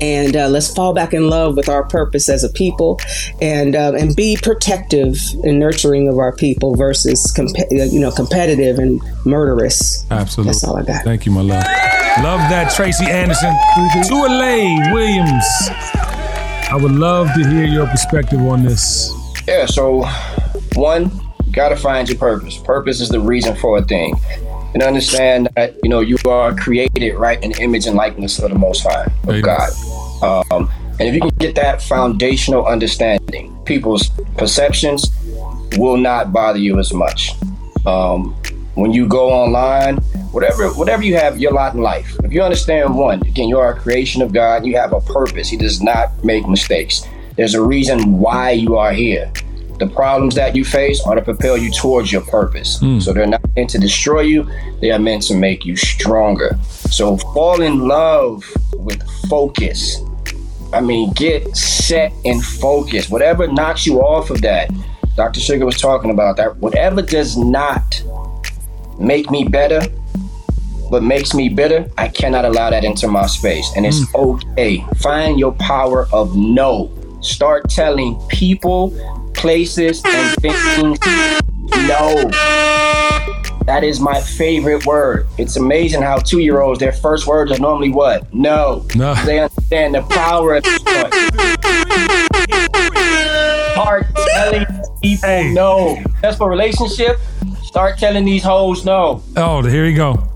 And 0.00 0.34
uh, 0.34 0.48
let's 0.48 0.72
fall 0.72 0.94
back 0.94 1.12
in 1.12 1.28
love 1.28 1.56
with 1.56 1.68
our 1.68 1.84
purpose 1.84 2.30
as 2.30 2.42
a 2.42 2.48
people 2.48 2.98
and 3.42 3.76
uh, 3.76 3.92
and 3.98 4.16
be 4.16 4.38
protective 4.42 5.18
and 5.44 5.58
nurturing 5.58 6.08
of 6.08 6.18
our 6.18 6.34
people 6.34 6.74
versus 6.74 7.30
comp- 7.36 7.50
you 7.70 8.00
know 8.00 8.10
competitive 8.10 8.78
and 8.78 9.02
murderous. 9.26 10.06
Absolutely. 10.10 10.52
That's 10.52 10.64
all 10.64 10.78
I 10.78 10.84
got. 10.84 11.04
thank 11.04 11.26
you 11.26 11.32
my 11.32 11.42
love. 11.42 11.64
Love 12.22 12.40
that 12.48 12.72
tracy 12.74 13.04
anderson. 13.04 13.54
Tuale 14.08 14.90
williams. 14.94 15.44
I 16.72 16.78
would 16.80 16.92
love 16.92 17.28
to 17.34 17.46
hear 17.46 17.64
your 17.64 17.86
perspective 17.86 18.40
on 18.40 18.62
this. 18.62 19.12
Yeah, 19.46 19.66
so 19.66 20.06
one, 20.74 21.10
you 21.44 21.52
gotta 21.52 21.76
find 21.76 22.08
your 22.08 22.16
purpose. 22.16 22.56
Purpose 22.56 23.00
is 23.00 23.10
the 23.10 23.20
reason 23.20 23.54
for 23.56 23.76
a 23.76 23.82
thing. 23.82 24.14
And 24.72 24.82
understand 24.82 25.48
that, 25.56 25.74
you 25.82 25.90
know, 25.90 26.00
you 26.00 26.16
are 26.26 26.54
created 26.54 27.16
right 27.16 27.42
in 27.42 27.50
the 27.52 27.60
image 27.60 27.86
and 27.86 27.96
likeness 27.96 28.38
of 28.38 28.50
the 28.50 28.58
most 28.58 28.84
high 28.84 29.04
of 29.04 29.28
Amen. 29.28 29.42
God. 29.42 29.70
Um, 30.52 30.70
and 31.00 31.08
if 31.08 31.14
you 31.14 31.20
can 31.20 31.30
get 31.38 31.54
that 31.56 31.82
foundational 31.82 32.66
understanding, 32.66 33.56
people's 33.64 34.10
perceptions 34.36 35.10
will 35.76 35.96
not 35.96 36.32
bother 36.32 36.58
you 36.58 36.78
as 36.78 36.92
much. 36.92 37.32
Um, 37.86 38.34
when 38.74 38.92
you 38.92 39.06
go 39.08 39.30
online, 39.30 39.96
whatever 40.32 40.68
whatever 40.74 41.02
you 41.02 41.16
have, 41.16 41.40
your 41.40 41.52
lot 41.52 41.74
in 41.74 41.80
life. 41.80 42.16
If 42.22 42.32
you 42.32 42.42
understand 42.42 42.94
one, 42.94 43.20
again, 43.26 43.48
you 43.48 43.58
are 43.58 43.72
a 43.72 43.78
creation 43.78 44.22
of 44.22 44.32
God, 44.32 44.64
you 44.64 44.76
have 44.76 44.92
a 44.92 45.00
purpose. 45.00 45.48
He 45.48 45.56
does 45.56 45.82
not 45.82 46.24
make 46.24 46.46
mistakes. 46.46 47.06
There's 47.36 47.54
a 47.54 47.62
reason 47.62 48.18
why 48.18 48.52
you 48.52 48.76
are 48.76 48.92
here. 48.92 49.32
The 49.78 49.86
problems 49.86 50.34
that 50.34 50.54
you 50.54 50.64
face 50.64 51.00
are 51.06 51.14
to 51.14 51.22
propel 51.22 51.56
you 51.56 51.70
towards 51.70 52.12
your 52.12 52.20
purpose. 52.20 52.78
So 53.02 53.14
they're 53.14 53.26
not 53.26 53.39
meant 53.56 53.70
to 53.70 53.78
destroy 53.78 54.20
you, 54.20 54.48
they 54.80 54.90
are 54.90 54.98
meant 54.98 55.22
to 55.24 55.34
make 55.34 55.64
you 55.64 55.76
stronger. 55.76 56.58
So 56.90 57.16
fall 57.16 57.60
in 57.60 57.88
love 57.88 58.44
with 58.74 59.02
focus. 59.28 60.00
I 60.72 60.80
mean, 60.80 61.12
get 61.12 61.56
set 61.56 62.12
and 62.24 62.44
focus. 62.44 63.10
Whatever 63.10 63.46
knocks 63.48 63.86
you 63.86 64.00
off 64.00 64.30
of 64.30 64.40
that, 64.42 64.70
Dr. 65.16 65.40
Sugar 65.40 65.66
was 65.66 65.80
talking 65.80 66.10
about 66.10 66.36
that. 66.36 66.56
Whatever 66.58 67.02
does 67.02 67.36
not 67.36 68.02
make 68.98 69.30
me 69.30 69.44
better, 69.44 69.82
but 70.90 71.02
makes 71.02 71.34
me 71.34 71.48
bitter, 71.48 71.88
I 71.98 72.08
cannot 72.08 72.44
allow 72.44 72.70
that 72.70 72.84
into 72.84 73.08
my 73.08 73.26
space. 73.26 73.70
And 73.76 73.86
it's 73.86 74.00
mm. 74.06 74.38
okay. 74.38 74.84
Find 74.96 75.38
your 75.38 75.52
power 75.52 76.08
of 76.12 76.36
no. 76.36 76.90
Start 77.20 77.68
telling 77.68 78.20
people, 78.28 78.90
places, 79.34 80.02
and 80.04 80.36
things 80.38 80.98
no. 81.86 82.30
That 83.66 83.84
is 83.84 84.00
my 84.00 84.20
favorite 84.20 84.84
word. 84.86 85.28
It's 85.38 85.56
amazing 85.56 86.02
how 86.02 86.18
two 86.18 86.40
year 86.40 86.60
olds, 86.60 86.80
their 86.80 86.92
first 86.92 87.26
words 87.26 87.52
are 87.52 87.58
normally 87.58 87.90
what? 87.90 88.32
No. 88.34 88.86
No. 88.96 89.14
They 89.24 89.38
understand 89.40 89.94
the 89.94 90.02
power 90.02 90.54
of 90.56 90.64
this 90.64 90.80
Start 93.72 94.06
telling 94.34 94.66
people 95.02 95.28
Hey. 95.28 95.52
no. 95.54 96.02
That's 96.20 96.36
for 96.36 96.50
relationship. 96.50 97.18
Start 97.62 97.98
telling 97.98 98.24
these 98.24 98.42
hoes 98.42 98.84
no. 98.84 99.22
Oh, 99.36 99.62
here 99.62 99.84
we 99.84 99.94
go. 99.94 100.26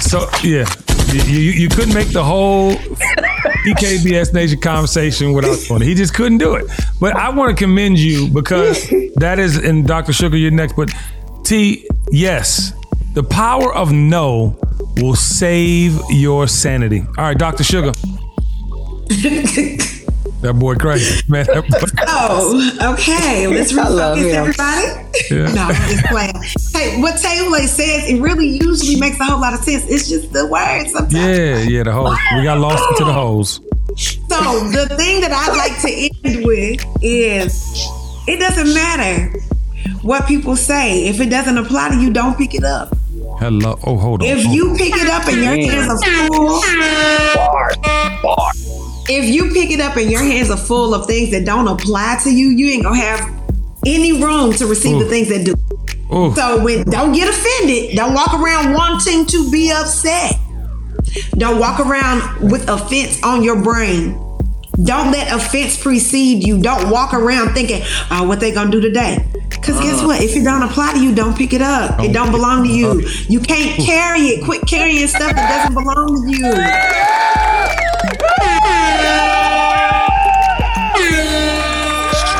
So 0.00 0.28
yeah, 0.42 0.64
you, 1.12 1.22
you, 1.22 1.50
you 1.52 1.68
couldn't 1.68 1.94
make 1.94 2.08
the 2.08 2.22
whole 2.22 2.72
TKBS 2.72 4.32
Nation 4.32 4.60
conversation 4.60 5.32
without 5.32 5.58
doing 5.66 5.82
it. 5.82 5.86
He 5.86 5.94
just 5.94 6.14
couldn't 6.14 6.38
do 6.38 6.54
it. 6.54 6.66
But 7.00 7.16
I 7.16 7.30
want 7.30 7.56
to 7.56 7.64
commend 7.64 7.98
you 7.98 8.28
because 8.28 8.88
that 9.16 9.38
is, 9.38 9.56
and 9.56 9.86
Dr. 9.86 10.12
Sugar, 10.12 10.36
you're 10.36 10.50
next. 10.50 10.74
But 10.74 10.90
T, 11.44 11.86
yes, 12.10 12.72
the 13.14 13.22
power 13.22 13.74
of 13.74 13.92
no 13.92 14.58
will 14.96 15.16
save 15.16 15.98
your 16.10 16.46
sanity. 16.46 17.00
All 17.18 17.24
right, 17.24 17.38
Dr. 17.38 17.64
Sugar. 17.64 17.92
That 20.42 20.54
boy 20.54 20.74
crazy, 20.76 21.22
man. 21.28 21.46
That 21.46 21.68
boy. 21.68 22.04
Oh, 22.08 22.94
okay. 22.94 23.46
Let's 23.46 23.76
I 23.78 23.88
love 23.88 24.18
refocus, 24.18 24.30
him. 24.30 24.36
everybody. 24.36 24.86
Yeah. 25.30 25.52
no, 25.54 25.62
I'm 25.62 25.88
just 25.90 26.04
playing. 26.06 26.34
Hey, 26.72 27.00
what 27.00 27.18
Taylor 27.20 27.66
says, 27.66 28.08
it 28.08 28.20
really 28.20 28.48
usually 28.48 28.98
makes 28.98 29.20
a 29.20 29.24
whole 29.24 29.40
lot 29.40 29.52
of 29.54 29.60
sense. 29.60 29.84
It's 29.88 30.08
just 30.08 30.32
the 30.32 30.46
words 30.46 30.92
sometimes. 30.92 31.14
Yeah, 31.14 31.58
yeah, 31.58 31.82
the 31.82 31.92
hoes. 31.92 32.16
We 32.36 32.42
got 32.42 32.58
lost 32.58 32.82
into 32.92 33.04
the 33.04 33.12
holes. 33.12 33.60
So 33.96 34.60
the 34.70 34.86
thing 34.96 35.20
that 35.20 35.32
I'd 35.32 35.56
like 35.56 35.80
to 35.82 35.90
end 36.24 36.46
with 36.46 36.80
is 37.02 37.52
it 38.26 38.38
doesn't 38.38 38.72
matter 38.72 39.32
what 40.02 40.26
people 40.26 40.56
say. 40.56 41.06
If 41.08 41.20
it 41.20 41.28
doesn't 41.28 41.58
apply 41.58 41.90
to 41.90 41.96
you, 42.00 42.10
don't 42.12 42.38
pick 42.38 42.54
it 42.54 42.64
up. 42.64 42.96
Hello. 43.40 43.78
Oh, 43.84 43.96
hold 43.98 44.22
on. 44.22 44.28
If 44.28 44.44
hold 44.44 44.54
you 44.56 44.74
pick 44.76 44.94
it 44.96 45.08
up 45.08 45.26
and 45.28 45.36
your 45.42 45.54
hands 45.70 45.90
are 45.90 46.26
full, 46.28 46.60
if 49.10 49.28
you 49.28 49.52
pick 49.52 49.70
it 49.70 49.80
up 49.80 49.96
and 49.96 50.10
your 50.10 50.22
hands 50.22 50.50
are 50.50 50.56
full 50.56 50.94
of 50.94 51.06
things 51.06 51.30
that 51.32 51.44
don't 51.44 51.66
apply 51.66 52.20
to 52.22 52.30
you, 52.32 52.48
you 52.48 52.68
ain't 52.68 52.84
gonna 52.84 52.96
have 52.96 53.20
any 53.84 54.22
room 54.22 54.52
to 54.52 54.66
receive 54.66 54.98
the 54.98 55.06
things 55.06 55.28
that 55.28 55.44
do. 55.44 55.54
Ooh. 56.14 56.34
So 56.34 56.62
when 56.62 56.84
don't 56.84 57.12
get 57.12 57.28
offended. 57.28 57.96
Don't 57.96 58.14
walk 58.14 58.34
around 58.34 58.72
wanting 58.72 59.26
to 59.26 59.50
be 59.50 59.72
upset. 59.72 60.36
Don't 61.32 61.58
walk 61.58 61.80
around 61.80 62.50
with 62.50 62.68
offense 62.68 63.20
on 63.22 63.42
your 63.42 63.60
brain. 63.60 64.12
Don't 64.84 65.10
let 65.10 65.32
offense 65.32 65.80
precede 65.80 66.46
you. 66.46 66.60
Don't 66.60 66.90
walk 66.90 67.12
around 67.12 67.52
thinking, 67.52 67.82
"Oh, 68.10 68.24
what 68.26 68.40
they 68.40 68.52
gonna 68.52 68.70
do 68.70 68.80
today?" 68.80 69.24
Because 69.48 69.80
guess 69.80 70.02
uh. 70.02 70.06
what? 70.06 70.22
If 70.22 70.36
it 70.36 70.44
don't 70.44 70.62
apply 70.62 70.92
to 70.92 71.02
you, 71.02 71.14
don't 71.14 71.36
pick 71.36 71.52
it 71.52 71.62
up. 71.62 72.00
It 72.00 72.12
don't 72.12 72.30
belong 72.30 72.64
to 72.64 72.70
you. 72.70 72.90
Uh. 72.90 73.08
You 73.28 73.40
can't 73.40 73.80
carry 73.84 74.20
it. 74.28 74.44
Quit 74.44 74.62
carrying 74.66 75.06
stuff 75.08 75.34
that 75.34 75.68
doesn't 75.68 75.74
belong 75.74 76.30
to 76.30 76.36
you. 76.36 77.89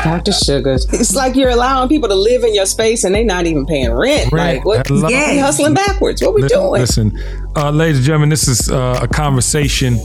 Dr. 0.03 0.31
Sugar. 0.33 0.73
It's 0.73 1.15
like 1.15 1.35
you're 1.35 1.49
allowing 1.49 1.89
people 1.89 2.09
to 2.09 2.15
live 2.15 2.43
in 2.43 2.53
your 2.53 2.65
space 2.65 3.03
and 3.03 3.15
they're 3.15 3.23
not 3.23 3.45
even 3.45 3.65
paying 3.65 3.91
rent. 3.91 4.31
Rent. 4.31 4.57
Like 4.57 4.65
what? 4.65 4.87
Hello. 4.87 5.07
We 5.07 5.37
hustling 5.37 5.73
backwards. 5.73 6.21
What 6.21 6.33
we 6.33 6.41
Listen, 6.43 6.59
doing? 6.59 6.81
listen, 6.81 7.19
uh, 7.55 7.71
ladies 7.71 7.97
and 7.97 8.05
gentlemen, 8.05 8.29
this 8.29 8.47
is 8.47 8.69
uh, 8.69 8.99
a 9.01 9.07
conversation 9.07 9.97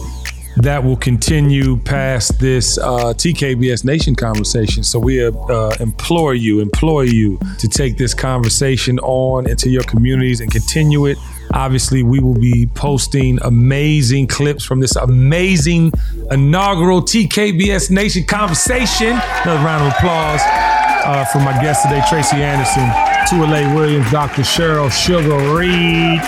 that 0.57 0.83
will 0.83 0.97
continue 0.97 1.77
past 1.77 2.39
this 2.39 2.79
uh, 2.79 3.13
TKBS 3.13 3.85
Nation 3.85 4.15
conversation. 4.15 4.83
So 4.83 4.99
we 4.99 5.23
uh, 5.23 5.71
implore 5.81 6.35
you, 6.35 6.61
implore 6.61 7.05
you 7.05 7.39
to 7.59 7.69
take 7.69 7.99
this 7.99 8.15
conversation 8.15 8.99
on 9.01 9.49
into 9.49 9.69
your 9.69 9.83
communities 9.83 10.41
and 10.41 10.51
continue 10.51 11.07
it. 11.07 11.19
Obviously, 11.57 12.03
we 12.03 12.21
will 12.21 12.35
be 12.35 12.67
posting 12.75 13.39
amazing 13.43 14.27
clips 14.27 14.63
from 14.63 14.79
this 14.79 14.95
amazing 14.95 15.91
inaugural 16.31 17.01
TKBS 17.01 17.91
Nation 17.91 18.25
conversation. 18.25 19.19
Another 19.43 19.65
round 19.65 19.83
of 19.87 19.95
applause 19.95 20.41
uh, 20.45 21.25
for 21.33 21.39
my 21.39 21.53
guest 21.63 21.83
today, 21.83 22.03
Tracy 22.11 22.43
Anderson, 22.43 22.87
Tuale 23.27 23.75
Williams, 23.75 24.11
Dr. 24.11 24.43
Cheryl 24.43 24.93
Sugar 24.93 25.57
Reed. 25.57 26.21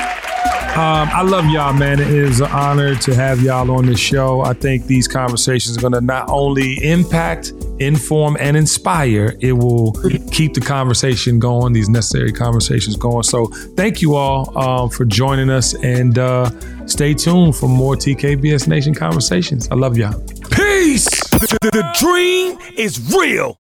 Um, 0.76 1.08
I 1.10 1.22
love 1.22 1.46
y'all, 1.46 1.72
man. 1.72 1.98
It 1.98 2.08
is 2.08 2.40
an 2.40 2.50
honor 2.52 2.94
to 2.94 3.14
have 3.14 3.40
y'all 3.42 3.68
on 3.70 3.86
this 3.86 3.98
show. 3.98 4.42
I 4.42 4.52
think 4.52 4.86
these 4.86 5.08
conversations 5.08 5.76
are 5.76 5.80
going 5.80 5.94
to 5.94 6.00
not 6.00 6.28
only 6.28 6.74
impact, 6.84 7.52
inform, 7.80 8.36
and 8.38 8.56
inspire, 8.56 9.36
it 9.40 9.54
will 9.54 9.92
keep 10.30 10.54
the 10.54 10.60
conversation 10.60 11.40
going, 11.40 11.72
these 11.72 11.88
necessary 11.88 12.32
conversations 12.32 12.96
going. 12.96 13.24
So, 13.24 13.46
thank 13.76 14.02
you 14.02 14.14
all 14.14 14.56
um, 14.56 14.90
for 14.90 15.04
joining 15.04 15.50
us 15.50 15.74
and 15.82 16.16
uh, 16.18 16.50
stay 16.86 17.12
tuned 17.12 17.56
for 17.56 17.68
more 17.68 17.96
TKBS 17.96 18.68
Nation 18.68 18.94
conversations. 18.94 19.68
I 19.70 19.74
love 19.74 19.96
y'all. 19.96 20.20
Peace. 20.50 21.08
The, 21.30 21.58
the 21.72 21.96
dream 21.98 22.58
is 22.76 23.12
real. 23.14 23.56